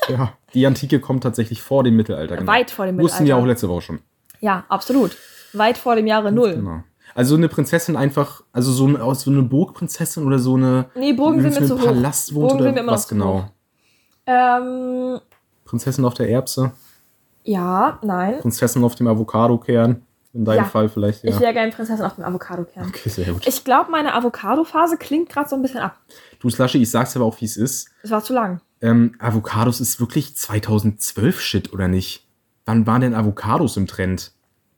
Ja, 0.10 0.34
die 0.54 0.66
Antike 0.68 1.00
kommt 1.00 1.24
tatsächlich 1.24 1.62
vor 1.62 1.84
dem 1.84 1.96
Mittelalter. 1.96 2.38
Genau. 2.38 2.52
Weit 2.52 2.72
vor 2.72 2.86
dem 2.86 2.98
Wussten 3.00 3.26
wir 3.26 3.36
auch 3.36 3.40
Mittelalter. 3.42 3.48
letzte 3.48 3.70
Woche 3.70 3.82
schon. 3.82 4.00
Ja, 4.42 4.64
absolut. 4.70 5.18
Weit 5.54 5.78
vor 5.78 5.96
dem 5.96 6.06
Jahre 6.08 6.32
Null. 6.32 6.56
Genau. 6.56 6.84
Also 7.16 7.36
eine 7.36 7.50
Prinzessin 7.50 7.96
einfach, 7.98 8.42
also 8.54 8.72
so 8.72 8.86
eine, 8.86 9.04
aus 9.04 9.22
so 9.24 9.32
eine 9.32 9.42
Burgprinzessin 9.42 10.26
oder 10.26 10.38
so 10.40 10.56
eine 10.56 10.86
Nee, 10.96 11.14
Burgen 11.14 11.42
sind 11.42 11.56
in 11.58 11.62
mir 11.64 11.68
so 11.68 11.76
zu 11.76 11.82
hoch. 11.82 11.88
Palast 11.88 12.36
wohnt 12.36 12.50
Burgen 12.50 12.64
sind 12.64 12.68
oder 12.68 12.74
mir 12.74 12.80
immer 12.82 12.92
was 12.94 13.08
genau? 13.08 13.34
hoch. 13.40 13.44
Ähm, 14.28 15.20
Prinzessin 15.66 16.06
auf 16.06 16.14
der 16.14 16.30
Erbse, 16.30 16.72
ja, 17.44 17.98
nein. 18.04 18.38
Prinzessin 18.40 18.84
auf 18.84 18.94
dem 18.96 19.08
Avocado-Kern. 19.08 20.04
In 20.40 20.46
deinem 20.46 20.60
Ja. 20.60 20.64
Fall 20.64 20.88
vielleicht, 20.88 21.26
ja. 21.26 21.32
Ich 21.32 21.40
wäre 21.42 21.52
gerne 21.52 21.70
Prinzessin 21.70 22.06
auf 22.06 22.16
dem 22.16 22.24
Avocado-Kern. 22.24 22.88
Okay, 22.88 23.10
sehr 23.10 23.26
gut. 23.34 23.46
Ich 23.46 23.66
glaube, 23.66 23.92
meine 23.92 24.14
Avocado-Phase 24.14 24.96
klingt 24.96 25.28
gerade 25.28 25.50
so 25.50 25.58
ein 25.58 25.62
bisschen 25.62 25.82
ab. 25.82 25.98
Du 26.40 26.50
Slushy, 26.50 26.78
ich 26.82 26.90
sag's 26.90 27.14
aber 27.18 27.26
auch, 27.26 27.42
wie 27.42 27.46
es 27.46 27.58
ist. 27.58 27.90
Es 28.04 28.10
war 28.10 28.24
zu 28.24 28.32
lang. 28.32 28.62
Ähm, 28.80 29.16
Avocados 29.20 29.82
ist 29.82 30.00
wirklich 30.00 30.38
2012 30.38 31.42
Shit, 31.42 31.74
oder 31.74 31.90
nicht? 31.90 32.26
Wann 32.66 32.88
waren 32.88 33.02
denn 33.02 33.16
Avocados 33.16 33.76
im 33.76 33.86
Trend? 33.86 34.32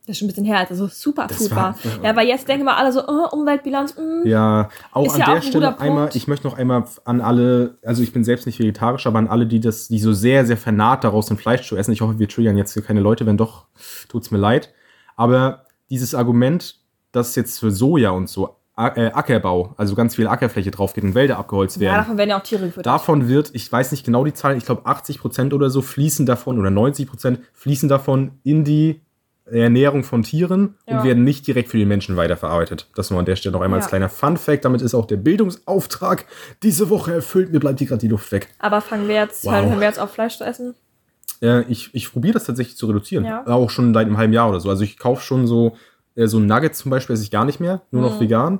Das 0.08 0.13
ist 0.15 0.17
schon 0.17 0.26
ein 0.26 0.30
bisschen 0.30 0.45
her, 0.45 0.58
als 0.58 0.71
es 0.71 0.80
so 0.80 0.88
Superfood 0.88 1.39
Das 1.39 1.52
war- 1.52 1.76
war. 1.76 2.04
Ja, 2.04 2.15
weil 2.15 2.28
jetzt 2.28 2.47
denken 2.47 2.65
wir 2.65 2.76
alle 2.76 2.91
so, 2.91 3.08
oh, 3.08 3.28
Umweltbilanz, 3.32 3.95
mm. 3.97 4.26
Ja, 4.26 4.69
auch 4.91 5.06
Ist 5.06 5.13
an 5.13 5.19
ja 5.19 5.26
der 5.28 5.36
auch 5.38 5.43
Stelle 5.43 5.80
einmal, 5.80 5.97
Punkt. 6.06 6.15
ich 6.15 6.28
möchte 6.28 6.47
noch 6.47 6.58
einmal 6.58 6.86
an 7.06 7.21
alle, 7.21 7.78
also 7.86 8.02
ich 8.02 8.12
bin 8.12 8.24
selbst 8.24 8.47
nicht 8.47 8.58
vegetarisch, 8.58 9.06
aber 9.06 9.19
an 9.19 9.28
alle, 9.28 9.45
die 9.45 9.60
das, 9.60 9.89
die 9.89 10.00
so 10.00 10.12
sehr, 10.12 10.43
sehr 10.47 10.58
vernarrt 10.58 11.04
daraus 11.04 11.28
sind, 11.28 11.39
Fleisch 11.39 11.67
zu 11.67 11.78
essen. 11.78 11.91
Ich 11.91 12.02
hoffe, 12.02 12.17
wir 12.17 12.28
triggern 12.28 12.58
jetzt 12.58 12.74
hier 12.74 12.82
keine 12.82 13.00
Leute, 13.00 13.28
wenn 13.28 13.38
doch, 13.38 13.65
tut's 14.10 14.32
mir 14.32 14.39
leid. 14.39 14.74
Aber 15.15 15.65
dieses 15.89 16.15
Argument, 16.15 16.76
dass 17.12 17.36
jetzt 17.36 17.60
für 17.60 17.71
Soja 17.71 18.12
und 18.12 18.30
so 18.30 18.56
äh, 18.78 19.12
Ackerbau, 19.12 19.74
also 19.78 19.93
ganz 19.95 20.15
viel 20.15 20.28
Ackerfläche 20.28 20.71
drauf 20.71 20.93
geht 20.93 21.04
und 21.04 21.13
Wälder 21.13 21.38
abgeholzt 21.38 21.76
Ja, 21.78 21.82
werden. 21.82 21.95
davon 21.97 22.17
werden 22.17 22.30
ja 22.32 22.38
auch 22.39 22.43
Tiere 22.43 22.62
gefüttert. 22.67 22.86
Davon 22.86 23.28
wird, 23.28 23.52
ich 23.54 23.71
weiß 23.71 23.91
nicht 23.91 24.06
genau 24.06 24.24
die 24.24 24.34
Zahl, 24.34 24.58
ich 24.58 24.65
glaube 24.65 24.86
80 24.86 25.19
Prozent 25.19 25.54
oder 25.54 25.69
so 25.69 25.82
fließen 25.82 26.26
davon 26.26 26.58
oder 26.58 26.71
90 26.71 27.08
Prozent 27.08 27.39
fließen 27.54 27.89
davon 27.89 28.39
in 28.43 28.63
die 28.63 29.02
Ernährung 29.45 30.04
von 30.06 30.24
Tieren 30.24 30.76
Ja. 30.88 30.97
und 31.00 31.04
werden 31.04 31.24
nicht 31.26 31.45
direkt 31.45 31.69
für 31.69 31.78
die 31.78 31.86
Menschen 31.86 32.15
weiterverarbeitet. 32.15 32.88
Das 32.95 33.10
nur 33.12 33.19
an 33.19 33.26
der 33.26 33.36
Stelle 33.36 33.52
noch 33.54 33.62
einmal 33.62 33.80
als 33.80 33.86
Ja. 33.88 33.89
kleiner 33.89 34.08
Fun 34.10 34.38
Fact. 34.38 34.63
Damit 34.63 34.82
ist 34.82 34.95
auch 34.95 35.06
der 35.06 35.17
Bildungsauftrag 35.17 36.26
diese 36.63 36.89
Woche 36.89 37.13
erfüllt. 37.13 37.52
Mir 37.52 37.60
bleibt 37.60 37.80
hier 37.80 37.88
gerade 37.88 38.00
die 38.00 38.08
Luft 38.08 38.32
weg. 38.32 38.47
Aber 38.60 38.80
fangen 38.80 39.08
wir 39.10 39.15
jetzt, 39.15 39.43
Wow. 39.45 39.52
hören 39.54 39.80
wir 39.80 39.88
jetzt 39.88 40.00
auf 40.00 40.12
Fleisch 40.12 40.38
zu 40.38 40.45
essen? 40.45 40.74
Äh, 41.41 41.62
ich 41.63 41.89
ich 41.93 42.12
probiere 42.12 42.34
das 42.34 42.45
tatsächlich 42.45 42.77
zu 42.77 42.86
reduzieren. 42.88 43.25
Ja. 43.25 43.45
Auch 43.47 43.69
schon 43.69 43.93
seit 43.93 44.08
einem 44.08 44.17
halben 44.17 44.34
Jahr 44.34 44.49
oder 44.49 44.60
so. 44.60 44.69
Also 44.69 44.84
ich 44.84 44.97
kaufe 44.99 45.23
schon 45.23 45.47
so, 45.47 45.75
äh, 46.15 46.27
so 46.27 46.39
Nuggets 46.39 46.80
zum 46.80 46.91
Beispiel, 46.91 47.13
esse 47.13 47.23
ich 47.23 47.32
gar 47.32 47.45
nicht 47.45 47.60
mehr. 47.60 47.82
Nur 47.91 48.01
noch 48.04 48.15
Mhm. 48.15 48.19
vegan. 48.21 48.60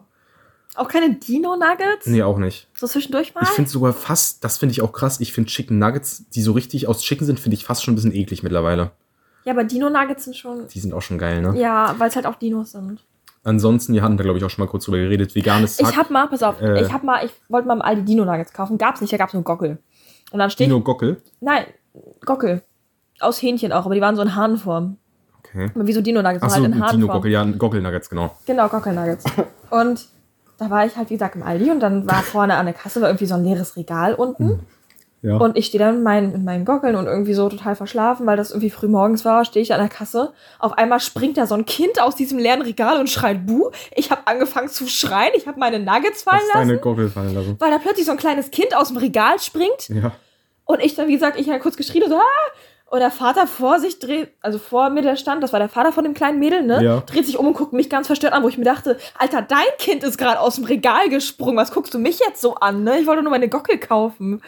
Auch 0.76 0.88
keine 0.88 1.14
Dino-Nuggets? 1.16 2.08
Nee, 2.08 2.24
auch 2.24 2.38
nicht. 2.38 2.70
So 2.78 2.88
zwischendurch 2.88 3.36
mal? 3.36 3.44
Ich 3.44 3.50
finde 3.50 3.70
sogar 3.70 3.92
fast, 3.92 4.42
das 4.44 4.58
finde 4.58 4.72
ich 4.72 4.82
auch 4.82 4.94
krass, 4.94 5.20
ich 5.20 5.34
finde 5.34 5.50
Chicken 5.50 5.78
Nuggets, 5.80 6.30
die 6.30 6.42
so 6.42 6.54
richtig 6.54 6.88
aus 6.88 7.02
Chicken 7.02 7.26
sind, 7.26 7.42
finde 7.42 7.56
ich 7.56 7.66
fast 7.66 7.84
schon 7.84 7.92
ein 7.94 7.96
bisschen 7.96 8.14
eklig 8.16 8.42
mittlerweile. 8.42 8.92
ja, 9.44 9.52
aber 9.54 9.66
Dino-Nuggets 9.66 10.24
sind 10.24 10.38
schon. 10.38 10.68
Die 10.68 10.80
sind 10.80 10.94
auch 10.94 11.02
schon 11.02 11.18
geil, 11.18 11.42
ne? 11.42 11.60
Ja, 11.60 11.96
weil 11.98 12.08
es 12.08 12.16
halt 12.16 12.26
auch 12.26 12.36
Dinos 12.36 12.72
sind. 12.72 13.04
Ansonsten, 13.44 13.94
wir 13.94 14.02
hatten 14.04 14.16
da, 14.18 14.24
glaube 14.24 14.38
ich, 14.38 14.46
auch 14.46 14.50
schon 14.50 14.64
mal 14.64 14.70
kurz 14.70 14.86
drüber 14.86 14.98
geredet, 15.00 15.34
veganes 15.36 15.78
Hack. 15.80 15.90
Ich 15.90 15.98
hab 15.98 16.10
mal, 16.10 16.28
pass 16.28 16.42
auf, 16.44 16.62
Äh. 16.62 16.82
ich 16.84 16.94
hab 16.94 17.04
mal, 17.04 17.26
ich 17.26 17.32
wollte 17.50 17.68
mal 17.68 17.74
im 17.74 17.82
Aldi 17.82 18.04
Dino-Nuggets 18.06 18.54
kaufen. 18.54 18.78
Gab's 18.78 19.02
nicht, 19.02 19.12
da 19.12 19.18
gab's 19.18 19.34
nur 19.34 19.44
Gockel. 19.44 19.80
Und 20.32 20.40
dann 20.40 20.50
steht. 20.52 20.68
Dino 20.68 20.80
Gockel. 20.80 21.22
Nein, 21.42 21.66
Gockel. 22.24 22.62
Aus 23.22 23.42
Hähnchen 23.42 23.72
auch, 23.72 23.86
aber 23.86 23.96
die 23.96 24.02
waren 24.02 24.16
so 24.16 24.22
in 24.22 24.36
Hahnform. 24.36 24.98
Okay. 25.40 25.70
Aber 25.74 25.88
Wie 25.88 25.94
so 25.94 26.02
Dino-Nuggets, 26.02 26.42
nur 26.42 26.52
Achso, 26.52 26.56
halt 26.56 26.66
in 26.66 26.72
Dino 26.74 26.86
Hahnform. 26.86 27.08
Gockel, 27.12 27.32
ja, 27.32 27.44
Gockel 27.44 27.82
Nuggets, 27.82 28.10
genau. 28.10 28.36
Genau, 28.46 28.68
Gockel-Nuggets. 28.68 29.26
Und 29.70 30.08
da 30.58 30.70
war 30.70 30.86
ich 30.86 30.96
halt, 30.96 31.10
wie 31.10 31.16
gesagt, 31.16 31.36
im 31.36 31.42
Aldi 31.44 31.72
und 31.72 31.80
dann 31.80 32.08
war 32.08 32.22
vorne 32.22 32.56
an 32.56 32.68
der 32.68 32.76
Kasse 32.76 33.02
war 33.02 33.10
irgendwie 33.10 33.26
so 33.26 33.34
ein 33.34 33.44
leeres 33.44 33.76
Regal 33.78 34.14
unten. 34.14 34.60
Ja. 35.24 35.38
Und 35.38 35.58
ich 35.58 35.68
stehe 35.68 35.84
dann 35.84 35.96
mit 35.96 36.04
meinen, 36.04 36.32
mit 36.32 36.44
meinen 36.44 36.66
Gockeln 36.66 36.96
und 36.96 37.06
irgendwie 37.06 37.34
so 37.34 37.50
total 37.50 37.76
verschlafen, 37.76 38.26
weil 38.28 38.38
das 38.38 38.52
irgendwie 38.52 38.70
früh 38.70 38.88
morgens 38.88 39.26
war, 39.26 39.44
stehe 39.46 39.62
ich 39.64 39.74
an 39.74 39.80
der 39.80 39.90
Kasse. 39.90 40.34
Auf 40.60 40.78
einmal 40.78 41.00
springt 41.00 41.38
da 41.38 41.48
so 41.48 41.56
ein 41.56 41.66
Kind 41.66 42.02
aus 42.02 42.16
diesem 42.16 42.38
leeren 42.40 42.62
Regal 42.62 43.00
und 43.00 43.10
schreit 43.10 43.46
Buh. 43.46 43.72
Ich 43.96 44.12
habe 44.12 44.22
angefangen 44.26 44.70
zu 44.70 44.88
schreien, 44.88 45.32
ich 45.36 45.48
habe 45.48 45.60
meine 45.60 45.80
Nuggets 45.80 46.24
fallen 46.24 46.42
Hast 46.42 46.56
deine 46.56 46.74
lassen, 46.74 46.82
Gockel 46.84 47.10
fallen 47.10 47.34
lassen. 47.34 47.56
weil 47.60 47.72
da 47.72 47.78
plötzlich 47.78 48.06
so 48.06 48.12
ein 48.12 48.18
kleines 48.18 48.52
Kind 48.52 48.76
aus 48.76 48.90
dem 48.90 48.98
Regal 48.98 49.40
springt. 49.40 49.90
Ja. 49.90 50.12
Und 50.66 50.80
ich 50.80 50.96
dann, 50.96 51.08
wie 51.08 51.14
gesagt, 51.14 51.40
ich 51.40 51.50
habe 51.50 51.60
kurz 51.60 51.76
geschrien 51.76 52.04
und 52.04 52.10
so, 52.10 52.18
ah! 52.18 52.52
Und 52.92 53.00
der 53.00 53.10
Vater 53.10 53.48
vor 53.48 53.80
sich 53.80 54.00
dreht, 54.00 54.32
also 54.42 54.60
vor 54.60 54.90
mir 54.90 55.02
der 55.02 55.16
stand, 55.16 55.42
das 55.42 55.54
war 55.54 55.62
der 55.62 55.70
Vater 55.70 55.94
von 55.94 56.04
dem 56.04 56.14
kleinen 56.14 56.40
Mädel, 56.40 56.62
ne? 56.62 56.84
Ja. 56.84 57.00
Dreht 57.00 57.26
sich 57.26 57.38
um 57.38 57.48
und 57.48 57.54
guckt 57.54 57.72
mich 57.72 57.90
ganz 57.90 58.08
verstört 58.08 58.34
an, 58.34 58.44
wo 58.44 58.50
ich 58.50 58.58
mir 58.58 58.66
dachte, 58.66 58.98
Alter, 59.18 59.42
dein 59.42 59.64
Kind 59.80 60.04
ist 60.04 60.18
gerade 60.18 60.42
aus 60.42 60.56
dem 60.56 60.66
Regal 60.66 61.08
gesprungen. 61.08 61.56
Was 61.56 61.72
guckst 61.72 61.94
du 61.94 62.00
mich 62.00 62.20
jetzt 62.20 62.42
so 62.42 62.56
an, 62.56 62.84
ne? 62.84 63.00
Ich 63.00 63.08
wollte 63.08 63.22
nur 63.24 63.32
meine 63.32 63.48
Gockel 63.48 63.78
kaufen. 63.78 64.42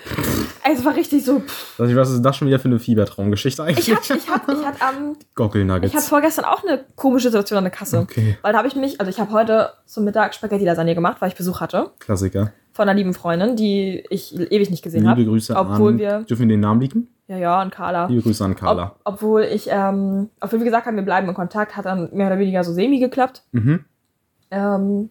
Also 0.61 0.79
es 0.79 0.85
war 0.85 0.93
richtig 0.97 1.23
so, 1.23 1.39
pff. 1.39 1.79
Also, 1.79 1.95
was 1.95 2.09
ist 2.11 2.21
das 2.21 2.35
schon 2.35 2.49
wieder 2.49 2.59
für 2.59 2.67
eine 2.67 2.79
Fiebertraumgeschichte 2.79 3.63
eigentlich? 3.63 3.87
Ich 3.87 3.95
hatte, 3.95 4.17
ich 4.17 4.29
hatte, 4.29 4.51
ich 4.59 4.65
hatte 4.65 4.81
am, 4.81 5.15
Gockel 5.35 5.61
ich 5.61 5.67
Nuggets. 5.67 5.93
hatte 5.93 6.05
vorgestern 6.05 6.43
auch 6.43 6.65
eine 6.65 6.83
komische 6.97 7.29
Situation 7.29 7.59
an 7.59 7.63
der 7.63 7.71
Kasse. 7.71 7.99
Okay, 7.99 8.37
Weil 8.41 8.51
da 8.51 8.57
habe 8.57 8.67
ich 8.67 8.75
mich, 8.75 8.99
also 8.99 9.09
ich 9.09 9.21
habe 9.21 9.31
heute 9.31 9.69
zum 9.85 10.03
Mittag 10.03 10.35
Spaghetti-Lasagne 10.35 10.95
gemacht, 10.95 11.17
weil 11.21 11.29
ich 11.29 11.35
Besuch 11.35 11.61
hatte. 11.61 11.91
Klassiker. 11.99 12.51
Von 12.73 12.89
einer 12.89 12.97
lieben 12.97 13.13
Freundin, 13.13 13.55
die 13.55 14.03
ich 14.09 14.35
ewig 14.37 14.69
nicht 14.69 14.83
gesehen 14.83 15.01
Liebe 15.01 15.11
habe. 15.11 15.25
Grüße 15.25 15.55
Obwohl 15.55 15.93
an. 15.93 15.97
wir, 15.99 16.19
Dürfen 16.23 16.49
wir 16.49 16.55
den 16.55 16.59
Namen 16.59 16.81
liegen? 16.81 17.07
Ja, 17.27 17.37
ja, 17.37 17.61
und 17.61 17.73
Carla. 17.73 18.07
Liebe 18.07 18.21
Grüße 18.21 18.43
an 18.43 18.55
Carla. 18.55 18.95
Ob, 19.03 19.15
obwohl 19.15 19.43
ich, 19.43 19.67
ähm, 19.69 20.29
obwohl 20.41 20.59
wir 20.59 20.65
gesagt 20.65 20.85
haben, 20.85 20.95
wir 20.95 21.03
bleiben 21.03 21.27
in 21.27 21.33
Kontakt, 21.33 21.75
hat 21.77 21.85
dann 21.85 22.09
mehr 22.13 22.27
oder 22.27 22.39
weniger 22.39 22.63
so 22.63 22.73
semi 22.73 22.99
geklappt. 22.99 23.43
Mhm. 23.51 23.85
Ähm, 24.51 25.09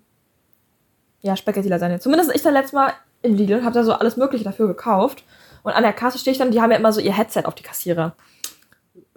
ja, 1.22 1.37
Spaghetti-Lasagne. 1.37 2.01
Zumindest 2.01 2.35
ich 2.35 2.42
dann 2.42 2.53
letztes 2.53 2.75
Mal 2.75 2.92
im 3.22 3.35
Lidl 3.35 3.55
und 3.55 3.64
habe 3.64 3.75
da 3.75 3.85
so 3.85 3.92
alles 3.92 4.16
Mögliche 4.16 4.44
dafür 4.44 4.66
gekauft. 4.66 5.25
Und 5.62 5.72
an 5.72 5.83
der 5.83 5.92
Kasse 5.92 6.18
stehe 6.18 6.33
ich 6.33 6.38
dann, 6.38 6.51
die 6.51 6.61
haben 6.61 6.70
ja 6.70 6.77
immer 6.77 6.92
so 6.92 7.01
ihr 7.01 7.16
Headset 7.16 7.44
auf 7.44 7.55
die 7.55 7.62
Kassierer. 7.62 8.14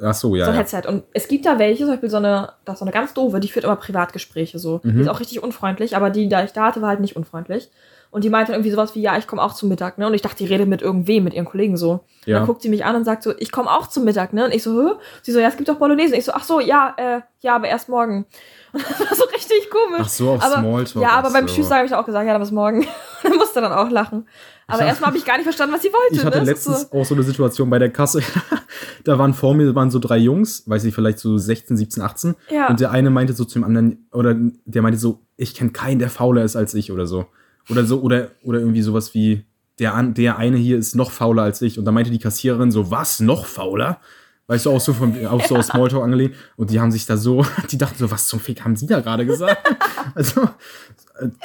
Ach 0.01 0.13
so, 0.13 0.35
ja. 0.35 0.45
so 0.45 0.51
ein 0.51 0.55
ja. 0.55 0.61
Headset. 0.61 0.87
Und 0.87 1.03
es 1.13 1.27
gibt 1.27 1.45
da 1.45 1.57
welche, 1.59 1.83
zum 1.83 1.93
Beispiel 1.93 2.09
so 2.09 2.17
eine, 2.17 2.53
das 2.63 2.75
ist 2.75 2.79
so 2.79 2.85
eine 2.85 2.91
ganz 2.91 3.13
doofe, 3.13 3.39
die 3.39 3.47
führt 3.47 3.65
immer 3.65 3.75
Privatgespräche 3.75 4.59
so. 4.59 4.81
Mhm. 4.83 4.95
Die 4.95 5.01
ist 5.01 5.07
auch 5.09 5.19
richtig 5.19 5.41
unfreundlich, 5.41 5.95
aber 5.95 6.09
die, 6.09 6.29
da 6.29 6.43
ich 6.43 6.53
da 6.53 6.65
hatte, 6.65 6.81
war 6.81 6.89
halt 6.89 6.99
nicht 6.99 7.15
unfreundlich. 7.15 7.69
Und 8.15 8.23
die 8.23 8.29
meinte 8.29 8.53
dann 8.53 8.61
irgendwie 8.61 8.71
sowas 8.71 8.95
wie, 8.95 9.01
ja, 9.01 9.17
ich 9.17 9.27
komme 9.27 9.43
auch 9.43 9.53
zum 9.53 9.67
Mittag, 9.67 9.97
ne? 9.97 10.07
Und 10.07 10.13
ich 10.13 10.21
dachte, 10.21 10.37
die 10.37 10.45
redet 10.45 10.69
mit 10.69 10.81
irgendwem, 10.81 11.25
mit 11.25 11.33
ihren 11.33 11.43
Kollegen 11.43 11.75
so. 11.75 11.91
Und 11.91 12.01
Ja. 12.23 12.37
dann 12.37 12.47
guckt 12.47 12.61
sie 12.61 12.69
mich 12.69 12.85
an 12.85 12.95
und 12.95 13.03
sagt 13.03 13.23
so, 13.23 13.33
ich 13.37 13.51
komme 13.51 13.69
auch 13.69 13.87
zum 13.87 14.05
Mittag, 14.05 14.31
ne? 14.31 14.45
Und 14.45 14.53
ich 14.53 14.63
so, 14.63 14.71
Hö? 14.71 14.93
Sie 15.21 15.33
so, 15.33 15.39
ja, 15.39 15.49
es 15.49 15.57
gibt 15.57 15.67
doch 15.67 15.75
Bolognese. 15.75 16.13
Und 16.13 16.19
ich 16.19 16.23
so, 16.23 16.31
ach 16.33 16.45
so, 16.45 16.61
ja, 16.61 16.93
äh, 16.95 17.19
ja, 17.41 17.57
aber 17.57 17.67
erst 17.67 17.89
morgen. 17.89 18.25
Und 18.71 18.85
das 18.89 19.01
war 19.01 19.17
so 19.17 19.25
richtig 19.25 19.69
komisch. 19.69 19.99
Ach 20.05 20.07
so, 20.07 20.31
auf 20.31 20.41
aber, 20.41 20.61
Smalltalk. 20.61 21.03
Ja, 21.03 21.09
aber 21.09 21.29
beim 21.29 21.45
so. 21.45 21.55
Tschüss 21.55 21.69
habe 21.69 21.85
ich 21.85 21.93
auch 21.93 22.05
gesagt, 22.05 22.25
ja, 22.25 22.31
dann 22.31 22.41
bis 22.41 22.51
morgen. 22.51 22.87
dann 23.23 23.35
musste 23.35 23.59
dann 23.59 23.73
auch 23.73 23.89
lachen. 23.89 24.25
Aber 24.67 24.83
erstmal 24.83 25.09
habe 25.09 25.17
ich 25.17 25.25
gar 25.25 25.35
nicht 25.35 25.43
verstanden, 25.43 25.75
was 25.75 25.81
sie 25.81 25.89
wollte. 25.91 26.15
Ich 26.15 26.23
hatte 26.23 26.39
ne? 26.39 26.45
Letztens 26.45 26.89
auch 26.93 27.03
so 27.03 27.15
eine 27.15 27.23
Situation 27.23 27.69
bei 27.69 27.79
der 27.79 27.91
Kasse. 27.91 28.21
da 29.03 29.19
waren 29.19 29.33
vor 29.33 29.55
mir 29.55 29.75
waren 29.75 29.91
so 29.91 29.99
drei 29.99 30.19
Jungs, 30.19 30.63
weiß 30.69 30.85
ich, 30.85 30.95
vielleicht 30.95 31.19
so 31.19 31.37
16, 31.37 31.75
17, 31.75 32.01
18. 32.01 32.31
So, 32.31 32.55
ja. 32.55 32.69
Und 32.69 32.79
der 32.79 32.91
eine 32.91 33.09
meinte 33.09 33.33
so 33.33 33.43
zum 33.43 33.65
anderen, 33.65 34.07
oder 34.13 34.37
der 34.63 34.81
meinte 34.81 34.97
so, 34.97 35.19
ich 35.35 35.53
kenne 35.53 35.71
keinen, 35.71 35.99
der 35.99 36.09
fauler 36.09 36.45
ist 36.45 36.55
als 36.55 36.73
ich 36.75 36.93
oder 36.93 37.07
so. 37.07 37.25
Oder 37.69 37.85
so, 37.85 38.01
oder, 38.01 38.29
oder 38.43 38.59
irgendwie 38.59 38.81
sowas 38.81 39.13
wie, 39.13 39.43
der, 39.79 39.93
an, 39.93 40.13
der 40.13 40.37
eine 40.37 40.57
hier 40.57 40.77
ist 40.77 40.95
noch 40.95 41.11
fauler 41.11 41.43
als 41.43 41.61
ich. 41.61 41.77
Und 41.79 41.85
da 41.85 41.91
meinte 41.91 42.11
die 42.11 42.19
Kassiererin 42.19 42.71
so, 42.71 42.91
was, 42.91 43.19
noch 43.19 43.45
fauler? 43.45 43.99
Weißt 44.47 44.67
du, 44.67 44.71
auch 44.71 44.79
so, 44.79 44.93
von, 44.93 45.25
auch 45.25 45.43
so 45.43 45.55
aus 45.55 45.67
Smalltalk 45.67 46.03
angelehnt. 46.03 46.35
Und 46.55 46.69
die 46.69 46.79
haben 46.79 46.91
sich 46.91 47.05
da 47.07 47.17
so, 47.17 47.45
die 47.71 47.77
dachten 47.77 47.97
so, 47.97 48.11
was 48.11 48.27
zum 48.27 48.39
Fick 48.39 48.63
haben 48.63 48.75
sie 48.75 48.85
da 48.85 48.99
gerade 49.01 49.25
gesagt? 49.25 49.57
also, 50.15 50.47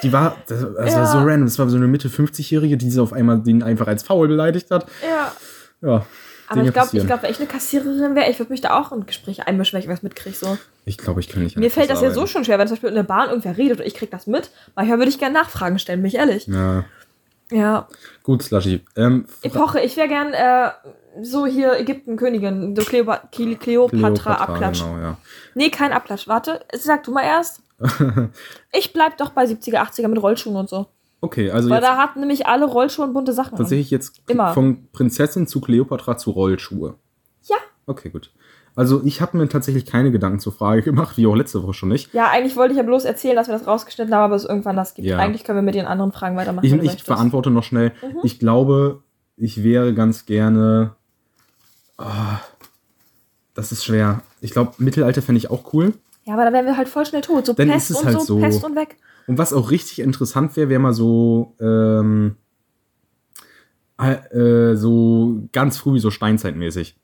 die 0.03 0.13
war, 0.13 0.37
das, 0.49 0.61
das 0.61 0.77
war 0.77 0.87
Ja. 0.87 1.07
so 1.07 1.19
random. 1.19 1.45
Das 1.47 1.59
war 1.59 1.69
so 1.71 1.77
eine 1.77 1.87
Mitte 1.89 2.09
50-Jährige, 2.09 2.77
die 2.77 2.91
sie 2.91 3.01
auf 3.01 3.13
einmal 3.13 3.41
den 3.41 3.63
einfach 3.63 3.87
als 3.87 4.03
faul 4.03 4.29
beleidigt 4.29 4.71
hat. 4.71 4.87
ja. 5.03 5.33
Ja. 5.83 6.07
Aber 6.51 6.57
Dinge 6.63 6.69
ich 6.69 6.75
glaube, 6.75 7.07
glaub, 7.07 7.23
wenn 7.23 7.31
ich 7.31 7.39
eine 7.39 7.47
Kassiererin 7.47 8.15
wäre, 8.15 8.29
ich 8.29 8.39
würde 8.39 8.53
mich 8.53 8.61
da 8.61 8.79
auch 8.79 8.91
in 8.93 9.07
Gespräche 9.07 9.47
einmischen, 9.47 9.77
wenn 9.77 9.83
ich 9.85 9.89
was 9.89 10.03
mitkriege. 10.03 10.37
So. 10.37 10.59
Ich 10.85 10.99
glaube, 10.99 11.21
ich 11.21 11.29
kann 11.29 11.43
nicht. 11.45 11.57
Mir 11.57 11.71
fällt 11.71 11.89
das 11.89 11.95
Kasse 12.01 12.07
ja 12.07 12.11
so 12.11 12.21
arbeiten. 12.21 12.33
schon 12.33 12.45
schwer, 12.45 12.59
wenn 12.59 12.67
zum 12.67 12.75
Beispiel 12.75 12.89
in 12.91 12.97
der 12.97 13.03
Bahn 13.05 13.29
irgendwer 13.29 13.57
redet 13.57 13.79
und 13.81 13.87
ich 13.87 13.95
krieg 13.95 14.11
das 14.11 14.27
mit. 14.27 14.51
Manchmal 14.75 14.99
würde 14.99 15.11
ich 15.11 15.19
gerne 15.19 15.35
Nachfragen 15.39 15.79
stellen, 15.79 16.01
bin 16.03 16.09
ich 16.09 16.17
ehrlich. 16.17 16.47
Ja, 16.49 16.85
Ja. 17.53 17.89
gut, 18.25 18.43
Slushy. 18.43 18.85
Ähm, 18.97 19.27
Epoche, 19.43 19.81
ich 19.81 19.97
wäre 19.97 20.09
gern 20.09 20.33
äh, 20.33 20.71
so 21.23 21.47
hier 21.47 21.79
Ägypten-Königin, 21.79 22.75
so 22.77 22.83
Cleopa 22.83 23.29
Cle- 23.33 23.57
Cleopatra 23.57 24.35
abklatsch. 24.35 24.81
Genau, 24.83 24.99
ja. 24.99 25.17
Nee, 25.55 25.71
kein 25.71 25.93
Abklatsch. 25.93 26.27
Warte, 26.29 26.61
sag 26.77 27.05
du 27.05 27.13
mal 27.13 27.23
erst. 27.25 27.63
ich 28.73 28.93
bleib 28.93 29.17
doch 29.19 29.31
bei 29.31 29.45
70er, 29.45 29.77
80er 29.79 30.09
mit 30.09 30.21
Rollschuhen 30.23 30.57
und 30.57 30.69
so. 30.69 30.87
Okay, 31.21 31.51
also 31.51 31.69
Weil 31.69 31.81
da 31.81 31.99
hatten 31.99 32.21
nämlich 32.21 32.47
alle 32.47 32.65
Rollschuhe 32.65 33.05
und 33.05 33.13
bunte 33.13 33.33
Sachen. 33.33 33.57
tatsächlich 33.59 33.91
jetzt 33.91 34.23
Immer. 34.27 34.55
von 34.55 34.89
Prinzessin 34.93 35.47
zu 35.47 35.61
Kleopatra 35.61 36.17
zu 36.17 36.31
Rollschuhe. 36.31 36.95
Ja. 37.43 37.57
Okay, 37.87 38.09
gut. 38.09 38.31
Also 38.75 39.03
ich 39.05 39.21
habe 39.21 39.37
mir 39.37 39.49
tatsächlich 39.49 39.85
keine 39.85 40.11
Gedanken 40.13 40.39
zur 40.39 40.53
Frage 40.53 40.83
gemacht, 40.83 41.19
wie 41.19 41.27
auch 41.27 41.35
letzte 41.35 41.63
Woche 41.63 41.75
schon 41.75 41.89
nicht. 41.91 42.15
Ja, 42.15 42.29
eigentlich 42.31 42.57
wollte 42.57 42.73
ich 42.73 42.79
ja 42.79 42.85
bloß 42.85 43.05
erzählen, 43.05 43.37
dass 43.37 43.49
wir 43.49 43.59
das 43.59 43.67
rausgeschnitten 43.67 44.15
haben, 44.15 44.25
aber 44.25 44.37
es 44.37 44.45
irgendwann 44.45 44.77
das 44.77 44.95
gibt. 44.95 45.07
Ja. 45.09 45.19
Eigentlich 45.19 45.45
können 45.45 45.59
wir 45.59 45.63
mit 45.63 45.75
den 45.75 45.87
anderen 45.87 46.13
Fragen 46.13 46.37
weitermachen. 46.37 46.65
Ich, 46.65 46.73
ich 46.73 47.03
verantworte 47.03 47.51
noch 47.51 47.65
schnell. 47.65 47.93
Mhm. 48.03 48.21
Ich 48.23 48.39
glaube, 48.39 49.03
ich 49.37 49.63
wäre 49.63 49.93
ganz 49.93 50.25
gerne. 50.25 50.95
Ah, 51.99 52.39
das 53.55 53.73
ist 53.73 53.85
schwer. 53.85 54.23
Ich 54.41 54.53
glaube, 54.53 54.73
Mittelalter 54.79 55.21
fände 55.21 55.39
ich 55.39 55.51
auch 55.51 55.75
cool. 55.75 55.93
Ja, 56.25 56.35
aber 56.35 56.45
da 56.45 56.53
wären 56.53 56.67
wir 56.67 56.77
halt 56.77 56.89
voll 56.89 57.05
schnell 57.05 57.23
tot. 57.23 57.47
So 57.47 57.53
Dann 57.53 57.69
Pest 57.69 57.91
ist 57.91 57.97
es 57.97 58.03
und 58.03 58.07
halt 58.07 58.21
so, 58.21 58.25
so. 58.25 58.39
Pest 58.41 58.65
und 58.65 58.77
weg. 58.77 58.97
Und 59.31 59.39
was 59.39 59.53
auch 59.53 59.71
richtig 59.71 60.01
interessant 60.01 60.57
wäre, 60.57 60.69
wäre 60.71 60.81
mal 60.81 60.93
so, 60.93 61.55
ähm, 61.61 62.35
äh, 63.99 64.75
so 64.75 65.43
ganz 65.53 65.79
früh, 65.79 66.01
so 66.01 66.11
Steinzeitmäßig. 66.11 66.97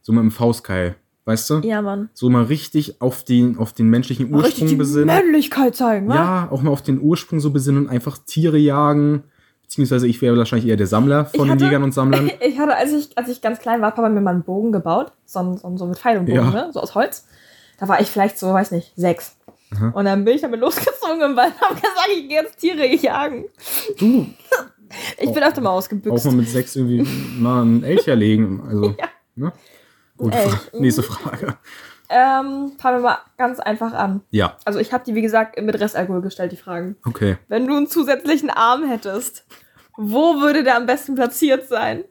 So 0.00 0.12
mit 0.12 0.22
dem 0.22 0.30
Faustkeil, 0.30 0.96
weißt 1.26 1.50
du? 1.50 1.54
Ja, 1.60 1.82
Mann. 1.82 2.08
So 2.14 2.30
mal 2.30 2.44
richtig 2.44 3.02
auf 3.02 3.24
den, 3.24 3.58
auf 3.58 3.74
den 3.74 3.88
menschlichen 3.90 4.30
Mal 4.30 4.38
richtig 4.38 4.62
Ursprung 4.62 4.68
die 4.68 4.76
besinnen. 4.76 5.06
Männlichkeit 5.14 5.76
zeigen, 5.76 6.08
wa? 6.08 6.14
Ja, 6.14 6.48
auch 6.50 6.62
mal 6.62 6.70
auf 6.70 6.80
den 6.80 6.98
Ursprung 6.98 7.40
so 7.40 7.50
besinnen 7.50 7.84
und 7.84 7.88
einfach 7.90 8.16
Tiere 8.16 8.56
jagen. 8.56 9.24
Beziehungsweise 9.60 10.06
ich 10.06 10.22
wäre 10.22 10.36
wahrscheinlich 10.38 10.68
eher 10.70 10.76
der 10.78 10.86
Sammler 10.86 11.26
von 11.26 11.34
Ich 11.34 11.40
den 11.42 11.50
hatte- 11.52 11.64
Jägern 11.66 11.82
und 11.82 11.92
Sammlern. 11.92 12.30
Ich 12.40 12.58
hatte, 12.58 12.74
als 12.74 12.90
ich, 12.94 13.18
als 13.18 13.28
ich 13.28 13.42
ganz 13.42 13.58
klein 13.58 13.82
war, 13.82 13.90
Papa 13.92 14.08
mir 14.08 14.22
mal 14.22 14.30
einen 14.30 14.44
Bogen 14.44 14.72
gebaut. 14.72 15.12
So, 15.26 15.56
so, 15.58 15.76
so 15.76 15.84
mit 15.86 15.98
Pfeil 15.98 16.16
und 16.18 16.24
Bogen, 16.24 16.36
Ja. 16.38 16.50
ne? 16.50 16.70
So 16.72 16.80
aus 16.80 16.94
Holz. 16.94 17.26
Da 17.78 17.86
war 17.88 18.00
ich 18.00 18.08
vielleicht 18.10 18.38
so, 18.38 18.52
weiß 18.52 18.70
nicht, 18.70 18.92
sechs. 18.96 19.36
Aha. 19.72 19.88
Und 19.94 20.04
dann 20.04 20.24
bin 20.24 20.34
ich 20.36 20.40
damit 20.42 20.60
losgezogen 20.60 21.20
im 21.22 21.36
Wald 21.36 21.52
und 21.54 21.60
hab 21.60 21.74
gesagt, 21.74 22.08
ich 22.16 22.28
gehe 22.28 22.42
jetzt 22.42 22.58
Tiere 22.58 22.86
jagen. 22.86 23.46
Du, 23.98 24.26
Ich 25.18 25.32
bin 25.32 25.42
öfter 25.42 25.60
mal 25.60 25.70
auch 25.70 25.74
ausgebüxt. 25.76 26.24
mal 26.26 26.34
mit 26.34 26.48
sechs 26.48 26.76
irgendwie 26.76 27.02
mal 27.40 27.62
ein 27.64 27.82
Elch 27.82 28.06
erlegen. 28.06 28.62
Also, 28.66 28.90
Ja. 29.00 29.08
ne? 29.34 29.52
Gut, 30.16 30.32
nächste 30.74 31.02
Frage. 31.02 31.56
Ähm, 32.08 32.72
fangen 32.78 32.98
wir 32.98 33.00
mal 33.00 33.18
ganz 33.36 33.58
einfach 33.58 33.92
an. 33.92 34.20
Ja, 34.30 34.56
Also 34.64 34.78
ich 34.78 34.92
habe 34.92 35.02
die, 35.04 35.16
wie 35.16 35.22
gesagt, 35.22 35.60
mit 35.60 35.80
Restalkohol 35.80 36.20
gestellt, 36.22 36.52
die 36.52 36.56
Fragen. 36.56 36.94
okay. 37.04 37.38
Wenn 37.48 37.66
du 37.66 37.76
einen 37.76 37.88
zusätzlichen 37.88 38.50
Arm 38.50 38.84
hättest, 38.84 39.44
wo 39.96 40.40
würde 40.40 40.62
der 40.62 40.76
am 40.76 40.86
besten 40.86 41.16
platziert 41.16 41.66
sein? 41.66 42.04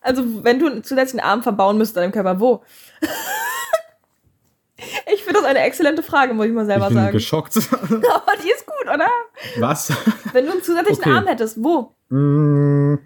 Also, 0.00 0.22
wenn 0.44 0.58
du 0.58 0.66
einen 0.66 0.82
zusätzlichen 0.84 1.20
Arm 1.24 1.42
verbauen 1.42 1.78
müsstest 1.78 1.98
an 1.98 2.04
deinem 2.04 2.12
Körper, 2.12 2.40
wo? 2.40 2.62
Ich 5.12 5.22
finde 5.24 5.40
das 5.40 5.44
eine 5.48 5.60
exzellente 5.60 6.02
Frage, 6.02 6.34
muss 6.34 6.46
ich 6.46 6.52
mal 6.52 6.62
Ich 6.62 6.66
selber 6.66 6.88
bin 6.88 6.96
sagen. 6.96 7.12
geschockt. 7.12 7.56
Aber 7.82 8.32
die 8.44 8.50
ist 8.50 8.66
gut, 8.66 8.94
oder? 8.94 9.08
Was? 9.58 9.92
Wenn 10.32 10.46
du 10.46 10.52
einen 10.52 10.62
zusätzlichen 10.62 11.02
Okay. 11.02 11.10
Arm 11.12 11.26
hättest, 11.26 11.62
wo? 11.62 11.94
Mm, 12.10 12.96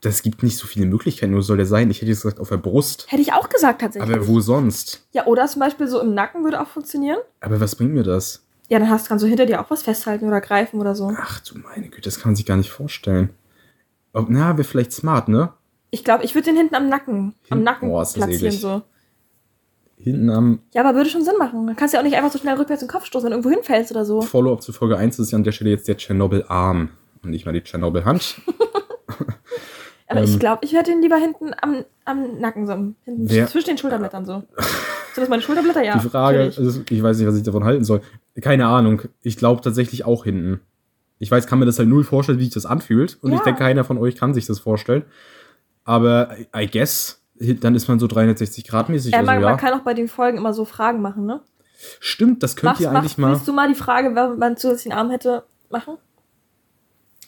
Das 0.00 0.22
gibt 0.22 0.42
nicht 0.42 0.56
so 0.56 0.66
viele 0.66 0.86
Möglichkeiten. 0.86 1.34
Wo 1.34 1.40
soll 1.40 1.56
der 1.56 1.66
sein? 1.66 1.90
Ich 1.90 1.98
hätte 1.98 2.10
jetzt 2.10 2.22
gesagt 2.22 2.40
auf 2.40 2.48
der 2.48 2.56
Brust. 2.56 3.06
Hätte 3.08 3.22
ich 3.22 3.32
auch 3.32 3.48
gesagt 3.48 3.80
tatsächlich. 3.80 4.14
Aber 4.14 4.26
wo 4.28 4.40
sonst? 4.40 5.06
ja, 5.12 5.26
oder 5.26 5.46
zum 5.46 5.60
Beispiel 5.60 5.88
so 5.88 6.00
im 6.00 6.14
Nacken 6.14 6.44
würde 6.44 6.60
auch 6.60 6.68
funktionieren. 6.68 7.18
Aber 7.40 7.60
was 7.60 7.74
bringt 7.76 7.94
mir 7.94 8.02
das? 8.04 8.44
Ja, 8.68 8.78
dann 8.78 8.90
hast, 8.90 9.08
kannst 9.08 9.24
du 9.24 9.28
hinter 9.28 9.46
dir 9.46 9.60
auch 9.60 9.70
was 9.70 9.82
festhalten 9.82 10.26
oder 10.28 10.40
greifen 10.40 10.78
oder 10.78 10.94
so. 10.94 11.10
Ach 11.16 11.40
du 11.40 11.58
meine 11.58 11.88
Güte, 11.88 12.02
das 12.02 12.20
kann 12.20 12.30
man 12.32 12.36
sich 12.36 12.44
gar 12.46 12.56
nicht 12.56 12.70
vorstellen. 12.70 13.30
Ob, 14.12 14.26
na, 14.28 14.56
wäre 14.58 14.64
vielleicht 14.64 14.92
smart, 14.92 15.28
ne? 15.28 15.52
Ich 15.90 16.04
glaube, 16.04 16.22
ich 16.24 16.34
würde 16.34 16.46
den 16.50 16.56
hinten 16.56 16.74
am 16.74 16.88
Nacken, 16.88 17.34
am 17.48 17.58
Hin- 17.58 17.64
Nacken 17.64 17.90
Oh, 17.90 18.00
ist 18.02 18.12
das 18.16 18.24
platzieren 18.26 18.52
so. 18.52 18.82
Hinten 20.00 20.30
am 20.30 20.60
Ja, 20.72 20.82
aber 20.84 20.96
würde 20.96 21.10
schon 21.10 21.24
Sinn 21.24 21.34
machen. 21.38 21.66
Dann 21.66 21.76
kannst 21.76 21.92
du 21.92 21.96
ja 21.96 22.00
auch 22.00 22.04
nicht 22.06 22.16
einfach 22.16 22.30
so 22.32 22.38
schnell 22.38 22.54
rückwärts 22.56 22.80
den 22.80 22.88
Kopf 22.88 23.04
stoßen, 23.04 23.24
wenn 23.26 23.32
du 23.32 23.36
irgendwo 23.38 23.50
hinfällst 23.50 23.90
oder 23.90 24.04
so. 24.04 24.22
Follow-up 24.22 24.62
zu 24.62 24.72
Folge 24.72 24.96
1 24.96 25.18
ist 25.18 25.32
ja 25.32 25.36
an 25.36 25.44
der 25.44 25.52
Stelle 25.52 25.70
jetzt 25.70 25.88
der 25.88 25.96
Tschernobyl-Arm 25.96 26.90
und 27.22 27.30
nicht 27.30 27.44
mal 27.46 27.52
die 27.52 27.62
Tschernobyl-Hand. 27.62 28.40
Aber 30.10 30.20
Ähm, 30.20 30.24
ich 30.24 30.38
glaube, 30.38 30.64
ich 30.64 30.72
hätte 30.72 30.90
ihn 30.92 31.02
lieber 31.02 31.16
hinten 31.16 31.50
am, 31.60 31.84
am 32.04 32.38
Nacken, 32.40 32.66
so 32.66 32.72
hinten 32.72 32.94
Wer- 33.30 33.46
zwischen 33.46 33.68
den 33.70 33.78
Schulterblättern 33.78 34.24
so. 34.24 34.34
Sind 34.34 35.22
das 35.22 35.28
meine 35.28 35.42
Schulterblätter? 35.42 35.82
Ja. 35.84 35.98
die 35.98 36.08
Frage, 36.08 36.52
also 36.56 36.80
ich 36.88 37.02
weiß 37.02 37.18
nicht, 37.18 37.26
was 37.26 37.36
ich 37.36 37.42
davon 37.42 37.64
halten 37.64 37.84
soll. 37.84 38.00
Keine 38.40 38.66
Ahnung. 38.66 39.02
Ich 39.22 39.36
glaube 39.36 39.60
tatsächlich 39.60 40.04
auch 40.04 40.24
hinten. 40.24 40.60
Ich 41.18 41.30
weiß, 41.30 41.46
kann 41.46 41.58
mir 41.58 41.66
das 41.66 41.78
halt 41.78 41.88
null 41.88 42.04
vorstellen, 42.04 42.38
wie 42.38 42.44
sich 42.44 42.54
das 42.54 42.64
anfühlt. 42.66 43.18
Und 43.20 43.32
Ja. 43.32 43.36
ich 43.38 43.42
denke, 43.42 43.58
keiner 43.58 43.84
von 43.84 43.98
euch 43.98 44.16
kann 44.16 44.32
sich 44.32 44.46
das 44.46 44.60
vorstellen. 44.60 45.02
Aber 45.84 46.34
I 46.56 46.66
guess, 46.70 47.17
dann 47.40 47.74
ist 47.74 47.88
man 47.88 47.98
so 47.98 48.06
360 48.06 48.66
Grad 48.66 48.88
mäßig. 48.88 49.14
Also, 49.14 49.26
man, 49.26 49.40
ja. 49.40 49.48
man 49.48 49.58
kann 49.58 49.74
auch 49.74 49.84
bei 49.84 49.94
den 49.94 50.08
Folgen 50.08 50.38
immer 50.38 50.52
so 50.52 50.64
Fragen 50.64 51.00
machen, 51.00 51.26
ne? 51.26 51.40
Stimmt, 52.00 52.42
das 52.42 52.56
könnt 52.56 52.72
Machst, 52.72 52.80
ihr 52.80 52.90
eigentlich 52.90 53.02
machst, 53.02 53.18
mal. 53.18 53.32
Willst 53.32 53.48
du 53.48 53.52
mal 53.52 53.68
die 53.68 53.74
Frage, 53.74 54.08
wenn 54.08 54.38
man 54.38 54.42
einen 54.42 54.56
zusätzlichen 54.56 54.92
Arm 54.92 55.10
hätte, 55.10 55.44
machen? 55.70 55.96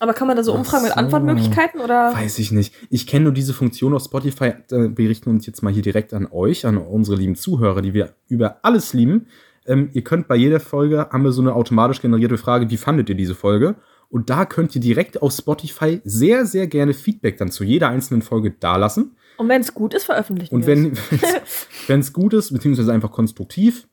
Aber 0.01 0.15
kann 0.15 0.27
man 0.27 0.37
da 0.37 0.43
so 0.43 0.55
umfragen 0.55 0.85
mit 0.85 0.95
so. 0.95 0.99
Antwortmöglichkeiten 0.99 1.81
oder? 1.81 2.15
Weiß 2.15 2.39
ich 2.39 2.53
nicht. 2.53 2.75
Ich 2.89 3.07
kenne 3.07 3.25
nur 3.25 3.33
diese 3.35 3.53
Funktion 3.53 3.95
auf 3.95 4.03
Spotify. 4.03 4.55
Äh, 4.71 4.97
wir 4.97 5.09
richten 5.09 5.29
uns 5.29 5.47
jetzt 5.47 5.63
mal 5.63 5.73
hier 5.73 5.83
direkt 5.83 6.15
an 6.15 6.27
euch, 6.31 6.65
an 6.67 6.79
unsere 6.79 7.19
lieben 7.19 7.37
Zuhörer, 7.37 7.83
die 7.83 7.93
wir 7.93 8.15
über 8.27 8.57
alles 8.63 8.95
lieben. 8.95 9.27
Ähm, 9.67 9.91
ihr 9.93 10.03
könnt 10.03 10.27
bei 10.27 10.37
jeder 10.37 10.59
Folge, 10.59 11.09
haben 11.13 11.23
wir 11.23 11.33
so 11.33 11.43
eine 11.43 11.55
automatisch 11.55 12.01
generierte 12.01 12.39
Frage, 12.39 12.71
wie 12.71 12.79
fandet 12.79 13.11
ihr 13.11 13.15
diese 13.15 13.35
Folge? 13.35 13.77
Und 14.09 14.31
da 14.31 14.47
könnt 14.47 14.75
ihr 14.75 14.81
direkt 14.81 15.21
auf 15.21 15.33
Spotify 15.33 16.01
sehr, 16.05 16.47
sehr 16.47 16.67
gerne 16.67 16.95
Feedback 16.95 17.37
dann 17.37 17.51
zu 17.51 17.63
jeder 17.63 17.91
einzelnen 17.91 18.23
Folge 18.23 18.53
dalassen. 18.53 19.17
Und 19.41 19.49
wenn 19.49 19.63
es 19.63 19.73
gut 19.73 19.95
ist, 19.95 20.05
veröffentlichen 20.05 20.55
Und 20.55 20.67
wenn 20.67 20.99
wenn 21.87 22.01
es 22.01 22.13
gut 22.13 22.35
ist, 22.35 22.53
beziehungsweise 22.53 22.93
einfach 22.93 23.11
konstruktiv, 23.11 23.89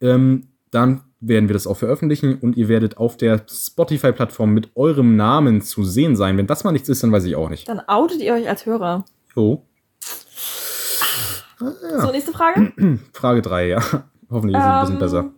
ähm, 0.00 0.48
dann 0.72 1.02
werden 1.20 1.48
wir 1.48 1.52
das 1.52 1.68
auch 1.68 1.76
veröffentlichen 1.76 2.40
und 2.40 2.56
ihr 2.56 2.66
werdet 2.66 2.96
auf 2.96 3.16
der 3.16 3.46
Spotify-Plattform 3.48 4.50
mit 4.50 4.70
eurem 4.74 5.14
Namen 5.14 5.62
zu 5.62 5.84
sehen 5.84 6.16
sein. 6.16 6.36
Wenn 6.36 6.48
das 6.48 6.64
mal 6.64 6.72
nichts 6.72 6.88
ist, 6.88 7.04
dann 7.04 7.12
weiß 7.12 7.22
ich 7.22 7.36
auch 7.36 7.50
nicht. 7.50 7.68
Dann 7.68 7.82
outet 7.86 8.20
ihr 8.20 8.34
euch 8.34 8.48
als 8.48 8.66
Hörer. 8.66 9.04
Jo. 9.36 9.64
So, 11.60 12.10
nächste 12.10 12.32
Frage. 12.32 12.72
Frage 13.12 13.42
3, 13.42 13.68
ja. 13.68 13.80
Hoffentlich 14.28 14.56
ist 14.56 14.64
es 14.64 14.68
ein 14.68 14.80
bisschen 14.80 14.94
Ähm, 14.94 14.98
besser. 14.98 15.30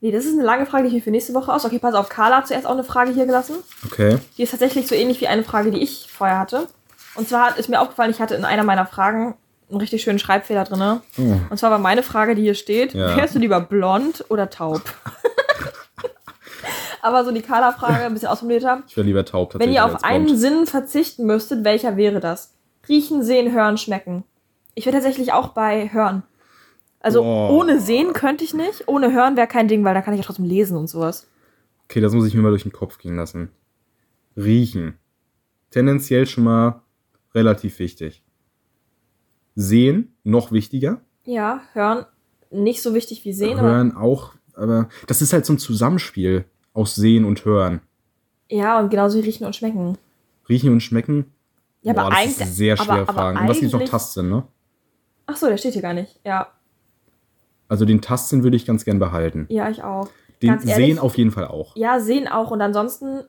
Nee, 0.00 0.10
das 0.10 0.24
ist 0.24 0.32
eine 0.32 0.42
lange 0.42 0.66
Frage, 0.66 0.84
die 0.84 0.88
ich 0.88 0.94
mir 0.94 1.02
für 1.02 1.12
nächste 1.12 1.34
Woche 1.34 1.52
aus. 1.52 1.64
Okay, 1.64 1.78
pass 1.78 1.94
auf, 1.94 2.08
Carla 2.08 2.38
hat 2.38 2.48
zuerst 2.48 2.66
auch 2.66 2.72
eine 2.72 2.82
Frage 2.82 3.12
hier 3.12 3.26
gelassen. 3.26 3.54
Okay. 3.86 4.18
Die 4.36 4.42
ist 4.42 4.50
tatsächlich 4.50 4.88
so 4.88 4.96
ähnlich 4.96 5.20
wie 5.20 5.28
eine 5.28 5.44
Frage, 5.44 5.70
die 5.70 5.80
ich 5.80 6.08
vorher 6.10 6.40
hatte. 6.40 6.66
Und 7.14 7.28
zwar 7.28 7.56
ist 7.58 7.68
mir 7.68 7.80
aufgefallen, 7.80 8.10
ich 8.10 8.20
hatte 8.20 8.34
in 8.34 8.44
einer 8.44 8.64
meiner 8.64 8.86
Fragen 8.86 9.34
einen 9.68 9.78
richtig 9.80 10.02
schönen 10.02 10.18
Schreibfehler 10.18 10.64
drin. 10.64 11.00
Oh. 11.18 11.22
Und 11.50 11.56
zwar 11.58 11.70
war 11.70 11.78
meine 11.78 12.02
Frage, 12.02 12.34
die 12.34 12.42
hier 12.42 12.54
steht, 12.54 12.92
Ja. 12.94 13.16
wärst 13.16 13.34
du 13.34 13.38
lieber 13.38 13.60
blond 13.60 14.24
oder 14.28 14.50
taub? 14.50 14.82
Aber 17.02 17.24
so 17.24 17.30
die 17.32 17.40
Carla-Frage, 17.42 18.04
ein 18.04 18.12
bisschen 18.12 18.28
ausformulierter. 18.28 18.82
Ich 18.86 18.96
wäre 18.96 19.06
lieber 19.06 19.24
taub 19.24 19.54
Wenn 19.54 19.60
tatsächlich. 19.60 19.76
ihr 19.76 19.84
auf 19.86 20.04
einen 20.04 20.26
blond. 20.26 20.38
Sinn 20.38 20.66
verzichten 20.66 21.24
müsstet, 21.26 21.64
welcher 21.64 21.96
wäre 21.96 22.20
das? 22.20 22.52
Riechen, 22.88 23.22
sehen, 23.22 23.52
hören, 23.52 23.78
schmecken. 23.78 24.24
Ich 24.74 24.84
wäre 24.86 24.94
tatsächlich 24.94 25.32
auch 25.32 25.48
bei 25.48 25.90
hören. 25.92 26.22
Also 27.00 27.22
Boah. 27.22 27.50
ohne 27.50 27.80
sehen 27.80 28.12
könnte 28.12 28.44
ich 28.44 28.52
nicht. 28.52 28.86
Ohne 28.86 29.12
hören 29.12 29.36
wäre 29.36 29.46
kein 29.46 29.68
Ding, 29.68 29.82
weil 29.84 29.94
da 29.94 30.02
kann 30.02 30.12
ich 30.12 30.20
ja 30.20 30.24
trotzdem 30.26 30.44
lesen 30.44 30.76
und 30.76 30.88
sowas. 30.88 31.26
Okay, 31.84 32.00
das 32.00 32.12
muss 32.12 32.26
ich 32.26 32.34
mir 32.34 32.42
mal 32.42 32.50
durch 32.50 32.64
den 32.64 32.72
Kopf 32.72 32.98
gehen 32.98 33.16
lassen. 33.16 33.50
Riechen. 34.36 34.98
Tendenziell 35.70 36.26
schon 36.26 36.44
mal 36.44 36.82
relativ 37.34 37.78
wichtig. 37.78 38.22
Sehen, 39.54 40.14
noch 40.24 40.52
wichtiger. 40.52 41.00
Ja, 41.24 41.60
hören 41.72 42.06
nicht 42.52 42.82
so 42.82 42.94
wichtig 42.94 43.24
wie 43.24 43.32
sehen, 43.32 43.58
aber 43.58 43.68
Hören 43.68 43.94
auch, 43.96 44.34
aber 44.54 44.88
das 45.06 45.22
ist 45.22 45.32
halt 45.32 45.46
so 45.46 45.52
ein 45.52 45.58
Zusammenspiel 45.58 46.46
aus 46.72 46.94
Sehen 46.96 47.24
und 47.24 47.44
Hören. 47.44 47.80
ja, 48.48 48.80
und 48.80 48.90
genauso 48.90 49.18
wie 49.18 49.22
riechen 49.22 49.46
und 49.46 49.54
schmecken. 49.54 49.96
Riechen 50.48 50.72
und 50.72 50.80
Schmecken. 50.80 51.26
Ja, 51.82 51.92
Boah, 51.92 52.00
aber 52.02 52.10
das 52.10 52.18
eigentlich. 52.18 52.40
ist 52.40 52.56
sehr 52.56 52.76
schwer 52.76 52.90
aber, 52.90 53.02
aber 53.02 53.12
Fragen. 53.12 53.38
Und 53.38 53.48
was 53.48 53.60
gibt's 53.60 53.72
noch 53.72 53.84
Tastsinn, 53.84 54.28
ne? 54.30 54.42
Ach 55.26 55.36
so, 55.36 55.46
der 55.46 55.56
steht 55.58 55.74
hier 55.74 55.82
gar 55.82 55.94
nicht. 55.94 56.18
Ja, 56.24 56.48
Also 57.68 57.84
den 57.84 58.00
Tastsinn 58.02 58.42
würde 58.42 58.56
ich 58.56 58.66
ganz 58.66 58.84
gern 58.84 58.98
behalten. 58.98 59.46
ja, 59.48 59.70
ich 59.70 59.84
auch. 59.84 60.08
Den 60.42 60.50
ehrlich? 60.58 60.74
Sehen 60.74 60.98
auf 60.98 61.16
jeden 61.18 61.30
Fall 61.30 61.46
auch. 61.46 61.76
Ja, 61.76 62.00
sehen 62.00 62.26
auch. 62.26 62.50
Und 62.50 62.60
ansonsten, 62.62 63.22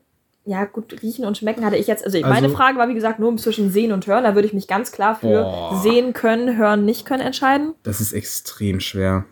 ja, 0.45 0.65
gut, 0.65 1.01
riechen 1.03 1.25
und 1.25 1.37
schmecken 1.37 1.63
hatte 1.65 1.75
ich 1.77 1.87
jetzt. 1.87 2.03
Also, 2.03 2.17
Also- 2.17 2.29
meine 2.29 2.49
Frage 2.49 2.77
war, 2.77 2.89
wie 2.89 2.93
gesagt, 2.95 3.19
nur 3.19 3.35
zwischen 3.37 3.69
sehen 3.71 3.91
und 3.91 4.07
hören. 4.07 4.23
Da 4.23 4.33
würde 4.35 4.47
ich 4.47 4.53
mich 4.53 4.67
ganz 4.67 4.91
klar 4.91 5.15
für 5.15 5.43
Boah. 5.43 5.79
sehen 5.83 6.13
können, 6.13 6.57
hören 6.57 6.83
nicht 6.85 7.05
können 7.05 7.21
entscheiden. 7.21 7.73
Das 7.83 8.01
ist 8.01 8.13
extrem 8.13 8.79
schwer. 8.79 9.25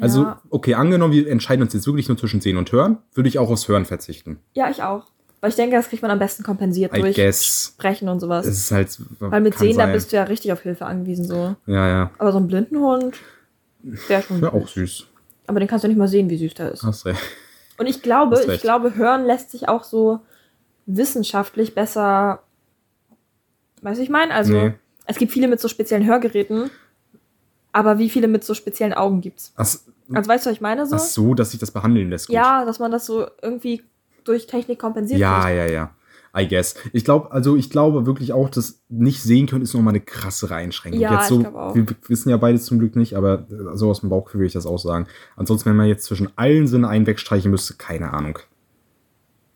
Also, 0.00 0.22
Ja. 0.22 0.40
okay, 0.50 0.74
angenommen, 0.74 1.12
wir 1.12 1.28
entscheiden 1.28 1.62
uns 1.62 1.72
jetzt 1.74 1.86
wirklich 1.86 2.08
nur 2.08 2.16
zwischen 2.16 2.40
Sehen 2.40 2.56
und 2.56 2.72
Hören, 2.72 2.98
würde 3.14 3.28
ich 3.28 3.38
auch 3.38 3.50
aufs 3.50 3.68
Hören 3.68 3.84
verzichten. 3.84 4.40
Ja, 4.54 4.70
ich 4.70 4.82
auch. 4.82 5.04
Weil 5.42 5.50
ich 5.50 5.56
denke, 5.56 5.76
das 5.76 5.88
kriegt 5.88 6.02
man 6.02 6.10
am 6.10 6.18
besten 6.18 6.42
kompensiert 6.42 6.94
I 6.96 7.00
durch 7.00 7.16
guess. 7.16 7.72
Sprechen 7.74 8.08
und 8.08 8.20
sowas. 8.20 8.44
Es 8.46 8.58
ist 8.58 8.70
halt. 8.72 8.98
Weil 9.20 9.40
mit 9.40 9.56
Sehen, 9.56 9.76
da 9.78 9.84
sein. 9.84 9.92
bist 9.92 10.12
du 10.12 10.16
ja 10.16 10.24
richtig 10.24 10.52
auf 10.52 10.60
Hilfe 10.60 10.84
angewiesen. 10.84 11.24
so. 11.26 11.54
Ja, 11.66 11.88
ja. 11.88 12.10
Aber 12.18 12.32
so 12.32 12.38
ein 12.38 12.46
Blindenhund 12.46 13.16
wäre 14.08 14.22
schon. 14.22 14.40
Ja, 14.42 14.50
süß. 14.50 14.62
auch 14.62 14.68
süß. 14.68 15.06
Aber 15.46 15.60
den 15.60 15.68
kannst 15.68 15.84
du 15.84 15.88
nicht 15.88 15.96
mal 15.96 16.08
sehen, 16.08 16.28
wie 16.28 16.36
süß 16.36 16.54
der 16.54 16.72
ist. 16.72 16.82
Hast 16.82 17.06
recht. 17.06 17.20
Und 17.78 17.86
ich 17.86 18.02
glaube, 18.02 18.42
ich 18.52 18.60
glaube, 18.60 18.94
Hören 18.96 19.24
lässt 19.24 19.50
sich 19.50 19.68
auch 19.68 19.84
so 19.84 20.20
wissenschaftlich 20.86 21.74
besser. 21.74 22.42
Weißt 23.82 23.98
du, 23.98 24.02
ich 24.02 24.10
meine? 24.10 24.32
Also, 24.34 24.52
Nee. 24.52 24.72
es 25.06 25.16
gibt 25.16 25.32
viele 25.32 25.48
mit 25.48 25.60
so 25.60 25.68
speziellen 25.68 26.06
Hörgeräten, 26.06 26.70
aber 27.72 27.98
wie 27.98 28.10
viele 28.10 28.28
mit 28.28 28.44
so 28.44 28.54
speziellen 28.54 28.92
Augen 28.92 29.20
gibt's? 29.20 29.52
Ach, 29.56 29.60
Also, 30.12 30.28
weißt 30.28 30.44
du, 30.46 30.50
was 30.50 30.56
ich 30.56 30.60
meine? 30.60 30.86
So? 30.86 30.96
ach 30.96 31.00
so, 31.00 31.34
dass 31.34 31.52
sich 31.52 31.60
das 31.60 31.70
behandeln 31.70 32.10
lässt. 32.10 32.26
Gut. 32.26 32.34
Ja, 32.34 32.64
dass 32.64 32.78
man 32.78 32.90
das 32.90 33.06
so 33.06 33.26
irgendwie 33.42 33.82
durch 34.24 34.46
Technik 34.46 34.78
kompensiert. 34.78 35.20
Ja, 35.20 35.42
kriegt. 35.44 35.56
ja, 35.56 35.66
ja. 35.66 35.90
I 36.36 36.46
guess. 36.46 36.76
Ich 36.92 37.04
glaube, 37.04 37.32
also 37.32 37.56
ich 37.56 37.70
glaube 37.70 38.06
wirklich 38.06 38.32
auch, 38.32 38.48
dass 38.50 38.80
nicht 38.88 39.20
sehen 39.20 39.46
können 39.48 39.62
ist 39.62 39.74
nochmal 39.74 39.92
eine 39.94 40.00
krassere 40.00 40.54
Einschränkung. 40.54 41.00
Ja, 41.00 41.14
jetzt 41.14 41.22
ich 41.24 41.28
so, 41.28 41.38
glaub 41.40 41.54
auch. 41.56 41.74
Wir 41.74 41.86
wissen 42.06 42.28
ja 42.30 42.36
beide 42.36 42.60
zum 42.60 42.78
Glück 42.78 42.94
nicht, 42.94 43.16
aber 43.16 43.46
so 43.74 43.90
aus 43.90 44.00
dem 44.00 44.10
Bauchgefühl 44.10 44.40
würde 44.40 44.46
ich 44.46 44.52
das 44.52 44.64
auch 44.66 44.78
sagen. 44.78 45.08
Ansonsten, 45.34 45.70
wenn 45.70 45.76
man 45.76 45.88
jetzt 45.88 46.04
zwischen 46.04 46.28
allen 46.36 46.68
Sinnen 46.68 46.84
einen 46.84 47.06
wegstreichen 47.06 47.50
müsste, 47.50 47.74
keine 47.74 48.12
Ahnung. 48.12 48.38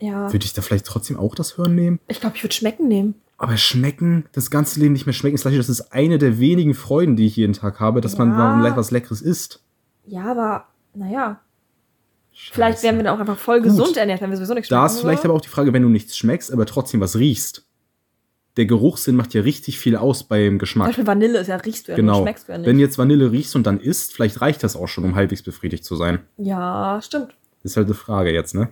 Ja. 0.01 0.33
Würde 0.33 0.45
ich 0.45 0.53
da 0.53 0.63
vielleicht 0.63 0.87
trotzdem 0.87 1.19
auch 1.19 1.35
das 1.35 1.57
Hören 1.57 1.75
nehmen? 1.75 2.01
Ich 2.09 2.21
glaube, 2.21 2.37
ich 2.37 2.43
würde 2.43 2.55
schmecken 2.55 2.89
nehmen. 2.89 3.15
Aber 3.37 3.57
schmecken, 3.57 4.27
das 4.33 4.51
ganze 4.51 4.79
Leben 4.81 4.93
nicht 4.93 5.07
mehr 5.07 5.13
schmecken, 5.13 5.39
das 5.43 5.69
ist 5.69 5.93
eine 5.93 6.19
der 6.19 6.39
wenigen 6.39 6.75
Freuden, 6.75 7.17
die 7.17 7.27
ich 7.27 7.37
jeden 7.37 7.53
Tag 7.53 7.81
habe, 7.81 8.01
dass 8.01 8.17
man 8.19 8.31
Ja. 8.31 8.35
mal 8.37 8.59
vielleicht 8.61 8.77
was 8.77 8.91
Leckeres 8.91 9.23
isst. 9.23 9.63
Ja, 10.07 10.31
aber 10.31 10.67
naja. 10.95 11.41
Vielleicht 12.33 12.83
wären 12.83 12.97
wir 12.97 13.05
dann 13.05 13.15
auch 13.17 13.21
einfach 13.21 13.39
voll 13.39 13.59
Gut. 13.61 13.71
gesund 13.71 13.97
ernährt, 13.97 14.21
wenn 14.21 14.31
wir 14.31 14.37
sowieso 14.37 14.55
nichts 14.55 14.69
schmecken. 14.69 14.81
Da 14.83 14.87
ist 14.87 15.01
vielleicht 15.01 15.23
so. 15.23 15.29
aber 15.29 15.35
auch 15.37 15.41
die 15.41 15.49
Frage, 15.49 15.73
wenn 15.73 15.83
du 15.83 15.89
nichts 15.89 16.17
schmeckst, 16.17 16.53
aber 16.53 16.67
trotzdem 16.67 17.01
was 17.01 17.17
riechst. 17.17 17.65
Der 18.57 18.67
Geruchssinn 18.67 19.17
macht 19.17 19.35
ja 19.35 19.43
richtig 19.43 19.79
viel 19.81 19.97
aus 19.97 20.25
beim 20.25 20.53
Zum 20.53 20.59
Geschmack. 20.59 20.87
Beispiel 20.89 21.07
Vanille 21.07 21.39
ist 21.39 21.49
ja, 21.49 21.57
riechst 21.57 21.89
du 21.89 21.93
ja, 21.93 21.97
Genau. 21.97 22.23
schmeckst 22.23 22.49
du 22.49 22.53
ja 22.53 22.59
nicht. 22.59 22.67
Wenn 22.69 22.77
du 22.77 22.83
jetzt 22.83 22.99
Vanille 22.99 23.33
riechst 23.33 23.57
und 23.57 23.67
dann 23.67 23.81
isst, 23.81 24.13
vielleicht 24.13 24.41
reicht 24.41 24.63
das 24.63 24.77
auch 24.77 24.87
schon, 24.87 25.05
um 25.05 25.15
halbwegs 25.17 25.43
befriedigt 25.43 25.85
zu 25.85 25.97
sein. 25.97 26.21
ja, 26.37 27.01
stimmt. 27.03 27.37
Ist 27.65 27.77
halt 27.77 27.87
eine 27.87 27.95
Frage 27.95 28.33
jetzt, 28.33 28.55
ne? 28.55 28.69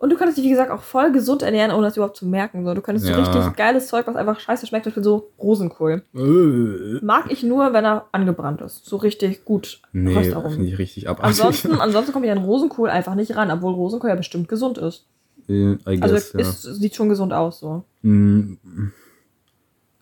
Und 0.00 0.10
du 0.10 0.16
könntest 0.16 0.38
dich, 0.38 0.44
wie 0.44 0.50
gesagt, 0.50 0.70
auch 0.70 0.80
voll 0.82 1.10
gesund 1.10 1.42
ernähren, 1.42 1.72
ohne 1.72 1.86
das 1.88 1.96
überhaupt 1.96 2.16
zu 2.16 2.24
merken. 2.24 2.64
So, 2.64 2.72
du 2.72 2.80
könntest 2.80 3.08
Ja. 3.08 3.16
so 3.16 3.20
richtig 3.38 3.56
geiles 3.56 3.88
Zeug, 3.88 4.06
was 4.06 4.14
einfach 4.14 4.38
scheiße 4.38 4.66
schmeckt, 4.66 4.84
zum 4.84 4.90
Beispiel 4.90 5.02
so 5.02 5.30
Rosenkohl. 5.40 6.02
Äh, 6.14 7.04
Mag 7.04 7.32
ich 7.32 7.42
nur, 7.42 7.72
wenn 7.72 7.84
er 7.84 8.06
angebrannt 8.12 8.60
ist. 8.60 8.84
So 8.86 8.96
richtig 8.96 9.44
gut. 9.44 9.80
nee, 9.92 10.14
finde 10.22 10.64
ich 10.66 10.78
richtig 10.78 11.08
abartig. 11.08 11.24
Ansonsten, 11.42 11.72
ansonsten 11.80 12.12
komme 12.12 12.26
ich 12.26 12.32
an 12.32 12.38
Rosenkohl 12.38 12.90
einfach 12.90 13.16
nicht 13.16 13.34
ran, 13.34 13.50
obwohl 13.50 13.72
Rosenkohl 13.74 14.10
ja 14.10 14.14
bestimmt 14.16 14.48
gesund 14.48 14.78
ist. 14.78 15.04
I 15.50 15.78
Also 15.84 16.14
guess, 16.14 16.32
ja. 16.34 16.40
ist, 16.40 16.62
sieht 16.62 16.94
schon 16.94 17.08
gesund 17.08 17.32
aus, 17.32 17.58
so. 17.58 17.82
Mm, 18.02 18.54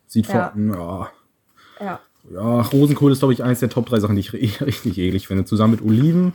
Sieht 0.08 0.26
Ja. 0.28 0.50
von. 0.50 0.70
Ja. 0.74 1.10
Ja. 1.80 2.00
Ja, 2.32 2.60
Rosenkohl 2.62 3.12
ist, 3.12 3.20
glaube 3.20 3.32
ich, 3.34 3.42
eines 3.44 3.60
der 3.60 3.68
Top 3.70 3.86
3 3.86 4.00
Sachen, 4.00 4.16
die 4.16 4.20
ich 4.20 4.30
ri- 4.30 4.60
richtig 4.66 4.98
eklig 4.98 5.26
finde. 5.28 5.44
Zusammen 5.44 5.72
mit 5.74 5.82
Oliven 5.82 6.32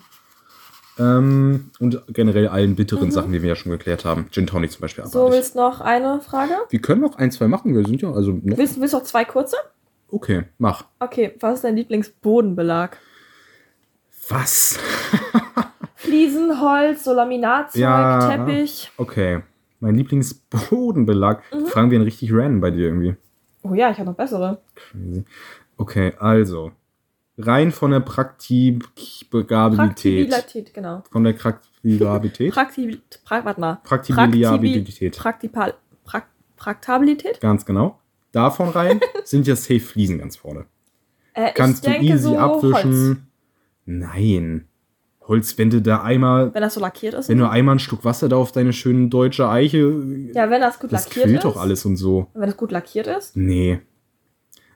ähm, 1.01 1.71
und 1.79 2.01
generell 2.09 2.47
allen 2.47 2.75
bitteren 2.75 3.11
Sachen, 3.11 3.31
die 3.31 3.41
wir 3.41 3.49
ja 3.49 3.55
schon 3.55 3.71
geklärt 3.71 4.05
haben. 4.05 4.27
Gin 4.31 4.45
Tonic 4.47 4.71
zum 4.71 4.81
Beispiel 4.81 5.03
Mhm. 5.03 5.09
So, 5.09 5.31
willst 5.31 5.55
noch 5.55 5.81
eine 5.81 6.21
Frage? 6.21 6.53
wir 6.69 6.81
können 6.81 7.01
noch 7.01 7.15
ein, 7.17 7.31
zwei 7.31 7.47
machen. 7.47 7.75
Wir 7.75 7.85
sind 7.85 8.01
ja 8.01 8.11
also 8.11 8.31
noch. 8.31 8.57
Willst, 8.57 8.79
willst 8.79 8.93
du 8.93 8.97
noch 8.97 9.03
zwei 9.05 9.25
kurze? 9.25 9.55
Okay, 10.09 10.43
mach. 10.57 10.85
Okay, 10.99 11.35
was 11.39 11.55
ist 11.55 11.63
dein 11.63 11.75
Lieblingsbodenbelag? 11.77 12.97
Was? 14.29 14.77
Fliesen, 15.95 16.61
Holz, 16.61 17.03
so 17.03 17.13
Laminatzeug, 17.13 17.81
Ja. 17.81 18.29
Teppich. 18.29 18.91
Okay. 18.97 19.41
Mein 19.79 19.95
Lieblingsbodenbelag. 19.95 21.41
Mhm. 21.53 21.65
Fragen 21.67 21.91
wir 21.91 21.97
ihn 21.99 22.03
richtig 22.03 22.31
random 22.33 22.61
bei 22.61 22.71
dir 22.71 22.85
irgendwie. 22.87 23.15
Oh 23.63 23.73
ja, 23.73 23.89
ich 23.91 23.97
habe 23.97 24.09
noch 24.09 24.15
bessere. 24.17 24.61
Crazy. 24.75 25.23
Okay, 25.77 26.13
also. 26.19 26.71
Rein 27.43 27.71
von 27.71 27.91
der 27.91 27.99
Praktikabilität. 28.01 30.29
Praktibilität, 30.29 30.73
genau. 30.73 31.03
Von 31.11 31.23
der 31.23 31.33
Praktikabilität. 31.33 31.71
Praktibil, 32.53 33.01
pra, 33.25 33.45
warte 33.45 33.61
mal. 33.61 33.79
Praktibilität. 33.83 35.17
Praktipal, 35.17 35.73
prak, 36.03 36.27
Praktabilität? 36.57 37.39
Ganz 37.41 37.65
genau. 37.65 37.99
Davon 38.31 38.69
rein 38.69 38.99
sind 39.23 39.47
ja 39.47 39.55
safe 39.55 39.79
Fliesen 39.79 40.19
ganz 40.19 40.37
vorne. 40.37 40.65
Äh, 41.33 41.51
Kannst 41.53 41.85
du 41.85 41.91
easy 41.91 42.17
so 42.17 42.37
abwischen. 42.37 43.07
Holz. 43.07 43.17
Nein. 43.85 44.67
Holz, 45.27 45.57
wenn 45.57 45.69
du 45.69 45.81
da 45.81 46.01
einmal, 46.01 46.53
Wenn 46.53 46.61
das 46.61 46.73
so 46.73 46.81
lackiert 46.81 47.13
ist. 47.13 47.29
wenn 47.29 47.37
du 47.37 47.49
einmal 47.49 47.75
ein 47.75 47.79
Stück 47.79 48.03
Wasser 48.03 48.27
da 48.27 48.35
auf 48.35 48.51
deine 48.51 48.73
schöne 48.73 49.07
deutsche 49.07 49.47
Eiche, 49.47 49.77
ja, 50.33 50.49
wenn 50.49 50.61
das 50.61 50.79
gut 50.79 50.91
das 50.91 51.05
lackiert 51.05 51.25
quillt 51.25 51.37
ist. 51.37 51.45
doch 51.45 51.57
alles 51.57 51.85
und 51.85 51.95
so. 51.95 52.27
Wenn 52.33 52.47
das 52.47 52.57
gut 52.57 52.71
lackiert 52.71 53.07
ist. 53.07 53.37
Nee. 53.37 53.79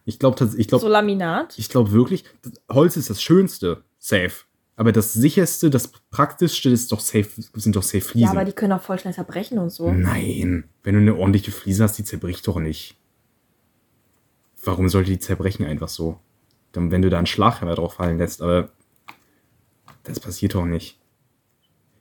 Ich 0.06 0.20
glaube 0.20 0.49
ich 0.58 0.68
glaub, 0.68 0.82
so 0.82 0.88
Laminat. 0.88 1.58
ich 1.58 1.68
glaub 1.70 1.91
wirklich, 1.91 2.24
das- 2.43 2.53
Holz 2.72 2.95
ist 2.97 3.10
das 3.10 3.22
Schönste. 3.22 3.84
Safe. 3.99 4.32
Aber 4.78 4.91
das 4.91 5.14
sicherste, 5.14 5.70
das 5.70 5.88
praktischste 6.12 6.70
ist 6.70 6.91
doch 6.91 6.99
safe, 6.99 7.30
sind 7.56 7.76
doch 7.76 7.82
safe 7.84 7.97
Ja, 7.99 8.03
Fliesen. 8.03 8.30
aber 8.30 8.45
die 8.45 8.51
können 8.51 8.74
auch 8.74 8.82
voll 8.82 8.99
schnell 8.99 9.14
zerbrechen 9.14 9.58
und 9.58 9.70
so. 9.70 9.91
Nein. 9.91 10.66
Wenn 10.84 10.95
du 10.95 11.01
eine 11.01 11.16
ordentliche 11.16 11.51
Fliese 11.51 11.84
hast, 11.84 11.97
die 11.97 12.03
zerbricht 12.03 12.45
doch 12.47 12.60
nicht. 12.60 12.97
Warum 14.64 14.89
sollte 14.89 15.12
die 15.12 15.20
zerbrechen 15.20 15.66
einfach 15.66 15.88
so? 15.89 16.20
Dann, 16.74 16.91
wenn 16.91 17.01
du 17.01 17.10
da 17.10 17.18
einen 17.18 17.26
Schlaghammer 17.28 17.76
drauf 17.76 17.93
fallen 17.95 18.18
lässt, 18.18 18.41
aber 18.41 18.70
das 20.03 20.20
passiert 20.20 20.56
doch 20.56 20.66
nicht. 20.66 20.99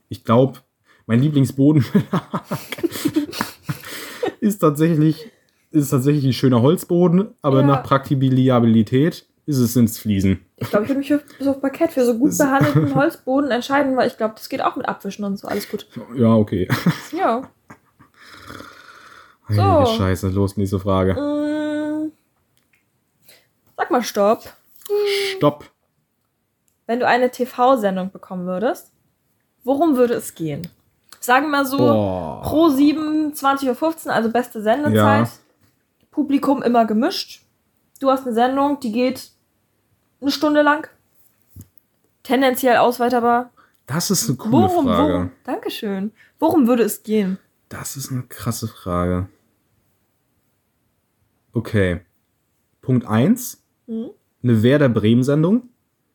Ich 0.08 0.24
glaube, 0.24 0.58
mein 1.06 1.20
Lieblingsboden 1.22 1.84
ist 4.40 4.58
tatsächlich 4.58 5.30
ist 5.74 5.90
tatsächlich 5.90 6.24
ein 6.24 6.32
schöner 6.32 6.62
Holzboden, 6.62 7.34
aber 7.42 7.60
Ja. 7.60 7.66
nach 7.66 7.82
Praktikabilität 7.82 9.26
ist 9.46 9.58
es 9.58 9.76
ins 9.76 9.98
Fliesen. 9.98 10.44
Ich 10.56 10.70
glaube, 10.70 10.84
ich 10.84 10.88
würde 10.90 10.98
mich 11.00 11.08
für, 11.08 11.22
bis 11.38 11.46
auf 11.46 11.60
Parkett 11.60 11.92
für 11.92 12.04
so 12.04 12.16
gut 12.18 12.36
behandelten 12.38 12.94
Holzboden 12.94 13.50
entscheiden, 13.50 13.96
weil 13.96 14.06
ich 14.08 14.16
glaube, 14.16 14.34
das 14.36 14.48
geht 14.48 14.62
auch 14.62 14.76
mit 14.76 14.88
Abwischen 14.88 15.24
und 15.24 15.38
so. 15.38 15.48
Alles 15.48 15.68
gut. 15.68 15.86
Ja, 16.16 16.34
okay. 16.34 16.68
Ja. 17.12 17.42
Heilige 19.48 19.86
So. 19.86 19.96
Scheiße, 19.98 20.28
los, 20.28 20.56
nächste 20.56 20.78
Frage. 20.80 21.12
Mm. 21.14 22.12
Sag 23.76 23.90
mal 23.90 24.02
Stopp. 24.02 24.44
Stopp. 25.36 25.64
Wenn 26.86 27.00
du 27.00 27.06
eine 27.06 27.30
TV-Sendung 27.30 28.10
bekommen 28.10 28.46
würdest, 28.46 28.92
worum 29.64 29.96
würde 29.96 30.14
es 30.14 30.34
gehen? 30.34 30.66
Sagen 31.20 31.46
wir 31.46 31.50
mal 31.50 31.66
so, 31.66 31.78
Boah. 31.78 32.42
pro 32.42 32.68
7, 32.68 33.32
20.15 33.32 34.06
Uhr, 34.06 34.12
also 34.14 34.30
beste 34.30 34.62
Sendezeit. 34.62 34.94
Ja. 34.94 35.28
Publikum 36.14 36.62
immer 36.62 36.84
gemischt. 36.84 37.42
Du 37.98 38.08
hast 38.08 38.24
eine 38.24 38.34
Sendung, 38.34 38.78
die 38.78 38.92
geht 38.92 39.32
eine 40.20 40.30
Stunde 40.30 40.62
lang. 40.62 40.88
Tendenziell 42.22 42.76
ausweiterbar. 42.76 43.50
Das 43.86 44.12
ist 44.12 44.28
eine 44.28 44.38
coole 44.38 44.52
Worum, 44.52 44.86
Frage. 44.86 45.12
worum? 45.12 45.30
Dankeschön. 45.42 46.12
Worum 46.38 46.68
würde 46.68 46.84
es 46.84 47.02
gehen? 47.02 47.38
Das 47.68 47.96
ist 47.96 48.12
eine 48.12 48.22
krasse 48.22 48.68
Frage. 48.68 49.28
Okay. 51.52 52.02
Punkt 52.80 53.06
1. 53.06 53.60
Hm? 53.88 54.10
Eine 54.44 54.62
Werder 54.62 54.88
Bremen-Sendung. 54.88 55.68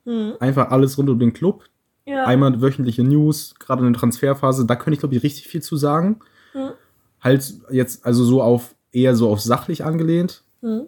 Hm? 0.05 0.35
Einfach 0.39 0.71
alles 0.71 0.97
rund 0.97 1.09
um 1.09 1.19
den 1.19 1.33
Club. 1.33 1.65
Ja. 2.05 2.23
Einmal 2.25 2.61
wöchentliche 2.61 3.03
News, 3.03 3.53
gerade 3.59 3.85
in 3.85 3.91
der 3.91 3.99
Transferphase. 3.99 4.65
Da 4.65 4.77
könnte 4.77 4.93
ich, 4.93 4.99
glaube 4.99 5.15
ich, 5.15 5.23
richtig 5.23 5.47
viel 5.47 5.61
zu 5.61 5.75
sagen. 5.75 6.21
Hm? 6.53 6.71
Halt 7.19 7.53
jetzt, 7.69 8.05
also 8.05 8.23
so 8.23 8.41
auf, 8.41 8.75
eher 8.91 9.15
so 9.15 9.29
auf 9.29 9.41
sachlich 9.41 9.83
angelehnt. 9.85 10.43
Hm? 10.61 10.83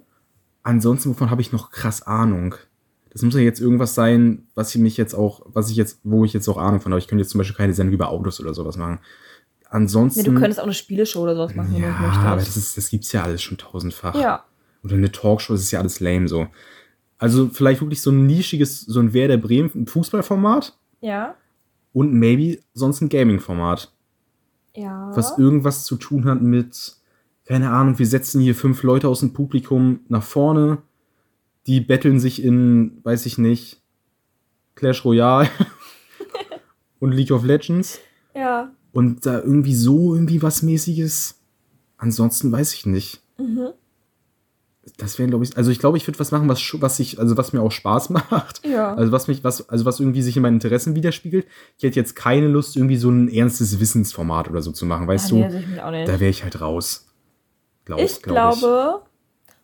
Ansonsten, 0.63 1.09
wovon 1.09 1.29
habe 1.29 1.41
ich 1.41 1.51
noch 1.51 1.71
krass 1.71 2.01
Ahnung? 2.03 2.55
Das 3.09 3.21
muss 3.23 3.33
ja 3.33 3.41
jetzt 3.41 3.59
irgendwas 3.59 3.93
sein, 3.95 4.47
was 4.55 4.73
ich 4.73 4.79
mich 4.81 4.95
jetzt 4.95 5.13
auch, 5.13 5.41
was 5.45 5.69
ich 5.69 5.75
jetzt, 5.75 5.99
wo 6.03 6.23
ich 6.23 6.33
jetzt 6.33 6.47
auch 6.47 6.57
Ahnung 6.57 6.79
von 6.81 6.91
habe. 6.93 6.99
Ich 6.99 7.07
könnte 7.07 7.21
jetzt 7.23 7.31
zum 7.31 7.39
Beispiel 7.39 7.57
keine 7.57 7.73
Sendung 7.73 7.93
über 7.93 8.09
Autos 8.09 8.39
oder 8.39 8.53
sowas 8.53 8.77
machen. 8.77 8.99
Ansonsten. 9.69 10.21
Nee, 10.21 10.25
du 10.27 10.33
könntest 10.33 10.59
auch 10.59 10.65
eine 10.65 10.73
Spieleshow 10.73 11.21
oder 11.21 11.35
sowas 11.35 11.55
machen, 11.55 11.73
wenn 11.73 11.81
ja, 11.81 11.91
du 11.97 12.01
möchtest. 12.03 12.25
aber 12.25 12.35
das, 12.37 12.57
ist, 12.57 12.77
das 12.77 12.89
gibt's 12.89 13.11
ja 13.11 13.23
alles 13.23 13.41
schon 13.41 13.57
tausendfach. 13.57 14.15
ja. 14.15 14.43
Oder 14.83 14.95
eine 14.95 15.11
Talkshow, 15.11 15.53
das 15.53 15.61
ist 15.61 15.71
ja 15.71 15.79
alles 15.79 15.99
lame 15.99 16.27
so. 16.27 16.47
Also 17.19 17.49
vielleicht 17.49 17.81
wirklich 17.81 18.01
so 18.01 18.09
ein 18.09 18.25
nischiges, 18.25 18.81
so 18.81 18.99
ein 18.99 19.13
Werder 19.13 19.37
Bremen 19.37 19.85
Fußballformat 19.85 20.75
Ja. 21.01 21.35
und 21.93 22.13
maybe 22.13 22.57
sonst 22.73 22.99
ein 23.01 23.09
Gaming-Format, 23.09 23.91
Ja. 24.75 25.11
was 25.13 25.37
irgendwas 25.37 25.83
zu 25.85 25.97
tun 25.97 26.25
hat 26.25 26.41
mit, 26.41 26.95
keine 27.51 27.71
Ahnung, 27.71 27.99
wir 27.99 28.07
setzen 28.07 28.39
hier 28.39 28.55
fünf 28.55 28.81
Leute 28.81 29.09
aus 29.09 29.19
dem 29.19 29.33
Publikum 29.33 29.99
nach 30.07 30.23
vorne, 30.23 30.77
die 31.67 31.81
betteln 31.81 32.17
sich 32.17 32.41
in, 32.41 33.01
weiß 33.03 33.25
ich 33.25 33.37
nicht, 33.37 33.81
Clash 34.75 35.03
Royale 35.03 35.49
und 36.99 37.11
League 37.11 37.31
of 37.31 37.43
Legends 37.43 37.99
ja. 38.33 38.71
und 38.93 39.25
da 39.25 39.41
irgendwie 39.41 39.75
so 39.75 40.15
irgendwie 40.15 40.41
was 40.41 40.63
mäßiges. 40.63 41.41
Ansonsten 41.97 42.53
weiß 42.53 42.73
ich 42.73 42.85
nicht. 42.85 43.21
Mhm. 43.37 43.71
Das 44.95 45.19
wäre, 45.19 45.27
glaube 45.27 45.43
ich, 45.43 45.57
also 45.57 45.71
ich 45.71 45.79
glaube, 45.79 45.97
ich 45.97 46.07
würde 46.07 46.19
was 46.19 46.31
machen, 46.31 46.47
was, 46.47 46.61
was 46.79 46.99
ich, 47.01 47.19
also 47.19 47.35
was 47.35 47.51
mir 47.51 47.61
auch 47.61 47.73
Spaß 47.73 48.09
macht. 48.11 48.65
Ja. 48.65 48.93
Also 48.95 49.11
was 49.11 49.27
mich, 49.27 49.43
was, 49.43 49.67
also 49.67 49.83
was 49.83 49.99
irgendwie 49.99 50.21
sich 50.21 50.37
in 50.37 50.43
meinen 50.43 50.53
Interessen 50.53 50.95
widerspiegelt. 50.95 51.45
Ich 51.77 51.83
hätte 51.83 51.99
jetzt 51.99 52.15
keine 52.15 52.47
Lust, 52.47 52.77
irgendwie 52.77 52.95
so 52.95 53.09
ein 53.09 53.27
ernstes 53.27 53.81
Wissensformat 53.81 54.49
oder 54.49 54.61
so 54.61 54.71
zu 54.71 54.85
machen, 54.85 55.05
weißt 55.05 55.33
nee, 55.33 55.49
du? 55.49 55.85
auch 55.85 55.91
nicht. 55.91 56.07
Da 56.07 56.21
wäre 56.21 56.29
ich 56.29 56.43
halt 56.43 56.61
raus. 56.61 57.09
Glaub, 57.85 57.99
ich 57.99 58.21
glaub 58.21 58.59
glaube. 58.59 59.01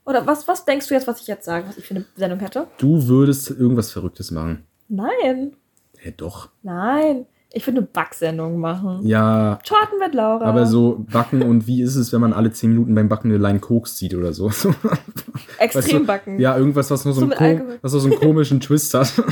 Oder 0.06 0.26
was, 0.26 0.48
was 0.48 0.64
denkst 0.66 0.88
du 0.88 0.94
jetzt, 0.94 1.08
was 1.08 1.20
ich 1.22 1.28
jetzt 1.28 1.46
sage, 1.46 1.68
was 1.68 1.78
ich 1.78 1.86
für 1.86 1.96
eine 1.96 2.06
Sendung 2.16 2.40
hätte? 2.40 2.68
Du 2.78 3.08
würdest 3.08 3.50
irgendwas 3.50 3.92
Verrücktes 3.92 4.32
machen. 4.32 4.64
Nein. 4.88 5.54
Hä, 5.98 6.14
doch. 6.16 6.50
Nein. 6.64 7.26
Ich 7.52 7.66
würde 7.66 7.80
eine 7.80 7.88
Backsendung 7.88 8.60
machen. 8.60 9.00
Ja, 9.08 9.58
Torten 9.66 10.00
mit 10.00 10.14
Laura. 10.14 10.46
aber 10.46 10.66
so 10.66 11.06
backen 11.12 11.42
und 11.42 11.66
wie 11.66 11.82
ist 11.82 11.96
es, 11.96 12.12
wenn 12.12 12.20
man 12.22 12.34
alle 12.34 12.52
10 12.52 12.72
Minuten 12.72 12.94
beim 12.94 13.08
Backen 13.08 13.30
eine 13.32 13.38
Line 13.38 13.60
Koks 13.60 13.96
zieht 13.96 14.14
oder 14.14 14.34
so? 14.34 14.48
Extrem 15.58 15.74
Weißt 15.74 15.92
du, 15.94 16.06
backen. 16.06 16.40
Ja, 16.40 16.58
irgendwas, 16.58 16.92
was 16.92 17.06
noch 17.06 17.14
so, 17.14 17.22
So 17.26 17.34
einen, 17.34 17.78
was 17.82 17.92
so 17.94 18.00
einen 18.06 18.20
komischen 18.20 18.60
Twist 18.60 18.94
hat. 18.94 19.12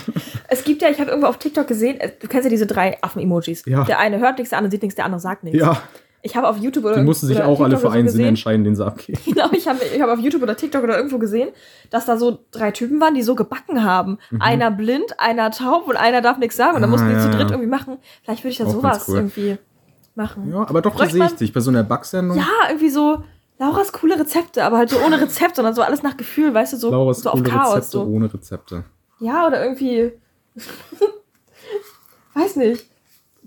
Es 0.48 0.64
gibt 0.64 0.82
ja, 0.84 0.90
ich 0.90 1.00
habe 1.00 1.10
irgendwo 1.10 1.28
auf 1.28 1.38
TikTok 1.38 1.68
gesehen, 1.68 2.00
äh, 2.00 2.12
du 2.20 2.28
kennst 2.28 2.46
ja 2.46 2.50
diese 2.50 2.68
drei 2.68 3.02
Affen-Emojis. 3.02 3.64
Ja. 3.66 3.84
Der 3.84 3.98
eine 4.00 4.20
hört 4.20 4.38
nichts, 4.38 4.52
der 4.52 4.60
andere 4.60 4.72
sieht 4.72 4.84
nichts, 4.84 4.96
der 4.96 5.06
andere 5.06 5.20
sagt 5.20 5.44
nichts. 5.44 5.60
ja. 5.60 5.82
Ich 6.28 6.36
habe 6.36 6.48
auf 6.48 6.58
YouTube 6.58 6.86
oder 6.86 6.96
Die 6.96 7.04
mussten 7.04 7.28
sich 7.28 7.40
auch 7.44 7.60
alle 7.62 7.76
TikTok 7.76 7.82
für 7.82 7.86
oder 7.88 7.92
so 7.94 8.00
einen 8.00 8.10
Sinn 8.10 8.26
entscheiden, 8.26 8.64
den 8.64 8.76
sie 8.76 8.84
abgeben. 8.84 9.20
Genau, 9.26 9.48
ich 9.52 9.68
habe 9.68 9.80
ich 9.96 10.02
hab 10.02 10.10
auf 10.10 10.18
YouTube 10.20 10.42
oder 10.42 10.58
TikTok 10.58 10.84
oder 10.84 10.98
irgendwo 10.98 11.20
gesehen, 11.20 11.50
dass 11.92 12.06
da 12.08 12.18
so 12.18 12.40
drei 12.52 12.72
Typen 12.72 13.00
waren, 13.00 13.14
die 13.14 13.22
so 13.22 13.36
gebacken 13.36 13.84
haben. 13.84 14.18
Einer 14.40 14.72
blind, 14.72 15.20
einer 15.20 15.52
taub 15.52 15.88
und 15.88 15.96
einer 15.98 16.22
darf 16.22 16.40
nichts 16.40 16.58
sagen. 16.58 16.76
Und 16.78 16.82
dann 16.82 16.90
Mhm. 16.90 16.96
Ah, 16.96 16.98
mussten 17.04 17.10
die 17.10 17.14
ja, 17.16 17.22
zu 17.22 17.30
dritt 17.38 17.52
irgendwie 17.52 17.70
machen. 17.70 17.98
Vielleicht 18.24 18.44
würde 18.44 18.50
ich 18.54 18.58
da 18.58 18.66
Auch 18.66 18.72
sowas 18.72 19.06
cool. 19.08 19.18
irgendwie 19.18 19.58
machen. 20.16 20.50
Ja, 20.52 20.62
aber 20.68 20.82
doch, 20.82 20.96
da 20.96 21.06
sehe 21.08 21.24
ich 21.26 21.36
dich. 21.36 21.54
Bei 21.54 21.60
so 21.60 21.70
einer 21.70 21.84
Backsendung. 21.84 22.38
Ja, 22.38 22.48
irgendwie 22.70 22.90
so 22.90 23.24
Lauras 23.60 23.94
coole 23.94 24.20
Rezepte, 24.20 24.64
aber 24.64 24.78
halt 24.80 24.90
so 24.90 24.98
ohne 25.06 25.22
Rezept, 25.22 25.56
sondern 25.58 25.76
so 25.76 25.84
alles 25.84 26.02
nach 26.02 26.18
Gefühl, 26.18 26.54
weißt 26.56 26.74
du, 26.74 26.78
so, 26.78 26.90
Lauras 26.90 27.20
so 27.22 27.30
auf 27.30 27.40
coole 27.40 27.52
Chaos. 27.52 27.76
Rezepte 27.76 27.92
So. 27.92 28.04
ohne 28.04 28.34
Rezepte. 28.34 28.84
Ja, 29.20 29.46
oder 29.46 29.64
irgendwie. 29.64 30.12
Weiß 32.34 32.56
nicht. 32.56 32.90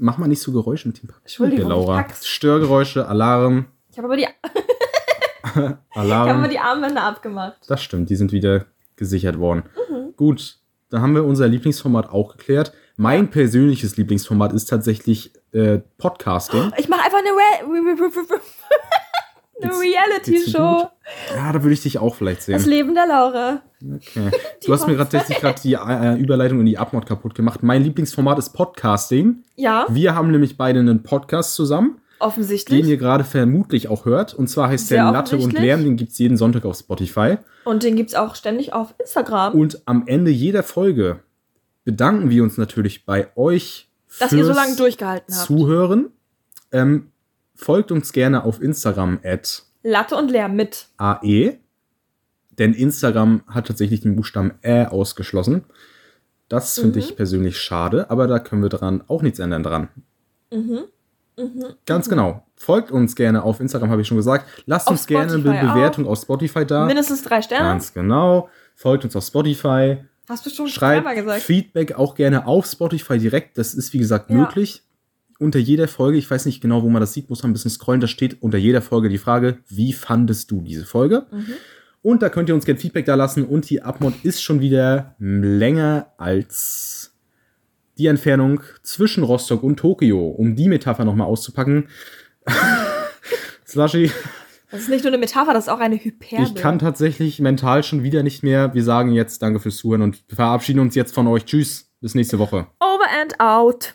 Mach 0.01 0.19
mal 0.19 0.29
nicht 0.29 0.41
so 0.41 0.53
Geräusche 0.53 0.89
mit 0.89 1.03
dem 1.03 1.09
Papier, 1.09 1.23
Entschuldigung, 1.23 1.69
Laura. 1.71 2.07
ich. 2.09 2.27
Störgeräusche, 2.27 3.07
Alarm, 3.09 3.67
Ich 3.91 3.99
habe 3.99 4.07
aber, 4.09 4.17
die- 4.17 4.23
ich 5.45 5.55
hab 5.57 5.79
Alarm. 5.95 6.39
aber 6.39 6.49
die 6.49 6.59
Armbänder 6.59 7.03
abgemacht. 7.03 7.59
Das 7.69 7.83
stimmt, 7.83 8.09
die 8.11 8.17
sind 8.17 8.33
wieder 8.33 8.67
gesichert 8.97 9.39
worden. 9.39 9.65
Mhm. 9.91 10.15
Gut, 10.17 10.59
dann 10.91 11.03
haben 11.03 11.15
wir 11.15 11.25
unser 11.25 11.49
Lieblingsformat 11.49 12.11
auch 12.11 12.37
geklärt. 12.37 12.73
Mein 12.97 13.29
persönliches 13.31 13.97
Lieblingsformat 13.97 14.53
ist 14.53 14.67
tatsächlich 14.67 15.33
äh, 15.53 15.79
Podcasting. 15.99 16.73
Ich 16.79 16.89
mache 16.89 17.03
einfach 17.05 17.19
eine, 17.19 17.29
Re 17.31 18.41
eine 19.63 19.73
Reality-Show. 19.73 20.89
Ja, 21.35 21.53
da 21.53 21.63
würde 21.63 21.73
ich 21.75 21.83
dich 21.83 21.99
auch 21.99 22.15
vielleicht 22.15 22.41
Das 22.49 22.63
sehen. 22.63 22.71
Leben 22.71 22.95
der 22.95 23.07
Laura. 23.07 23.63
Okay. 23.83 24.31
Du 24.67 24.73
hast 24.75 24.87
mir 24.87 24.97
gerade 24.97 25.09
tatsächlich 25.11 25.39
gerade 25.39 25.61
die 25.63 25.75
äh, 25.75 26.21
Überleitung 26.21 26.61
in 26.61 26.67
die 26.67 26.77
Abmod 26.77 27.07
kaputt 27.07 27.35
gemacht. 27.35 27.63
Mein 27.63 27.83
Lieblingsformat 27.83 28.39
ist 28.39 28.51
Podcasting. 28.51 29.45
Ja, 29.57 29.87
Wir 29.89 30.15
haben 30.15 30.31
nämlich 30.31 30.59
beide 30.59 30.81
einen 30.81 31.03
Podcast 31.03 31.55
zusammen, 31.55 31.93
den 31.93 32.01
offensichtlich. 32.19 32.87
ihr 32.87 32.97
gerade 32.99 33.25
vermutlich 33.25 33.89
auch 33.89 34.05
hört. 34.05 34.35
Und 34.35 34.49
zwar 34.49 34.69
heißt 34.69 34.89
Sehr 34.89 35.05
der 35.05 35.13
Latte 35.13 35.39
und. 35.39 35.53
Lärm. 35.53 35.85
Den 35.85 35.97
gibt 35.97 36.13
es 36.13 36.19
jeden 36.19 36.37
Sonntag 36.37 36.65
auf 36.67 36.77
Spotify. 36.77 37.39
Und 37.65 37.83
den 37.83 37.97
gibt's 37.97 38.15
auch 38.15 38.35
ständig 38.35 38.73
auf 38.73 38.95
Instagram. 38.99 39.55
Und 39.55 39.81
am 39.87 40.05
Ende 40.07 40.31
jeder 40.31 40.63
Folge 40.63 41.21
bedanken 41.85 42.29
wir 42.29 42.43
uns 42.43 42.59
natürlich 42.59 43.07
bei 43.07 43.29
euch 43.37 43.89
dass 44.19 44.33
ihr 44.33 44.45
so 44.45 44.53
lange 44.53 44.77
durchgehalten 44.77 45.35
habt. 45.35 45.47
Zuhören. 45.47 46.11
Ähm, 46.73 47.11
folgt 47.55 47.93
uns 47.93 48.13
gerne 48.13 48.45
auf 48.45 48.61
Instagram 48.61 49.21
at 49.25 49.63
Latte 49.83 50.17
und 50.17 50.31
Lärm 50.31 50.57
mit. 50.57 50.89
AE. 50.97 51.59
Denn 52.59 52.75
Instagram 52.75 53.43
hat 53.47 53.67
tatsächlich 53.67 54.01
den 54.01 54.17
Buchstaben 54.17 54.53
Ä 54.63 54.87
ausgeschlossen. 54.87 55.65
Das 56.49 56.75
finde 56.79 56.99
Mhm. 56.99 57.05
ich 57.05 57.17
persönlich 57.17 57.59
schade, 57.59 58.11
aber 58.11 58.27
da 58.27 58.39
können 58.39 58.63
wir 58.63 58.69
dran 58.71 59.03
auch 59.07 59.23
nichts 59.23 59.39
ändern 59.39 59.63
dran. 59.63 59.89
Mhm. 60.53 60.81
Mhm. 61.37 61.65
Ganz 61.87 62.09
genau. 62.09 62.45
Folgt 62.57 62.91
uns 62.91 63.15
gerne 63.15 63.43
auf 63.45 63.61
Instagram, 63.61 63.91
habe 63.91 64.03
ich 64.03 64.09
schon 64.09 64.17
gesagt. 64.17 64.47
Lasst 64.67 64.89
Auf 64.89 64.93
uns 64.93 65.07
gerne 65.07 65.33
eine 65.35 65.43
Spotify 65.43 65.67
Bewertung 65.67 66.07
auf 66.07 66.19
Spotify 66.21 66.67
da. 66.67 66.87
Mindestens 66.87 67.23
drei 67.23 67.43
Sterne. 67.43 67.69
Ganz 67.69 67.95
genau. 67.95 68.49
Folgt 68.75 69.05
uns 69.05 69.15
auf 69.15 69.25
Spotify. 69.25 69.99
Hast 70.29 70.45
du 70.45 70.51
schon 70.51 70.69
Schreibt 70.69 71.05
dreimal 71.07 71.15
gesagt. 71.15 71.43
Feedback 71.43 71.93
auch 71.95 72.15
gerne 72.15 72.47
auf 72.47 72.67
Spotify 72.67 73.19
direkt. 73.19 73.57
Das 73.57 73.75
ist, 73.75 73.93
wie 73.93 73.99
gesagt, 73.99 74.31
Ja. 74.31 74.37
möglich. 74.37 74.83
Unter 75.39 75.61
jeder 75.61 75.87
Folge, 75.87 76.19
ich 76.19 76.29
weiß 76.29 76.47
nicht 76.47 76.61
genau, 76.61 76.83
wo 76.83 76.89
man 76.89 77.01
das 77.01 77.13
sieht, 77.13 77.31
muss 77.31 77.43
man 77.45 77.51
ein 77.51 77.53
bisschen 77.53 77.71
scrollen. 77.71 78.01
Da 78.01 78.09
steht 78.09 78.43
unter 78.43 78.59
jeder 78.59 78.83
Folge 78.83 79.09
die 79.09 79.19
Frage, 79.19 79.59
wie 79.69 79.93
fandest 79.93 80.51
du 80.51 80.61
diese 80.63 80.85
Folge? 80.85 81.27
Mhm. 81.31 81.47
Und 82.03 82.23
da 82.23 82.29
könnt 82.29 82.49
ihr 82.49 82.55
uns 82.55 82.65
gerne 82.65 82.81
Feedback 82.81 83.07
da 83.07 83.15
lassen. 83.15 83.45
Und 83.45 83.69
die 83.69 83.83
Abmod 83.83 84.15
ist 84.23 84.43
schon 84.43 84.61
wieder 84.61 85.15
länger 85.19 86.13
als 86.17 87.15
die 87.99 88.07
Entfernung 88.07 88.61
zwischen 88.83 89.25
Rostock 89.25 89.63
und 89.63 89.77
Tokio. 89.77 90.29
Um 90.29 90.55
die 90.55 90.69
Metapher 90.69 91.05
nochmal 91.05 91.27
auszupacken. 91.27 91.89
Slushy, 93.67 94.11
Das 94.71 94.81
ist 94.81 94.89
nicht 94.89 95.05
nur 95.05 95.13
eine 95.13 95.19
Metapher, 95.19 95.53
das 95.53 95.65
ist 95.65 95.69
auch 95.69 95.81
eine 95.81 95.97
Hyperbel. 95.97 96.47
ich 96.47 96.55
kann 96.55 96.79
tatsächlich 96.79 97.39
mental 97.41 97.83
schon 97.83 98.03
wieder 98.03 98.23
nicht 98.23 98.43
mehr. 98.43 98.73
Wir 98.75 98.85
sagen 98.85 99.13
jetzt 99.13 99.43
Danke 99.43 99.61
fürs 99.61 99.77
Zuhören 99.77 100.03
und 100.03 100.23
verabschieden 100.29 100.81
uns 100.81 100.95
jetzt 100.95 101.15
von 101.15 101.27
euch. 101.27 101.45
Tschüss, 101.45 101.91
bis 102.01 102.15
nächste 102.15 102.39
Woche. 102.39 102.67
Over 102.81 103.07
and 103.21 103.41
out. 103.41 103.95